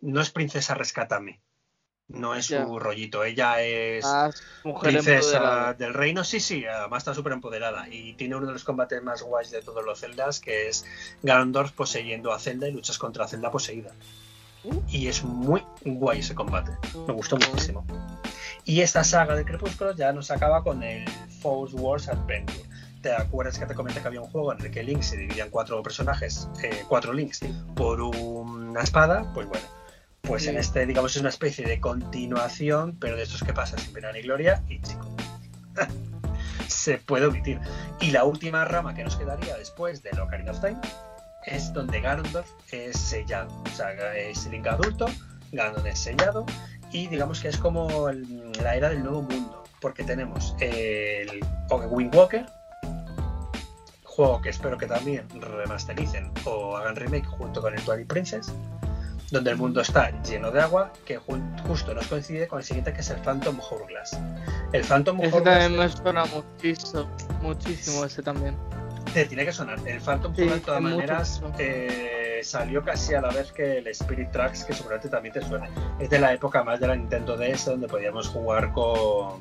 No 0.00 0.22
es 0.22 0.30
princesa 0.30 0.74
rescátame. 0.74 1.42
No 2.12 2.34
es 2.34 2.48
Ya. 2.48 2.64
su 2.66 2.78
rollito. 2.78 3.24
Ella 3.24 3.60
es 3.62 4.04
Más 4.04 4.42
mujer 4.64 4.92
princesa 4.92 5.36
empoderada. 5.36 5.74
del 5.74 5.94
reino, 5.94 6.24
sí, 6.24 6.40
sí, 6.40 6.64
además 6.66 6.98
está 6.98 7.14
súper 7.14 7.32
empoderada 7.32 7.88
y 7.88 8.14
tiene 8.14 8.36
uno 8.36 8.46
de 8.46 8.52
los 8.52 8.64
combates 8.64 9.02
más 9.02 9.22
guays 9.22 9.50
de 9.50 9.62
todos 9.62 9.84
los 9.84 10.00
Zeldas, 10.00 10.40
que 10.40 10.68
es 10.68 10.84
Ganondorf 11.22 11.72
poseyendo 11.72 12.32
a 12.32 12.38
Zelda 12.38 12.68
y 12.68 12.72
luchas 12.72 12.98
contra 12.98 13.26
Zelda 13.28 13.50
poseída. 13.50 13.92
Uh. 14.64 14.80
Y 14.88 15.06
es 15.08 15.22
muy 15.24 15.62
guay 15.84 16.18
ese 16.20 16.34
combate, 16.34 16.72
me 17.06 17.12
gustó 17.14 17.36
muchísimo. 17.36 17.86
Y 18.64 18.82
esta 18.82 19.04
saga 19.04 19.34
de 19.34 19.44
Crepúsculo 19.44 19.94
ya 19.94 20.12
nos 20.12 20.30
acaba 20.30 20.62
con 20.62 20.82
el 20.82 21.08
Force 21.40 21.74
Wars 21.76 22.08
Adventure. 22.08 22.60
¿Te 23.00 23.12
acuerdas 23.14 23.58
que 23.58 23.64
te 23.64 23.74
comenté 23.74 24.02
que 24.02 24.08
había 24.08 24.20
un 24.20 24.28
juego 24.28 24.52
en 24.52 24.60
el 24.60 24.70
que 24.70 24.82
Link 24.82 25.00
se 25.00 25.16
dividía 25.16 25.44
en 25.44 25.50
cuatro 25.50 25.82
personajes, 25.82 26.46
eh, 26.62 26.84
cuatro 26.86 27.14
Links, 27.14 27.40
por 27.74 28.02
una 28.02 28.82
espada? 28.82 29.24
Pues 29.32 29.48
bueno, 29.48 29.64
pues 30.22 30.46
en 30.46 30.56
este, 30.58 30.86
digamos, 30.86 31.14
es 31.16 31.20
una 31.20 31.30
especie 31.30 31.66
de 31.66 31.80
continuación, 31.80 32.96
pero 33.00 33.16
de 33.16 33.22
estos 33.24 33.42
que 33.42 33.52
pasa 33.52 33.76
sin 33.78 33.92
pena 33.92 34.12
ni 34.12 34.22
gloria, 34.22 34.62
y 34.68 34.80
chico, 34.80 35.08
se 36.68 36.98
puede 36.98 37.26
omitir. 37.26 37.60
Y 38.00 38.10
la 38.10 38.24
última 38.24 38.64
rama 38.64 38.94
que 38.94 39.04
nos 39.04 39.16
quedaría 39.16 39.56
después 39.56 40.02
de 40.02 40.10
Ocarina 40.20 40.52
of 40.52 40.60
Time 40.60 40.78
es 41.46 41.72
donde 41.72 42.00
Ganondorf 42.00 42.48
es 42.70 42.98
sellado. 42.98 43.50
O 43.64 43.76
sea, 43.76 43.92
es 44.16 44.46
Link 44.46 44.66
adulto, 44.66 45.06
Ganon 45.52 45.86
es 45.86 45.98
sellado, 45.98 46.46
y 46.92 47.06
digamos 47.08 47.40
que 47.40 47.48
es 47.48 47.56
como 47.56 48.08
el- 48.08 48.52
la 48.62 48.76
era 48.76 48.88
del 48.90 49.02
nuevo 49.02 49.22
mundo, 49.22 49.64
porque 49.80 50.04
tenemos 50.04 50.54
el 50.60 51.40
Wind 51.90 52.14
Walker, 52.14 52.46
juego 54.04 54.40
que 54.42 54.50
espero 54.50 54.76
que 54.76 54.86
también 54.86 55.26
remastericen 55.40 56.30
o 56.44 56.76
hagan 56.76 56.94
remake 56.96 57.26
junto 57.26 57.62
con 57.62 57.74
el 57.74 57.82
Twilight 57.82 58.08
Princess, 58.08 58.52
donde 59.30 59.50
el 59.50 59.56
mundo 59.56 59.80
está 59.80 60.10
lleno 60.22 60.50
de 60.50 60.60
agua, 60.60 60.92
que 61.04 61.16
justo 61.18 61.94
nos 61.94 62.06
coincide 62.08 62.48
con 62.48 62.58
el 62.58 62.64
siguiente 62.64 62.92
que 62.92 63.00
es 63.00 63.10
el 63.10 63.18
Phantom 63.18 63.58
Hourglass. 63.60 64.18
El 64.72 64.82
Phantom 64.84 65.20
Ese 65.20 65.34
Hourglass 65.36 65.58
también 65.60 65.78
me 65.78 65.88
suena 65.88 66.24
muchísimo, 66.26 67.06
muchísimo 67.42 68.04
ese 68.04 68.22
también. 68.22 68.56
te 69.14 69.24
tiene 69.26 69.44
que 69.44 69.52
sonar. 69.52 69.78
El 69.86 70.00
Phantom 70.00 70.34
Sí, 70.34 70.42
Hourglass, 70.42 70.60
de 70.60 70.66
todas 70.66 70.82
maneras, 70.82 71.42
eh, 71.58 72.40
salió 72.42 72.82
casi 72.84 73.14
a 73.14 73.20
la 73.20 73.28
vez 73.30 73.52
que 73.52 73.78
el 73.78 73.86
Spirit 73.88 74.30
Tracks, 74.32 74.64
que 74.64 74.72
seguramente 74.72 75.08
también 75.08 75.32
te 75.34 75.42
suena. 75.42 75.68
Es 76.00 76.10
de 76.10 76.18
la 76.18 76.32
época 76.32 76.62
más 76.64 76.80
de 76.80 76.88
la 76.88 76.96
Nintendo 76.96 77.36
DS, 77.36 77.66
donde 77.66 77.86
podíamos 77.88 78.28
jugar 78.28 78.72
con 78.72 79.40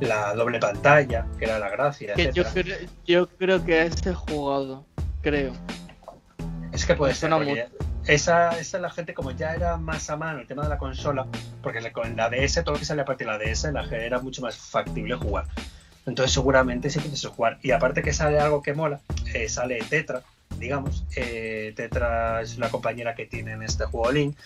la 0.00 0.32
doble 0.34 0.58
pantalla, 0.60 1.26
que 1.38 1.44
era 1.44 1.58
la 1.58 1.68
gracia, 1.70 2.14
Que 2.14 2.30
yo, 2.32 2.42
etcétera. 2.42 2.76
cre- 2.78 2.88
yo 3.06 3.28
creo 3.28 3.64
que 3.64 3.80
a 3.80 3.82
este 3.84 4.14
jugado, 4.14 4.84
creo. 5.22 5.52
Es 6.72 6.84
que 6.86 6.94
puede 6.94 7.12
Me 7.12 7.18
ser, 7.18 7.30
esa, 8.08 8.58
esa 8.58 8.78
la 8.78 8.90
gente 8.90 9.12
como 9.12 9.30
ya 9.32 9.54
era 9.54 9.76
más 9.76 10.08
a 10.08 10.16
mano 10.16 10.40
el 10.40 10.46
tema 10.46 10.62
de 10.62 10.70
la 10.70 10.78
consola, 10.78 11.26
porque 11.62 11.92
con 11.92 12.16
la 12.16 12.30
DS, 12.30 12.64
todo 12.64 12.72
lo 12.72 12.78
que 12.78 12.86
sale 12.86 13.02
a 13.02 13.04
partir 13.04 13.26
de 13.26 13.32
la 13.34 13.38
DS, 13.38 13.64
la 13.72 13.84
era 13.84 14.18
mucho 14.18 14.40
más 14.40 14.56
factible 14.56 15.14
jugar. 15.14 15.44
Entonces 16.06 16.32
seguramente 16.32 16.88
sí 16.88 17.00
puedes 17.00 17.24
jugar. 17.26 17.58
Y 17.62 17.70
aparte 17.70 18.02
que 18.02 18.14
sale 18.14 18.40
algo 18.40 18.62
que 18.62 18.72
mola, 18.72 19.00
eh, 19.34 19.48
sale 19.50 19.78
Tetra, 19.90 20.22
digamos. 20.58 21.06
Eh, 21.16 21.72
Tetra 21.76 22.42
es 22.42 22.58
la 22.58 22.70
compañera 22.70 23.14
que 23.14 23.26
tiene 23.26 23.52
en 23.52 23.62
este 23.62 23.84
juego 23.84 24.12
Link, 24.12 24.36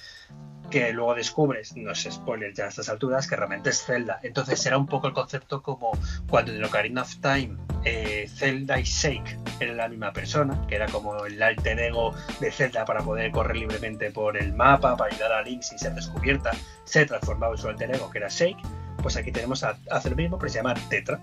que 0.70 0.92
luego 0.92 1.14
descubres, 1.14 1.76
no 1.76 1.92
es 1.92 2.08
spoiler 2.10 2.54
ya 2.54 2.64
a 2.64 2.68
estas 2.68 2.88
alturas, 2.88 3.28
que 3.28 3.36
realmente 3.36 3.70
es 3.70 3.84
Zelda. 3.84 4.20
Entonces 4.22 4.58
será 4.60 4.78
un 4.78 4.86
poco 4.86 5.06
el 5.06 5.12
concepto 5.12 5.62
como 5.62 5.92
cuando 6.28 6.52
en 6.52 6.64
Ocarina 6.64 7.02
of 7.02 7.14
Time 7.16 7.56
eh, 7.84 8.26
Zelda 8.34 8.80
y 8.80 8.84
Shake 8.84 9.38
eran 9.60 9.76
la 9.76 9.88
misma 9.88 10.12
persona, 10.12 10.66
que 10.68 10.76
era 10.76 10.86
como 10.86 11.26
el 11.26 11.42
alter 11.42 11.78
ego 11.78 12.14
de 12.40 12.50
Zelda 12.50 12.84
para 12.84 13.02
poder 13.02 13.30
correr 13.32 13.56
libremente 13.56 14.10
por 14.10 14.36
el 14.36 14.54
mapa, 14.54 14.96
para 14.96 15.14
ayudar 15.14 15.32
a 15.32 15.42
Link 15.42 15.62
sin 15.62 15.78
ser 15.78 15.94
descubierta, 15.94 16.52
se 16.84 17.04
transformaba 17.04 17.54
en 17.54 17.58
su 17.60 17.68
alter 17.68 17.94
ego, 17.94 18.10
que 18.10 18.18
era 18.18 18.28
Shake. 18.28 18.62
Pues 19.02 19.16
aquí 19.16 19.32
tenemos 19.32 19.64
a 19.64 19.76
hacer 19.90 20.12
lo 20.12 20.16
mismo, 20.16 20.38
pero 20.38 20.50
se 20.50 20.58
llama 20.58 20.74
Tetra. 20.88 21.20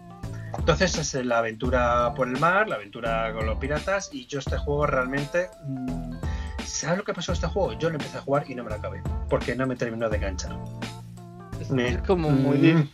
Entonces 0.58 0.98
es 0.98 1.26
la 1.26 1.40
aventura 1.40 2.14
por 2.16 2.28
el 2.28 2.40
mar, 2.40 2.68
la 2.68 2.76
aventura 2.76 3.32
con 3.34 3.46
los 3.46 3.58
piratas, 3.58 4.10
y 4.14 4.26
yo 4.28 4.40
este 4.40 4.58
juego 4.58 4.86
realmente... 4.86 5.50
mm, 5.66 6.14
¿Sabes 6.66 7.00
lo 7.00 7.04
que 7.04 7.14
pasó 7.14 7.32
a 7.32 7.36
este 7.36 7.48
juego? 7.48 7.74
Yo 7.74 7.90
lo 7.90 7.96
empecé 7.96 8.18
a 8.18 8.22
jugar 8.22 8.46
y 8.48 8.54
no 8.56 8.64
me 8.64 8.70
lo 8.70 8.76
acabé, 8.76 9.02
porque 9.30 9.56
no 9.56 9.66
me 9.66 9.76
terminó 9.76 10.08
de 10.10 10.18
enganchar. 10.18 10.56
Es, 11.60 11.72
Me- 11.72 11.90
es 11.90 11.98
como 12.04 12.30
muy 12.30 12.58
Mm. 12.74 12.90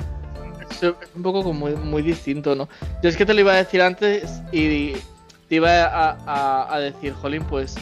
es 0.72 0.93
un 1.16 1.22
poco 1.24 1.43
como 1.43 1.60
muy, 1.60 1.76
muy 1.76 2.01
distinto, 2.01 2.56
¿no? 2.56 2.68
Yo 3.03 3.10
es 3.10 3.18
que 3.18 3.26
te 3.26 3.34
lo 3.34 3.41
iba 3.41 3.51
a 3.51 3.58
decir 3.58 3.82
antes 3.82 4.41
y 4.51 4.93
te 5.49 5.56
iba 5.56 5.84
a, 5.84 6.18
a- 6.26 6.74
a 6.74 6.80
decir, 6.80 7.14
Jolín, 7.14 7.43
pues 7.43 7.76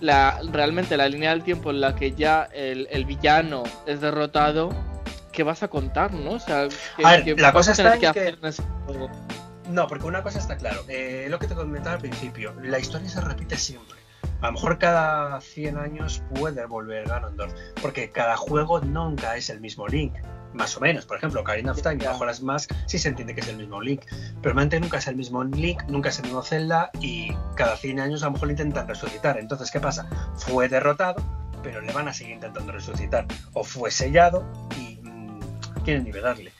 la, 0.00 0.38
realmente 0.52 0.96
la 0.96 1.08
línea 1.08 1.30
del 1.30 1.42
tiempo 1.42 1.70
en 1.70 1.80
la 1.80 1.94
que 1.96 2.12
ya 2.12 2.48
el, 2.54 2.86
el 2.90 3.04
villano 3.06 3.62
es 3.86 4.00
derrotado, 4.00 4.70
¿qué 5.40 5.44
vas 5.44 5.62
a 5.62 5.68
contar, 5.68 6.12
no? 6.12 6.32
O 6.32 6.38
sea, 6.38 6.68
¿qué, 6.98 7.02
A 7.06 7.12
ver, 7.12 7.24
qué 7.24 7.34
la 7.34 7.50
vas 7.50 7.66
cosa 7.66 7.72
a 7.72 7.74
tener 7.74 7.92
está 7.94 8.08
en 8.08 8.12
que- 8.12 8.20
hacer 8.20 8.38
en 8.42 8.46
ese 8.46 8.62
juego? 8.84 9.10
No, 9.70 9.86
porque 9.86 10.04
una 10.04 10.22
cosa 10.22 10.38
está 10.38 10.54
claro, 10.58 10.84
eh, 10.86 11.28
lo 11.30 11.38
que 11.38 11.46
te 11.46 11.54
comentaba 11.54 11.94
al 11.94 12.00
principio, 12.02 12.52
la 12.62 12.78
historia 12.78 13.08
se 13.08 13.22
repite 13.22 13.56
siempre. 13.56 13.98
A 14.42 14.48
lo 14.48 14.52
mejor 14.52 14.78
cada 14.78 15.40
100 15.40 15.78
años 15.78 16.22
puede 16.34 16.66
volver 16.66 17.08
Ganondorf, 17.08 17.54
porque 17.80 18.10
cada 18.10 18.36
juego 18.36 18.80
nunca 18.82 19.34
es 19.36 19.48
el 19.48 19.60
mismo 19.62 19.88
Link, 19.88 20.12
más 20.52 20.76
o 20.76 20.80
menos. 20.80 21.06
Por 21.06 21.16
ejemplo, 21.16 21.40
Ocarina 21.40 21.72
of 21.72 21.80
Time, 21.80 21.96
Ya. 21.96 22.12
mejoras 22.12 22.42
más, 22.42 22.68
sí 22.84 22.98
se 22.98 23.08
entiende 23.08 23.34
que 23.34 23.40
es 23.40 23.48
el 23.48 23.56
mismo 23.56 23.80
Link, 23.80 24.02
pero 24.42 24.54
realmente 24.54 24.78
nunca 24.78 24.98
es 24.98 25.06
el 25.06 25.16
mismo 25.16 25.42
Link, 25.42 25.84
nunca 25.88 26.10
es 26.10 26.18
el 26.18 26.24
mismo 26.26 26.42
Zelda 26.42 26.90
y 27.00 27.32
cada 27.56 27.78
100 27.78 27.98
años 27.98 28.22
a 28.22 28.26
lo 28.26 28.32
mejor 28.32 28.48
lo 28.48 28.52
intentan 28.52 28.86
resucitar. 28.86 29.38
Entonces, 29.38 29.70
¿qué 29.70 29.80
pasa? 29.80 30.06
Fue 30.36 30.68
derrotado, 30.68 31.22
pero 31.62 31.80
le 31.80 31.92
van 31.94 32.08
a 32.08 32.12
seguir 32.12 32.34
intentando 32.34 32.72
resucitar. 32.72 33.26
O 33.52 33.62
fue 33.62 33.90
sellado 33.90 34.44
y 34.80 34.89
quieren 35.90 36.04
nivelarle 36.04 36.52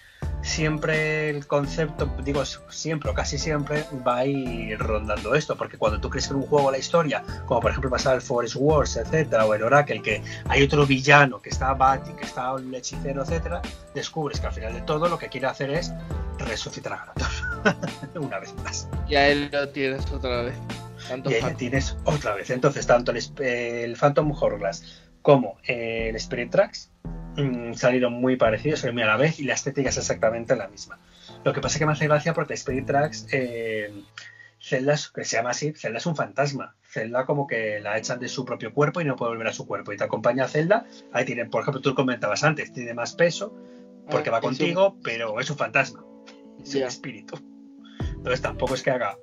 siempre 0.42 1.30
el 1.30 1.46
concepto, 1.46 2.10
digo 2.24 2.44
siempre 2.44 3.10
o 3.10 3.14
casi 3.14 3.38
siempre, 3.38 3.84
va 4.06 4.18
a 4.18 4.26
ir 4.26 4.78
rondando 4.78 5.34
esto, 5.34 5.56
porque 5.56 5.78
cuando 5.78 6.00
tú 6.00 6.08
crees 6.10 6.26
que 6.26 6.34
en 6.34 6.40
un 6.40 6.46
juego 6.46 6.70
la 6.70 6.78
historia, 6.78 7.22
como 7.46 7.60
por 7.60 7.70
ejemplo 7.70 7.90
pasaba 7.90 8.16
el 8.16 8.22
Forest 8.22 8.56
Wars, 8.58 8.96
etcétera, 8.96 9.44
o 9.44 9.54
el 9.54 9.62
Oracle, 9.62 10.02
que 10.02 10.22
hay 10.48 10.62
otro 10.62 10.86
villano 10.86 11.40
que 11.40 11.50
está 11.50 11.74
Bati, 11.74 12.12
que 12.14 12.24
está 12.24 12.54
el 12.56 12.74
hechicero, 12.74 13.22
etcétera, 13.22 13.60
descubres 13.94 14.40
que 14.40 14.46
al 14.46 14.52
final 14.52 14.74
de 14.74 14.80
todo 14.82 15.08
lo 15.08 15.18
que 15.18 15.28
quiere 15.28 15.46
hacer 15.46 15.70
es 15.70 15.92
resucitar 16.38 16.94
a 16.94 16.96
Ganondorf. 16.96 18.14
Una 18.16 18.38
vez 18.38 18.54
más. 18.64 18.88
Y 19.08 19.16
a 19.16 19.28
él 19.28 19.50
lo 19.52 19.68
tienes 19.68 20.10
otra 20.10 20.42
vez. 20.42 20.54
y 21.26 21.34
ahí 21.34 21.54
tienes 21.54 21.96
otra 22.04 22.34
vez. 22.34 22.50
Entonces, 22.50 22.86
tanto 22.86 23.12
el, 23.12 23.96
Phantom 23.96 24.32
Hourglass 24.32 25.02
como 25.22 25.58
el 25.64 26.16
Spirit 26.16 26.50
Tracks 26.50 26.90
mm, 27.36 27.74
salieron 27.74 28.14
muy 28.14 28.36
parecidos, 28.36 28.84
muy 28.92 29.02
a 29.02 29.06
la 29.06 29.16
vez, 29.16 29.40
y 29.40 29.44
la 29.44 29.54
estética 29.54 29.88
es 29.88 29.98
exactamente 29.98 30.56
la 30.56 30.68
misma. 30.68 30.98
Lo 31.44 31.52
que 31.52 31.60
pasa 31.60 31.74
es 31.74 31.78
que 31.78 31.86
me 31.86 31.92
hace 31.92 32.06
gracia 32.06 32.34
porque 32.34 32.54
Spirit 32.54 32.86
Tracks, 32.86 33.26
eh, 33.32 34.04
Zelda, 34.62 34.96
que 35.14 35.24
se 35.24 35.36
llama 35.36 35.50
así, 35.50 35.72
Zelda 35.72 35.98
es 35.98 36.06
un 36.06 36.16
fantasma. 36.16 36.76
Zelda 36.82 37.24
como 37.24 37.46
que 37.46 37.80
la 37.80 37.96
echan 37.96 38.20
de 38.20 38.28
su 38.28 38.44
propio 38.44 38.74
cuerpo 38.74 39.00
y 39.00 39.04
no 39.04 39.16
puede 39.16 39.30
volver 39.32 39.48
a 39.48 39.52
su 39.52 39.66
cuerpo. 39.66 39.92
Y 39.92 39.96
te 39.96 40.04
acompaña 40.04 40.44
a 40.44 40.48
Zelda, 40.48 40.86
ahí 41.12 41.24
tiene, 41.24 41.46
por 41.46 41.62
ejemplo, 41.62 41.80
tú 41.80 41.94
comentabas 41.94 42.44
antes, 42.44 42.72
tiene 42.72 42.94
más 42.94 43.14
peso 43.14 43.54
porque 44.10 44.28
ah, 44.28 44.32
va 44.32 44.40
contigo, 44.40 44.96
pero 45.02 45.40
es 45.40 45.48
un 45.50 45.56
fantasma. 45.56 46.04
Es 46.62 46.74
un 46.74 46.82
espíritu. 46.82 47.38
Entonces 48.00 48.42
tampoco 48.42 48.74
es 48.74 48.82
que 48.82 48.90
haga, 48.90 49.16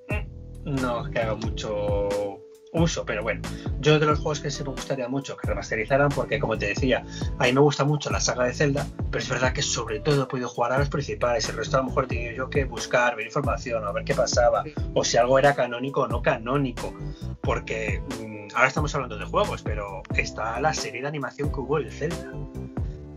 no, 0.65 1.09
que 1.11 1.19
haga 1.19 1.35
mucho 1.35 2.36
uso, 2.77 3.05
pero 3.05 3.23
bueno, 3.23 3.41
yo 3.79 3.99
de 3.99 4.05
los 4.05 4.19
juegos 4.19 4.39
que 4.39 4.51
sí 4.51 4.63
me 4.63 4.69
gustaría 4.69 5.07
mucho 5.07 5.37
que 5.37 5.47
remasterizaran, 5.47 6.09
porque 6.09 6.39
como 6.39 6.57
te 6.57 6.67
decía, 6.67 7.05
a 7.39 7.43
mí 7.43 7.53
me 7.53 7.61
gusta 7.61 7.83
mucho 7.83 8.09
la 8.09 8.19
saga 8.19 8.45
de 8.45 8.53
Zelda, 8.53 8.85
pero 9.11 9.23
es 9.23 9.29
verdad 9.29 9.53
que 9.53 9.61
sobre 9.61 9.99
todo 9.99 10.23
he 10.23 10.25
podido 10.25 10.49
jugar 10.49 10.71
a 10.73 10.79
los 10.79 10.89
principales, 10.89 11.47
el 11.49 11.57
resto 11.57 11.77
a 11.77 11.81
lo 11.81 11.87
mejor 11.87 12.07
tenía 12.07 12.33
yo 12.33 12.49
que 12.49 12.65
buscar, 12.65 13.15
ver 13.15 13.25
información, 13.25 13.85
a 13.85 13.91
ver 13.91 14.03
qué 14.03 14.13
pasaba, 14.13 14.63
o 14.93 15.03
si 15.03 15.17
algo 15.17 15.39
era 15.39 15.55
canónico 15.55 16.01
o 16.01 16.07
no 16.07 16.21
canónico, 16.21 16.93
porque 17.41 18.01
mm, 18.21 18.55
ahora 18.55 18.67
estamos 18.67 18.93
hablando 18.95 19.17
de 19.17 19.25
juegos, 19.25 19.61
pero 19.61 20.03
está 20.15 20.59
la 20.59 20.73
serie 20.73 21.01
de 21.01 21.07
animación 21.07 21.51
que 21.51 21.59
hubo 21.59 21.79
en 21.79 21.91
Zelda. 21.91 22.33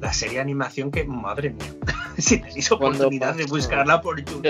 La 0.01 0.15
serie 0.15 0.37
de 0.37 0.41
animación 0.41 0.91
que, 0.91 1.05
madre 1.05 1.51
mía, 1.51 1.75
si 2.19 2.39
tenéis 2.39 2.73
oportunidad 2.73 3.35
de 3.35 3.45
buscarla 3.45 4.01
por 4.01 4.19
YouTube. 4.19 4.43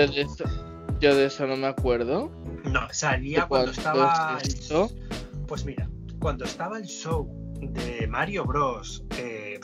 Yo 1.01 1.15
de 1.15 1.25
eso 1.25 1.47
no 1.47 1.57
me 1.57 1.65
acuerdo. 1.65 2.31
No, 2.63 2.81
salía 2.91 3.47
cuando 3.47 3.71
estaba. 3.71 4.37
El, 4.43 4.87
pues 5.47 5.65
mira, 5.65 5.89
cuando 6.19 6.45
estaba 6.45 6.77
el 6.77 6.85
show 6.85 7.27
de 7.59 8.05
Mario 8.07 8.45
Bros. 8.45 9.03
Eh, 9.17 9.59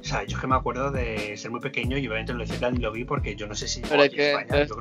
o 0.00 0.02
sea, 0.02 0.24
yo 0.24 0.40
que 0.40 0.46
me 0.46 0.56
acuerdo 0.56 0.90
de 0.90 1.36
ser 1.36 1.50
muy 1.50 1.60
pequeño 1.60 1.98
y 1.98 2.08
obviamente 2.08 2.32
lo 2.32 2.40
decía 2.40 2.70
y 2.70 2.78
lo 2.78 2.90
vi 2.90 3.04
porque 3.04 3.36
yo 3.36 3.46
no 3.46 3.54
sé 3.54 3.68
si. 3.68 3.82
Pero 3.82 4.04
que, 4.04 4.34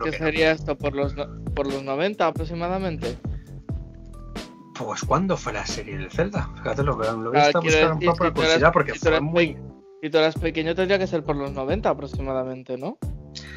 ¿qué 0.06 0.12
sería 0.14 0.52
esto 0.52 0.78
por 0.78 0.96
los, 0.96 1.14
por 1.54 1.68
los 1.68 1.84
90 1.84 2.26
aproximadamente? 2.26 3.18
Pues 4.76 5.02
¿cuándo 5.02 5.36
fue 5.36 5.52
la 5.52 5.66
serie 5.66 5.98
del 5.98 6.10
Zelda? 6.10 6.50
Fíjate, 6.56 6.84
lo, 6.84 6.96
lo 6.96 7.32
voy 7.32 7.38
a 7.38 7.48
estar 7.48 7.62
buscando 7.62 7.96
un 7.96 8.00
poco 8.00 8.18
por 8.18 8.34
curiosidad 8.34 8.72
porque 8.72 8.94
fue 8.94 9.20
muy. 9.20 9.58
Si 10.02 10.10
tú 10.10 10.20
eras 10.20 10.36
pequeño 10.36 10.74
tendría 10.74 10.98
que 10.98 11.08
ser 11.08 11.26
por 11.26 11.36
los 11.36 11.52
90 11.52 11.90
aproximadamente, 11.90 12.78
¿no? 12.78 12.98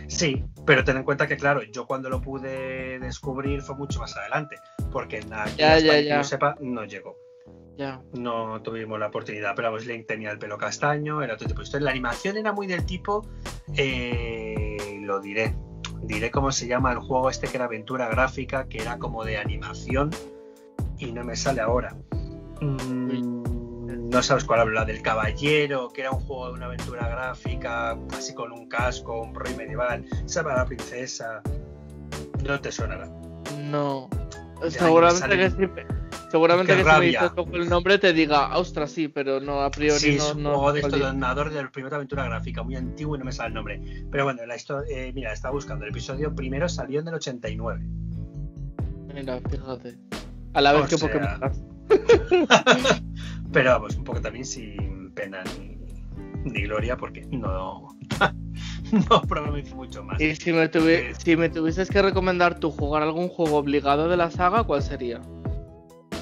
Sí, 0.07 0.45
pero 0.67 0.85
ten 0.85 0.97
en 0.97 1.05
cuenta 1.05 1.27
que, 1.27 1.37
claro, 1.37 1.63
yo 1.63 1.87
cuando 1.87 2.09
lo 2.09 2.21
pude 2.21 2.99
descubrir 2.99 3.63
fue 3.63 3.77
mucho 3.77 4.01
más 4.01 4.17
adelante, 4.17 4.57
porque 4.91 5.19
en 5.19 5.31
la 5.31 5.49
ya, 5.57 5.79
que 5.79 6.09
yo 6.09 6.25
sepa 6.25 6.57
no 6.61 6.85
llegó. 6.85 7.17
Ya. 7.77 8.03
No 8.13 8.61
tuvimos 8.63 9.01
la 9.01 9.07
oportunidad, 9.07 9.55
pero 9.57 9.69
vamos, 9.69 9.87
Link 9.87 10.07
tenía 10.07 10.31
el 10.31 10.39
pelo 10.39 10.59
castaño, 10.59 11.23
era 11.23 11.35
otro 11.35 11.47
tipo 11.47 11.61
de 11.61 11.65
historia. 11.65 11.87
La 11.87 11.91
animación 11.91 12.37
era 12.37 12.53
muy 12.53 12.67
del 12.67 12.85
tipo, 12.85 13.27
eh, 13.77 15.01
lo 15.03 15.21
diré, 15.21 15.55
diré 16.03 16.31
cómo 16.31 16.53
se 16.53 16.67
llama 16.67 16.93
el 16.93 16.99
juego 16.99 17.31
este 17.31 17.49
que 17.49 17.57
era 17.57 17.65
aventura 17.65 18.09
gráfica, 18.09 18.69
que 18.69 18.79
era 18.79 18.99
como 18.99 19.25
de 19.25 19.39
animación 19.39 20.11
y 20.99 21.13
no 21.13 21.25
me 21.25 21.35
sale 21.35 21.61
ahora. 21.61 21.97
Mm, 22.61 23.42
no 24.13 24.23
sabes 24.23 24.45
cuál 24.45 24.61
habla, 24.61 24.85
del 24.85 25.01
caballero, 25.01 25.89
que 25.89 26.03
era 26.03 26.11
un 26.11 26.21
juego 26.21 26.49
de 26.49 26.53
una 26.53 26.67
aventura 26.67 27.09
gráfica, 27.09 27.99
así 28.13 28.35
con 28.35 28.53
un 28.53 28.69
casco, 28.69 29.23
un 29.23 29.35
rey 29.35 29.55
medieval, 29.57 30.05
salva 30.27 30.53
a 30.53 30.57
la 30.59 30.67
princesa. 30.67 31.43
No 32.47 32.61
te 32.61 32.71
sonará. 32.71 33.09
No. 33.57 34.11
seguramente 34.69 35.37
que 35.37 35.51
sí. 35.51 35.57
Seguramente 36.31 36.77
que 36.77 36.85
si 36.85 36.91
me 36.91 37.07
dices 37.07 37.31
el 37.53 37.69
nombre 37.69 37.99
te 37.99 38.13
diga, 38.13 38.57
ostras, 38.57 38.91
sí, 38.91 39.09
pero 39.09 39.41
no, 39.41 39.63
a 39.63 39.71
priori 39.71 39.99
sí, 39.99 40.17
no. 40.17 40.25
es 40.25 40.35
un 40.35 40.45
juego 40.45 40.73
de 40.73 40.81
esto 40.81 40.97
de 40.97 40.99
la 40.99 41.71
primera 41.71 41.97
aventura 41.97 42.25
gráfica, 42.25 42.63
muy 42.63 42.77
antiguo 42.77 43.17
y 43.17 43.19
no 43.19 43.25
me 43.25 43.33
sale 43.33 43.49
el 43.49 43.55
nombre. 43.55 43.81
Pero 44.11 44.25
bueno, 44.25 44.45
la 44.45 44.57
historia, 44.57 44.95
eh, 44.95 45.13
mira, 45.15 45.33
estaba 45.33 45.55
buscando. 45.55 45.85
El 45.85 45.91
episodio 45.91 46.35
primero 46.35 46.69
salió 46.69 47.01
en 47.01 47.09
el 47.09 47.15
89. 47.15 47.81
Mira, 49.15 49.41
fíjate. 49.49 49.97
A 50.55 50.61
la 50.61 50.73
vez 50.73 50.89
que 50.89 50.99
Pokémon. 50.99 51.72
Pero 53.53 53.71
vamos, 53.71 53.97
un 53.97 54.05
poco 54.05 54.21
también 54.21 54.45
sin 54.45 55.11
pena 55.13 55.43
ni, 56.45 56.63
gloria, 56.63 56.97
porque 56.97 57.27
no, 57.31 57.89
no 59.11 59.23
probablemente 59.23 59.75
mucho 59.75 60.03
más. 60.03 60.21
Y 60.21 60.35
si 60.37 60.53
me, 60.53 60.65
eh, 60.65 61.13
si 61.17 61.37
me 61.37 61.49
tuvieses 61.49 61.89
que 61.89 62.03
recomendar 62.03 62.59
tú 62.59 62.71
jugar 62.71 63.03
algún 63.03 63.29
juego 63.29 63.59
obligado 63.59 64.09
de 64.09 64.17
la 64.17 64.31
saga, 64.31 64.65
¿cuál 64.65 64.83
sería? 64.83 65.21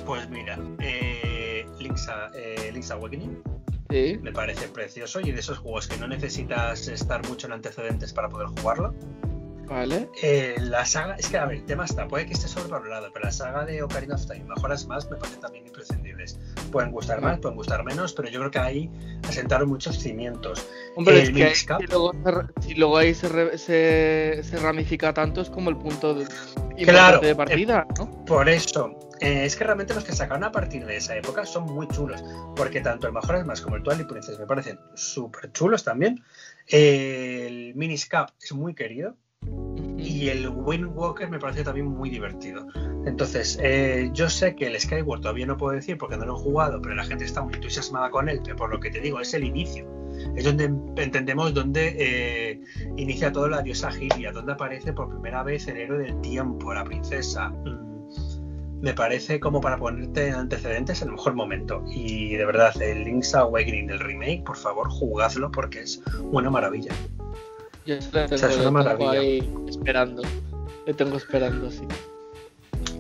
Pues 0.05 0.29
mira, 0.29 0.59
eh, 0.81 1.65
Link's, 1.79 2.09
eh, 2.35 2.83
Awakening. 2.91 3.43
Me 3.91 4.33
parece 4.33 4.69
precioso 4.69 5.21
y 5.21 5.33
de 5.33 5.41
esos 5.41 5.59
juegos 5.59 5.89
que 5.89 5.97
no 5.97 6.07
necesitas 6.07 6.87
estar 6.87 7.27
mucho 7.29 7.49
en 7.49 7.55
antecedentes 7.55 8.13
para 8.13 8.29
poder 8.29 8.47
jugarlo. 8.47 8.95
Vale. 9.71 10.09
Eh, 10.21 10.57
la 10.59 10.85
saga, 10.85 11.15
es 11.15 11.29
que 11.29 11.39
a 11.39 11.47
ver, 11.47 11.59
el 11.59 11.65
tema 11.65 11.85
está, 11.85 12.09
puede 12.09 12.27
que 12.27 12.33
esté 12.33 12.49
sobrevalorado, 12.49 13.13
pero 13.13 13.27
la 13.27 13.31
saga 13.31 13.65
de 13.65 13.85
Ocarina 13.85 14.17
of 14.17 14.27
Time, 14.27 14.43
mejoras 14.43 14.85
más, 14.89 15.09
me 15.09 15.17
parecen 15.17 15.41
también 15.41 15.65
imprescindibles. 15.65 16.41
Pueden 16.73 16.91
gustar 16.91 17.21
más, 17.21 17.39
pueden 17.39 17.57
gustar 17.57 17.85
menos, 17.85 18.13
pero 18.13 18.29
yo 18.29 18.41
creo 18.41 18.51
que 18.51 18.59
ahí 18.59 18.91
asentaron 19.29 19.69
muchos 19.69 19.97
cimientos. 19.97 20.67
Hombre, 20.97 21.23
es 21.23 21.31
que 21.31 21.55
si, 22.61 22.75
luego, 22.75 22.97
ahí 22.97 23.15
se, 23.15 23.59
se, 24.43 24.59
ramifica 24.59 25.15
tanto, 25.15 25.41
es 25.41 25.51
como 25.51 25.71
el 25.71 25.77
punto 25.77 26.15
de, 26.15 26.27
claro, 26.85 27.21
de 27.21 27.37
partida, 27.37 27.87
¿no? 27.97 28.25
Por 28.25 28.49
eso, 28.49 28.99
eh, 29.21 29.45
es 29.45 29.55
que 29.55 29.63
realmente 29.63 29.95
los 29.95 30.03
que 30.03 30.13
sacaron 30.13 30.43
a 30.43 30.51
partir 30.51 30.85
de 30.85 30.97
esa 30.97 31.15
época 31.15 31.47
son 31.47 31.67
muy 31.67 31.87
chulos, 31.87 32.25
porque 32.57 32.81
tanto 32.81 33.07
el 33.07 33.13
Mejoras 33.13 33.47
Más 33.47 33.61
como 33.61 33.77
el 33.77 33.85
Twilight 33.85 34.09
Princess 34.09 34.37
me 34.37 34.47
parecen 34.47 34.81
súper 34.95 35.53
chulos 35.53 35.85
también. 35.85 36.25
el 36.67 37.73
Miniscap 37.77 38.31
es 38.43 38.53
muy 38.53 38.75
querido, 38.75 39.15
y 40.21 40.29
el 40.29 40.51
Wind 40.51 40.93
Walker 40.95 41.31
me 41.31 41.39
parece 41.39 41.65
también 41.65 41.87
muy 41.87 42.11
divertido. 42.11 42.67
Entonces, 43.07 43.59
eh, 43.63 44.11
yo 44.13 44.29
sé 44.29 44.55
que 44.55 44.67
el 44.67 44.79
Skyward 44.79 45.23
todavía 45.23 45.47
no 45.47 45.57
puedo 45.57 45.73
decir 45.73 45.97
porque 45.97 46.19
no 46.19 46.27
lo 46.27 46.37
he 46.37 46.43
jugado, 46.43 46.83
pero 46.83 46.95
la 46.95 47.05
gente 47.05 47.25
está 47.25 47.41
muy 47.41 47.55
entusiasmada 47.55 48.11
con 48.11 48.29
él, 48.29 48.41
pero 48.45 48.57
por 48.57 48.71
lo 48.71 48.79
que 48.79 48.91
te 48.91 49.01
digo, 49.01 49.19
es 49.21 49.33
el 49.33 49.45
inicio. 49.45 49.89
Es 50.37 50.45
donde 50.45 50.65
entendemos 51.03 51.55
dónde 51.55 51.97
eh, 51.99 52.61
inicia 52.99 53.33
todo 53.33 53.49
la 53.49 53.63
diosa 53.63 53.91
Gilia, 53.91 54.31
donde 54.31 54.53
aparece 54.53 54.93
por 54.93 55.09
primera 55.09 55.43
vez 55.43 55.67
el 55.69 55.79
héroe 55.79 56.01
del 56.01 56.21
tiempo, 56.21 56.75
la 56.75 56.85
princesa. 56.85 57.49
Mm, 57.49 58.83
me 58.83 58.93
parece 58.93 59.41
como 59.41 59.63
para 59.63 59.79
ponerte 59.79 60.29
en 60.29 60.35
antecedentes 60.35 61.01
en 61.01 61.09
el 61.09 61.15
mejor 61.15 61.35
momento. 61.35 61.83
Y 61.91 62.37
de 62.37 62.45
verdad, 62.45 62.81
el 62.83 63.05
Link's 63.05 63.35
Awakening 63.35 63.87
del 63.87 64.01
remake, 64.01 64.45
por 64.45 64.59
favor, 64.59 64.91
jugadlo 64.91 65.51
porque 65.51 65.81
es 65.81 66.03
una 66.31 66.51
maravilla. 66.51 66.93
Yo 67.99 68.27
tengo, 68.27 69.11
ahí 69.11 69.53
esperando. 69.69 70.23
Le 70.87 70.95
tengo 70.95 71.17
esperando, 71.17 71.71
sí. 71.71 71.83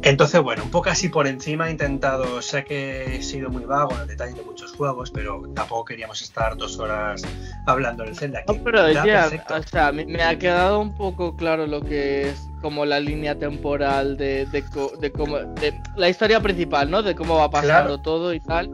Entonces, 0.02 0.40
bueno, 0.40 0.64
un 0.64 0.70
poco 0.70 0.88
así 0.88 1.10
por 1.10 1.26
encima 1.26 1.68
he 1.68 1.70
intentado, 1.70 2.40
sé 2.40 2.64
que 2.64 3.16
he 3.16 3.22
sido 3.22 3.50
muy 3.50 3.64
vago 3.64 3.92
en 3.94 4.00
el 4.00 4.06
detalle 4.08 4.34
de 4.34 4.42
muchos 4.42 4.72
juegos, 4.72 5.10
pero 5.10 5.42
tampoco 5.54 5.84
queríamos 5.84 6.22
estar 6.22 6.56
dos 6.56 6.78
horas 6.78 7.22
hablando 7.66 8.04
del 8.04 8.16
Zelda. 8.16 8.42
No, 8.48 8.54
pero 8.64 8.90
ya, 8.90 9.30
o 9.50 9.62
sea, 9.62 9.92
me, 9.92 10.22
ha 10.22 10.38
quedado 10.38 10.80
un 10.80 10.96
poco 10.96 11.36
claro 11.36 11.66
lo 11.66 11.82
que 11.82 12.30
es 12.30 12.48
como 12.62 12.86
la 12.86 12.98
línea 12.98 13.38
temporal 13.38 14.16
de, 14.16 14.46
de, 14.46 14.64
de, 15.00 15.12
cómo, 15.12 15.36
de 15.36 15.78
la 15.96 16.08
historia 16.08 16.40
principal, 16.40 16.90
¿no? 16.90 17.02
De 17.02 17.14
cómo 17.14 17.36
va 17.36 17.50
pasando 17.50 18.00
todo 18.00 18.32
y 18.32 18.40
tal 18.40 18.70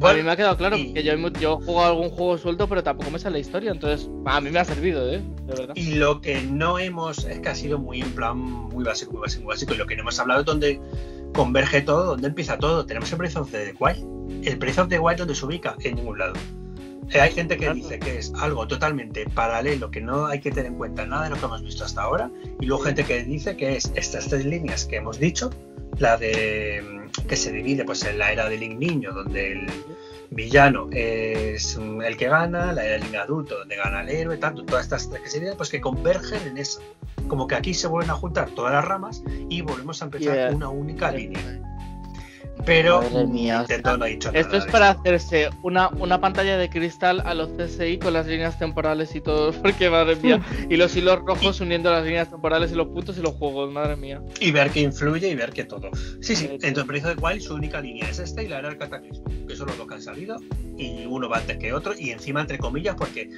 a 0.00 0.14
mí 0.14 0.22
me 0.22 0.30
ha 0.30 0.36
quedado 0.36 0.56
claro 0.56 0.76
que 0.76 1.02
yo, 1.02 1.14
yo 1.40 1.60
jugado 1.60 1.92
algún 1.92 2.10
juego 2.10 2.38
suelto, 2.38 2.68
pero 2.68 2.82
tampoco 2.82 3.10
me 3.10 3.18
sale 3.18 3.34
la 3.34 3.38
historia, 3.40 3.72
entonces 3.72 4.08
a 4.24 4.40
mí 4.40 4.50
me 4.50 4.58
ha 4.58 4.64
servido, 4.64 5.12
¿eh? 5.12 5.22
De 5.46 5.54
verdad. 5.54 5.74
Y 5.76 5.94
lo 5.94 6.20
que 6.20 6.40
no 6.42 6.78
hemos, 6.78 7.24
es 7.24 7.40
que 7.40 7.48
ha 7.48 7.54
sido 7.54 7.78
muy 7.78 8.00
en 8.00 8.12
plan, 8.12 8.38
muy 8.38 8.84
básico, 8.84 9.12
muy 9.12 9.22
básico, 9.22 9.44
muy 9.44 9.54
básico. 9.54 9.74
Y 9.74 9.76
lo 9.76 9.86
que 9.86 9.96
no 9.96 10.02
hemos 10.02 10.18
hablado 10.18 10.40
es 10.40 10.46
donde 10.46 10.80
converge 11.34 11.82
todo, 11.82 12.04
donde 12.04 12.28
empieza 12.28 12.58
todo. 12.58 12.86
Tenemos 12.86 13.10
el 13.12 13.18
Breath 13.18 13.36
of 13.36 13.50
the 13.50 13.74
Wild. 13.78 14.46
El 14.46 14.56
Breath 14.56 14.78
of 14.78 14.88
the 14.88 14.98
Wild, 14.98 15.18
¿dónde 15.18 15.34
se 15.34 15.44
ubica? 15.44 15.76
En 15.82 15.96
ningún 15.96 16.18
lado. 16.18 16.34
Eh, 17.10 17.20
hay 17.20 17.32
gente 17.32 17.56
que 17.56 17.72
dice 17.72 17.98
que 17.98 18.18
es 18.18 18.32
algo 18.34 18.66
totalmente 18.66 19.24
paralelo, 19.30 19.90
que 19.90 20.00
no 20.00 20.26
hay 20.26 20.40
que 20.40 20.50
tener 20.50 20.66
en 20.66 20.74
cuenta 20.74 21.06
nada 21.06 21.24
de 21.24 21.30
lo 21.30 21.36
que 21.36 21.46
hemos 21.46 21.62
visto 21.62 21.84
hasta 21.84 22.02
ahora. 22.02 22.30
Y 22.60 22.66
luego 22.66 22.84
gente 22.84 23.04
que 23.04 23.24
dice 23.24 23.56
que 23.56 23.76
es 23.76 23.90
estas 23.94 24.28
tres 24.28 24.44
líneas 24.44 24.84
que 24.84 24.96
hemos 24.96 25.18
dicho, 25.18 25.50
la 25.98 26.16
de 26.16 27.08
que 27.28 27.36
se 27.36 27.52
divide 27.52 27.84
pues 27.84 28.04
en 28.04 28.18
la 28.18 28.32
era 28.32 28.48
del 28.48 28.60
Link 28.60 28.78
niño, 28.78 29.12
donde 29.12 29.52
el 29.52 29.66
villano 30.30 30.88
es 30.92 31.76
el 31.76 32.16
que 32.16 32.28
gana, 32.28 32.72
la 32.72 32.84
era 32.84 33.04
del 33.04 33.16
adulto, 33.16 33.58
donde 33.58 33.76
gana 33.76 34.02
el 34.02 34.08
héroe, 34.08 34.36
tanto, 34.36 34.64
todas 34.64 34.84
estas 34.84 35.08
que 35.08 35.28
se 35.28 35.54
pues 35.56 35.70
que 35.70 35.80
convergen 35.80 36.46
en 36.46 36.58
eso. 36.58 36.80
Como 37.26 37.46
que 37.46 37.54
aquí 37.54 37.74
se 37.74 37.86
vuelven 37.86 38.10
a 38.10 38.14
juntar 38.14 38.50
todas 38.50 38.72
las 38.72 38.84
ramas 38.84 39.22
y 39.48 39.60
volvemos 39.62 40.00
a 40.02 40.06
empezar 40.06 40.54
una 40.54 40.68
única 40.68 41.10
línea. 41.10 41.60
Pero 42.64 43.02
mía, 43.28 43.60
Nintendo 43.60 43.62
o 43.62 43.66
sea, 43.66 43.96
no 43.96 44.04
ha 44.04 44.08
dicho 44.08 44.28
Esto 44.28 44.48
nada 44.52 44.58
es 44.58 44.64
de 44.66 44.72
para 44.72 44.90
hacerse 44.90 45.50
una, 45.62 45.88
una 45.88 46.20
pantalla 46.20 46.58
de 46.58 46.68
cristal 46.68 47.22
a 47.24 47.34
los 47.34 47.50
CSI 47.50 47.98
con 47.98 48.12
las 48.12 48.26
líneas 48.26 48.58
temporales 48.58 49.14
y 49.14 49.20
todo, 49.20 49.52
porque 49.62 49.90
madre 49.90 50.16
mía. 50.16 50.40
Y 50.68 50.76
los 50.76 50.94
hilos 50.96 51.20
rojos 51.24 51.60
uniendo 51.60 51.90
las 51.90 52.04
líneas 52.04 52.30
temporales 52.30 52.72
y 52.72 52.74
los 52.74 52.88
puntos 52.88 53.18
y 53.18 53.22
los 53.22 53.32
juegos, 53.34 53.72
madre 53.72 53.96
mía. 53.96 54.20
Y 54.40 54.50
ver 54.50 54.70
que 54.70 54.80
influye 54.80 55.28
y 55.28 55.34
ver 55.34 55.50
que 55.52 55.64
todo. 55.64 55.90
Sí, 56.20 56.36
sí, 56.36 56.48
entonces 56.50 56.86
Breath 56.86 57.06
of 57.06 57.16
the 57.16 57.24
Wild 57.24 57.40
su 57.40 57.54
única 57.54 57.80
línea 57.80 58.08
es 58.08 58.18
esta 58.18 58.42
y 58.42 58.48
la 58.48 58.58
era 58.58 58.68
el 58.68 58.78
cataclismo, 58.78 59.24
que 59.46 59.56
son 59.56 59.68
los 59.68 59.78
dos 59.78 59.86
que 59.86 59.94
han 59.94 60.02
salido, 60.02 60.36
y 60.76 61.06
uno 61.06 61.28
va 61.28 61.38
antes 61.38 61.58
que 61.58 61.72
otro, 61.72 61.94
y 61.98 62.10
encima 62.10 62.40
entre 62.40 62.58
comillas, 62.58 62.96
porque 62.96 63.30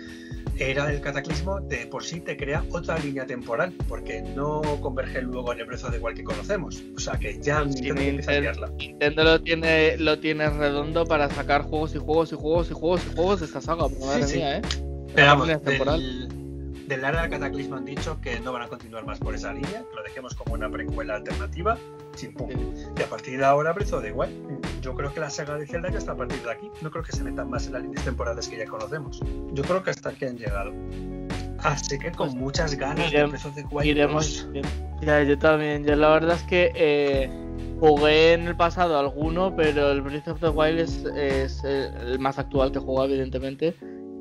era 0.59 0.91
el 0.93 1.01
cataclismo 1.01 1.61
de 1.61 1.87
por 1.87 2.05
sí 2.05 2.21
te 2.21 2.37
crea 2.37 2.65
otra 2.71 2.99
línea 2.99 3.25
temporal, 3.27 3.73
porque 3.89 4.21
no 4.23 4.61
converge 4.81 5.23
luego 5.23 5.53
en 5.53 5.61
el 5.61 5.67
Breath 5.67 5.91
the 5.91 5.99
Wild 5.99 6.17
que 6.19 6.25
conocemos. 6.25 6.83
O 6.97 7.01
sea 7.01 7.19
que 7.19 7.39
ya 7.41 7.61
Sí, 7.63 7.83
Nintendo 7.83 8.01
empieza 8.03 8.31
a 8.31 8.35
Nintendo- 8.35 8.41
liarla. 8.41 8.77
Nintendo 8.77 9.25
lo 9.25 9.43
tiene, 9.43 9.97
lo 9.97 10.19
tiene 10.19 10.51
redondo 10.51 11.07
para 11.07 11.31
sacar 11.31 11.63
juegos 11.63 11.95
y 11.95 11.99
juegos 11.99 12.33
y 12.33 12.37
juegos 12.37 12.71
y 12.71 12.75
juegos 12.75 13.01
y 13.11 13.15
juegos 13.17 13.41
de 13.41 13.47
esta 13.47 13.61
saga, 13.61 13.85
madre 13.89 14.23
Sí, 14.25 14.29
sí. 14.33 14.37
mía, 14.39 14.59
¿eh? 14.59 14.63
Pero 15.15 15.27
vamos, 15.27 15.49
del, 15.49 16.29
del 16.87 17.05
área 17.05 17.23
del 17.23 17.31
cataclismo 17.31 17.77
han 17.77 17.85
dicho 17.85 18.21
que 18.21 18.39
no 18.41 18.53
van 18.53 18.63
a 18.63 18.69
continuar 18.69 19.05
más 19.07 19.19
por 19.19 19.35
esa 19.35 19.53
línea, 19.53 19.85
que 19.91 19.97
lo 19.97 20.03
dejemos 20.03 20.35
como 20.35 20.55
una 20.55 20.71
precuela 20.71 21.17
alternativa, 21.17 21.77
sin 22.17 22.33
pum. 22.35 22.51
Y 22.99 23.03
a 23.03 23.07
partir 23.07 23.39
de 23.39 23.45
ahora 23.45 23.73
Breath 23.73 23.91
the 24.03 24.13
Wild. 24.13 24.67
Yo 24.83 24.95
creo 24.95 25.13
que 25.13 25.21
la 25.21 25.31
saga 25.31 25.57
de 25.59 25.67
Zelda 25.67 25.91
ya 25.91 25.99
está 25.99 26.13
a 26.13 26.17
partir 26.17 26.43
de 26.43 26.51
aquí. 26.51 26.69
No 26.83 26.91
creo 26.91 27.03
que 27.05 27.13
se 27.13 27.23
metan 27.23 27.51
más 27.51 27.67
en 27.67 27.75
las 27.75 27.83
líneas 27.83 28.05
temporales 28.05 28.49
que 28.49 28.57
ya 28.59 28.65
conocemos. 28.67 29.21
Yo 29.53 29.63
creo 29.63 29.83
que 29.83 29.91
hasta 29.91 30.11
aquí 30.11 30.25
han 30.25 30.37
llegado. 30.39 30.73
Así 31.59 31.99
que 31.99 32.11
con 32.13 32.29
Pues, 32.31 32.35
muchas 32.41 32.75
ganas 32.75 33.11
de 33.13 33.19
irem- 33.19 33.31
Breath 33.31 33.47
of 33.47 33.55
the 33.55 33.65
Wild. 33.71 33.87
Iremos. 33.87 34.49
Ya, 35.03 35.23
yo 35.23 35.39
también. 35.39 35.85
Yo 35.85 35.95
la 35.97 36.09
verdad 36.11 36.37
es 36.37 36.43
que 36.45 36.73
eh, 36.75 37.31
jugué 37.81 38.33
en 38.33 38.47
el 38.49 38.57
pasado 38.57 38.99
alguno, 38.99 39.55
pero 39.55 39.91
el 39.91 40.01
Breath 40.01 40.29
of 40.29 40.41
the 40.41 40.49
Wild 40.49 40.81
es, 40.81 41.05
es 41.15 41.63
el 41.65 42.19
más 42.19 42.39
actual 42.39 42.73
que 42.73 42.79
he 42.79 42.81
jugado, 42.81 43.09
evidentemente. 43.11 43.75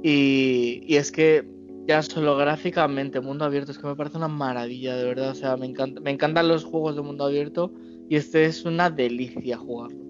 Y, 0.03 0.83
y 0.85 0.97
es 0.97 1.11
que 1.11 1.47
ya 1.87 2.01
solo 2.03 2.35
gráficamente, 2.37 3.19
mundo 3.21 3.45
abierto, 3.45 3.71
es 3.71 3.77
que 3.77 3.87
me 3.87 3.95
parece 3.95 4.17
una 4.17 4.27
maravilla, 4.27 4.95
de 4.97 5.05
verdad. 5.05 5.29
O 5.31 5.35
sea, 5.35 5.55
me, 5.55 5.65
encanta, 5.65 6.01
me 6.01 6.11
encantan 6.11 6.47
los 6.49 6.65
juegos 6.65 6.95
de 6.97 7.01
mundo 7.01 7.23
abierto 7.25 7.71
y 8.09 8.17
este 8.17 8.45
es 8.45 8.65
una 8.65 8.89
delicia 8.89 9.57
jugarlo. 9.57 10.08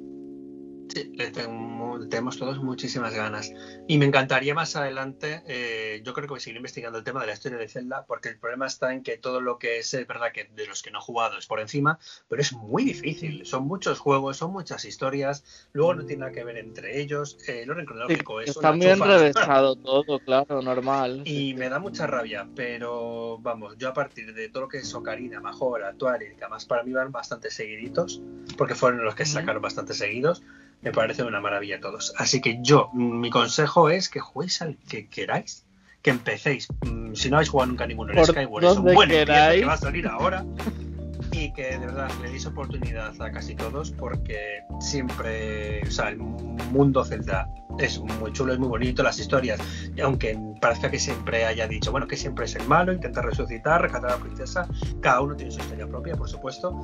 Sí, 0.92 1.12
le 1.16 1.30
tengo- 1.30 2.08
tenemos 2.10 2.38
todos 2.38 2.58
muchísimas 2.64 3.14
ganas. 3.14 3.52
Y 3.88 4.00
me 4.00 4.06
encantaría 4.06 4.56
más 4.56 4.76
adelante, 4.76 5.44
eh, 5.46 6.02
yo 6.04 6.14
creo 6.14 6.26
que 6.26 6.32
voy 6.32 6.38
a 6.40 6.42
seguir 6.42 6.58
investigando 6.58 6.98
el 6.98 7.04
tema 7.04 7.22
de 7.22 7.28
la 7.28 7.34
historia 7.34 7.60
de 7.60 7.68
Zelda, 7.68 8.06
porque 8.08 8.30
el 8.30 8.40
problema 8.40 8.66
está 8.66 8.92
en 8.92 9.04
que 9.04 9.18
todo 9.18 9.40
lo 9.40 9.60
que 9.60 9.78
es, 9.78 9.94
es 9.94 10.08
verdad 10.08 10.32
que 10.34 10.46
de 10.46 10.66
los 10.66 10.82
que 10.82 10.90
no 10.90 10.98
he 10.98 11.02
jugado 11.02 11.38
es 11.38 11.46
por 11.46 11.60
encima, 11.60 12.00
pero 12.28 12.42
es 12.42 12.54
muy 12.54 12.84
difícil. 12.84 13.46
Son 13.46 13.68
muchos 13.68 14.00
juegos, 14.00 14.38
son 14.38 14.52
muchas 14.52 14.84
historias, 14.84 15.44
luego 15.74 15.94
no 15.94 16.06
tiene 16.06 16.22
nada 16.22 16.32
que 16.32 16.44
ver 16.44 16.58
entre 16.58 17.00
ellos. 17.00 17.38
eh, 17.48 17.62
el 17.64 17.70
orden 17.70 17.84
Sí, 17.84 17.88
cronológico 17.88 18.42
es 18.42 18.50
está 18.50 18.72
chufa. 18.74 19.06
enrevesado 19.06 19.76
todo, 19.76 20.20
claro, 20.22 20.62
normal. 20.64 21.22
Y 21.26 21.54
me 21.54 21.70
da 21.70 21.78
mucha 21.80 22.08
rabia, 22.08 22.48
pero 22.56 23.38
vamos, 23.40 23.78
yo 23.78 23.90
a 23.90 23.94
partir 23.94 24.34
de 24.34 24.50
todo 24.50 24.64
lo 24.64 24.70
que 24.70 24.80
es 24.80 24.94
Ocarina, 24.96 25.40
Majora, 25.40 25.94
Twilight, 25.94 26.36
que 26.36 26.44
además 26.46 26.66
para 26.66 26.82
mí 26.84 26.94
van 26.94 27.12
bastante 27.12 27.52
seguiditos, 27.52 28.22
porque 28.58 28.74
fueron 28.74 29.04
los 29.06 29.14
que 29.14 29.26
sacaron 29.26 29.62
bastante 29.62 29.94
seguidos, 29.94 30.42
me 30.82 30.92
parece 30.92 31.24
una 31.24 31.42
maravilla 31.42 31.80
todos. 31.80 32.14
Así 32.18 32.42
que 32.42 32.60
yo, 32.62 32.90
mi 32.94 33.30
consejo 33.30 33.90
es 33.90 34.10
que 34.10 34.20
juguéis 34.20 34.62
al 34.62 34.78
que 34.78 35.08
queráis, 35.08 35.66
que 36.02 36.10
empecéis. 36.12 36.68
Mm, 36.86 37.14
Si 37.14 37.30
no 37.30 37.38
habéis 37.38 37.50
jugado 37.50 37.72
nunca 37.72 37.86
ninguno 37.86 38.14
en 38.14 38.26
Skyward, 38.26 38.64
es 38.64 38.78
un 38.78 38.94
buen 38.94 39.10
que 39.10 39.66
va 39.66 39.74
a 39.74 39.78
salir 39.78 40.08
ahora. 40.08 40.46
Y 41.32 41.54
que 41.54 41.78
de 41.78 41.80
verdad 41.80 42.10
le 42.24 42.32
deis 42.32 42.46
oportunidad 42.46 43.22
a 43.22 43.32
casi 43.32 43.54
todos, 43.56 43.92
porque 43.92 44.62
siempre, 44.80 45.82
o 45.86 45.92
sea, 45.92 46.10
el 46.10 46.18
mundo 46.18 47.06
Zelda 47.06 47.48
es 47.78 48.00
muy 48.00 48.34
chulo, 48.34 48.54
es 48.54 48.60
muy 48.60 48.68
bonito, 48.68 49.04
las 49.04 49.20
historias, 49.20 49.60
y 49.96 50.02
aunque 50.02 50.38
parezca 50.60 50.90
que 50.90 50.98
siempre 51.00 51.46
haya 51.46 51.68
dicho, 51.68 51.92
bueno, 51.92 52.08
que 52.08 52.18
siempre 52.18 52.46
es 52.46 52.56
el 52.56 52.68
malo, 52.68 52.92
intenta 52.92 53.22
resucitar, 53.22 53.82
rescatar 53.82 54.12
a 54.12 54.16
la 54.16 54.22
princesa, 54.24 54.68
cada 55.02 55.22
uno 55.22 55.36
tiene 55.36 55.52
su 55.52 55.60
historia 55.60 55.88
propia, 55.88 56.16
por 56.16 56.28
supuesto, 56.28 56.78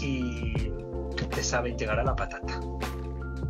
y 0.00 0.70
te 1.34 1.42
saben 1.42 1.76
llegar 1.78 1.98
a 1.98 2.04
la 2.04 2.16
patata. 2.16 2.60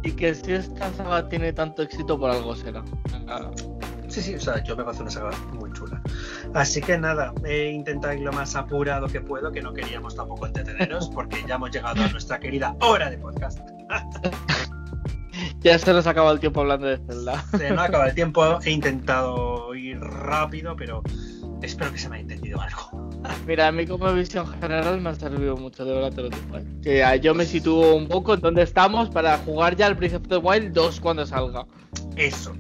Y 0.03 0.13
que 0.13 0.35
si 0.35 0.53
esta 0.53 0.93
saga 0.93 1.29
tiene 1.29 1.53
tanto 1.53 1.83
éxito, 1.83 2.19
por 2.19 2.31
algo 2.31 2.55
será. 2.57 2.83
Ah, 3.29 3.51
Sí, 4.13 4.21
sí, 4.21 4.35
o 4.35 4.41
sea, 4.41 4.63
yo 4.63 4.77
me 4.77 4.85
parece 4.85 5.01
una 5.01 5.11
saga 5.11 5.31
muy 5.55 5.73
chula. 5.73 5.99
Así 6.53 6.83
que 6.83 6.99
nada, 6.99 7.33
he 7.47 7.71
intentado 7.71 8.13
ir 8.13 8.21
lo 8.21 8.31
más 8.31 8.55
apurado 8.55 9.07
que 9.07 9.23
puedo, 9.23 9.51
que 9.51 9.63
no 9.63 9.73
queríamos 9.73 10.15
tampoco 10.15 10.47
entreteneros, 10.47 11.09
porque 11.09 11.43
ya 11.49 11.55
hemos 11.55 11.71
llegado 11.71 12.03
a 12.03 12.09
nuestra 12.09 12.39
querida 12.39 12.77
hora 12.81 13.09
de 13.09 13.17
podcast. 13.17 13.59
Ya 15.61 15.79
se 15.79 15.93
nos 15.93 16.07
acaba 16.07 16.31
el 16.33 16.41
tiempo 16.41 16.61
hablando 16.61 16.89
de 16.89 16.99
Zelda. 16.99 17.45
Se 17.57 17.71
nos 17.71 17.85
acaba 17.85 18.09
el 18.09 18.15
tiempo, 18.15 18.59
he 18.65 18.71
intentado 18.71 19.75
ir 19.75 19.99
rápido, 20.01 20.75
pero 20.77 21.03
espero 21.63 21.93
que 21.93 21.99
se 21.99 22.09
me 22.09 22.17
haya 22.17 22.23
entendido 22.23 22.61
algo. 22.61 23.11
Mira, 23.47 23.69
a 23.69 23.73
mí 23.73 23.87
como 23.87 24.13
visión 24.13 24.47
general 24.61 25.01
me 25.01 25.11
ha 25.11 25.15
servido 25.15 25.57
mucho, 25.57 25.85
de 25.85 25.95
verdad 25.95 26.13
te 26.13 26.23
lo 26.23 26.31
digo. 26.31 26.59
¿eh? 26.59 26.65
Que 26.83 27.21
yo 27.21 27.35
me 27.35 27.45
sitúo 27.45 27.97
un 27.97 28.07
poco 28.07 28.35
en 28.35 28.41
donde 28.41 28.63
estamos 28.63 29.11
para 29.11 29.39
jugar 29.39 29.77
ya 29.77 29.89
el 29.89 29.95
Breath 29.95 30.15
of 30.15 30.29
the 30.29 30.37
Wild 30.37 30.73
2 30.73 31.01
cuando 31.01 31.27
salga. 31.27 31.67
Eso. 32.17 32.55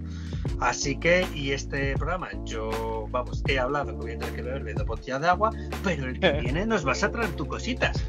Así 0.60 0.96
que, 0.96 1.26
y 1.34 1.52
este 1.52 1.96
programa, 1.96 2.28
yo, 2.44 3.06
vamos, 3.10 3.42
he 3.48 3.58
hablado 3.58 3.86
que 3.86 3.92
voy 3.92 4.12
a 4.12 4.18
tener 4.18 4.34
que 4.34 4.42
beber 4.42 4.74
dos 4.74 4.86
botellas 4.86 5.20
de 5.20 5.28
agua, 5.28 5.50
pero 5.84 6.06
el 6.06 6.18
que 6.18 6.32
viene 6.40 6.66
nos 6.66 6.84
vas 6.84 7.02
a 7.02 7.10
traer 7.10 7.30
tus 7.30 7.46
cositas. 7.46 8.02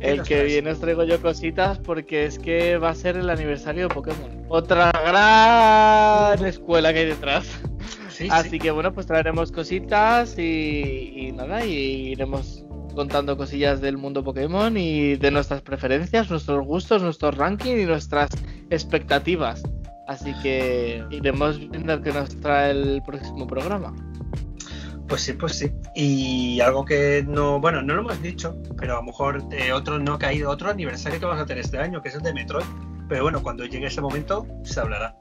¿Qué 0.00 0.12
El 0.12 0.22
que 0.22 0.44
viene 0.44 0.70
os 0.70 0.80
traigo 0.80 1.04
yo 1.04 1.20
cositas 1.20 1.78
porque 1.78 2.24
es 2.24 2.38
que 2.38 2.78
va 2.78 2.90
a 2.90 2.94
ser 2.94 3.16
el 3.16 3.28
aniversario 3.30 3.88
de 3.88 3.94
Pokémon. 3.94 4.44
Otra 4.48 4.90
gran 4.92 6.44
escuela 6.44 6.92
que 6.92 7.00
hay 7.00 7.06
detrás. 7.06 7.60
Sí, 8.20 8.28
Así 8.30 8.50
sí. 8.50 8.58
que 8.58 8.70
bueno, 8.70 8.92
pues 8.92 9.06
traeremos 9.06 9.50
cositas 9.50 10.38
y, 10.38 11.12
y 11.16 11.32
nada, 11.32 11.64
y 11.64 12.10
iremos 12.10 12.66
contando 12.94 13.34
cosillas 13.38 13.80
del 13.80 13.96
mundo 13.96 14.22
Pokémon 14.22 14.76
y 14.76 15.16
de 15.16 15.30
nuestras 15.30 15.62
preferencias, 15.62 16.28
nuestros 16.28 16.66
gustos, 16.66 17.02
nuestros 17.02 17.34
rankings 17.38 17.80
y 17.80 17.86
nuestras 17.86 18.28
expectativas. 18.68 19.62
Así 20.06 20.34
que 20.42 21.02
iremos 21.10 21.58
viendo 21.70 22.02
qué 22.02 22.12
nos 22.12 22.38
trae 22.40 22.72
el 22.72 23.02
próximo 23.06 23.46
programa. 23.46 23.94
Pues 25.08 25.22
sí, 25.22 25.32
pues 25.32 25.54
sí. 25.54 25.72
Y 25.94 26.60
algo 26.60 26.84
que 26.84 27.24
no, 27.26 27.58
bueno, 27.58 27.80
no 27.80 27.94
lo 27.94 28.02
hemos 28.02 28.20
dicho, 28.20 28.54
pero 28.76 28.94
a 28.94 28.96
lo 28.96 29.04
mejor 29.04 29.42
eh, 29.50 29.72
otro 29.72 29.98
no 29.98 30.14
ha 30.14 30.18
caído, 30.18 30.50
otro 30.50 30.68
aniversario 30.68 31.18
que 31.18 31.24
vamos 31.24 31.40
a 31.40 31.46
tener 31.46 31.64
este 31.64 31.78
año, 31.78 32.02
que 32.02 32.10
es 32.10 32.16
el 32.16 32.22
de 32.22 32.34
Metroid. 32.34 32.66
Pero 33.08 33.22
bueno, 33.22 33.42
cuando 33.42 33.64
llegue 33.64 33.86
ese 33.86 34.02
momento 34.02 34.46
se 34.62 34.78
hablará. 34.78 35.16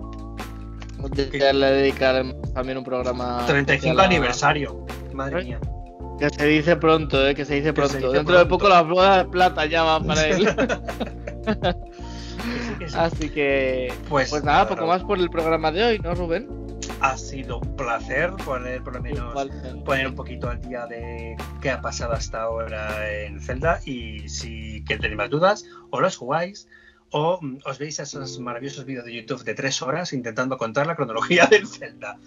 Ya 1.34 1.54
le 1.54 1.66
dedicaremos 1.72 2.54
también 2.54 2.78
un 2.78 2.84
programa. 2.84 3.45
35 3.47 3.72
especial 3.72 4.00
a- 4.00 4.04
aniversario. 4.04 4.86
Madre 5.14 5.38
Ay. 5.39 5.45
mía. 5.45 5.60
Que 6.20 6.30
se 6.30 6.45
dice 6.45 6.76
pronto, 6.76 7.26
eh, 7.28 7.34
que 7.34 7.45
se 7.45 7.56
dice 7.56 7.74
Que 7.74 7.82
se 7.82 7.88
pronto. 7.88 8.08
dice 8.08 8.18
Dentro 8.18 8.38
de 8.38 8.45
poco 8.45 8.68
las 8.68 8.86
bodas 8.86 9.24
de 9.26 9.32
plata 9.32 9.66
ya 9.66 9.84
van 9.84 10.06
para 10.06 10.28
él. 10.28 10.47
Que 12.39 12.60
sí, 12.60 12.76
que 12.80 12.89
sí. 12.89 12.95
Así 12.97 13.30
que. 13.30 13.93
Pues, 14.08 14.30
Pues 14.30 14.43
nada, 14.43 14.68
poco 14.68 14.86
más 14.88 15.04
por 15.04 15.18
el 15.20 15.30
programa 15.30 15.72
de 15.72 15.84
hoy, 15.84 16.00
¿no, 16.00 16.16
Rubén? 16.16 16.47
Ha 17.02 17.18
sido 17.18 17.60
un 17.60 17.76
placer 17.76 18.32
poner 18.45 18.82
por 18.84 18.95
lo 18.95 19.02
menos 19.02 19.34
poner 19.86 20.08
un 20.08 20.16
poquito 20.16 20.50
al 20.50 20.60
día 20.62 20.86
de 20.88 21.36
qué 21.62 21.70
ha 21.72 21.82
pasado 21.82 22.14
hasta 22.14 22.41
ahora 22.43 23.10
en 23.24 23.39
Zelda 23.41 23.80
y 23.86 24.28
si 24.30 24.84
que 24.86 24.97
tenéis 24.97 25.18
más 25.18 25.30
dudas 25.30 25.66
o 25.91 26.00
los 26.02 26.16
jugáis 26.18 26.68
o 27.12 27.39
mm, 27.41 27.57
os 27.66 27.78
veis 27.80 27.99
esos 27.99 28.39
maravillosos 28.39 28.86
vídeos 28.86 29.05
de 29.05 29.14
YouTube 29.14 29.43
de 29.43 29.53
tres 29.55 29.82
horas 29.82 30.14
intentando 30.14 30.57
contar 30.57 30.86
la 30.88 30.95
cronología 30.95 31.45
del 31.47 31.68
Zelda. 31.68 32.18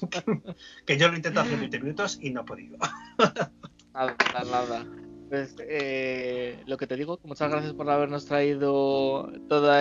que 0.86 0.96
yo 0.98 1.08
lo 1.08 1.16
intento 1.16 1.40
hace 1.40 1.56
20 1.56 1.80
minutos 1.80 2.18
y 2.20 2.30
no 2.30 2.42
he 2.42 2.44
podido. 2.44 2.76
Nada, 3.94 4.16
nada. 4.48 4.86
Pues 5.28 5.56
eh, 5.58 6.62
lo 6.66 6.76
que 6.76 6.86
te 6.86 6.94
digo, 6.96 7.18
muchas 7.24 7.50
gracias 7.50 7.72
por 7.74 7.90
habernos 7.90 8.26
traído 8.26 9.30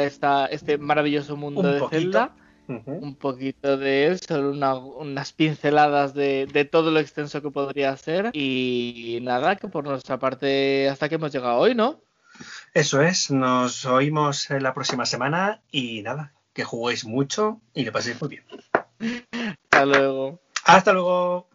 esta 0.02 0.48
este 0.48 0.78
maravilloso 0.80 1.36
mundo 1.38 1.62
Un 1.62 1.72
de 1.74 1.80
poquito. 1.80 2.02
Zelda. 2.02 2.36
Un 2.68 3.16
poquito 3.16 3.78
de 3.78 4.08
él, 4.08 4.20
solo 4.20 4.52
una- 4.52 4.76
unas 4.76 5.32
pinceladas 5.32 6.14
de, 6.14 6.48
de 6.52 6.66
todo 6.66 6.92
lo 6.92 7.00
extenso 7.00 7.42
que 7.42 7.50
podría 7.50 7.96
ser. 7.96 8.32
Y 8.34 9.20
nada, 9.22 9.56
que 9.56 9.70
por 9.70 9.86
nuestra 9.86 10.20
parte 10.20 10.90
hasta 10.90 11.08
que 11.08 11.16
hemos 11.16 11.32
llegado 11.32 11.60
hoy, 11.60 11.76
¿no? 11.76 12.02
Eso 12.78 13.02
es, 13.02 13.32
nos 13.32 13.86
oímos 13.86 14.52
la 14.52 14.72
próxima 14.76 15.08
semana 15.08 15.64
y 15.72 16.04
nada, 16.04 16.36
que 16.54 16.64
juguéis 16.64 17.06
mucho 17.06 17.60
y 17.74 17.84
le 17.84 17.92
paséis 17.92 18.22
muy 18.22 18.30
bien. 18.30 18.44
Hasta 19.64 19.84
luego. 19.84 20.40
Hasta 20.64 20.94
luego. 20.94 21.50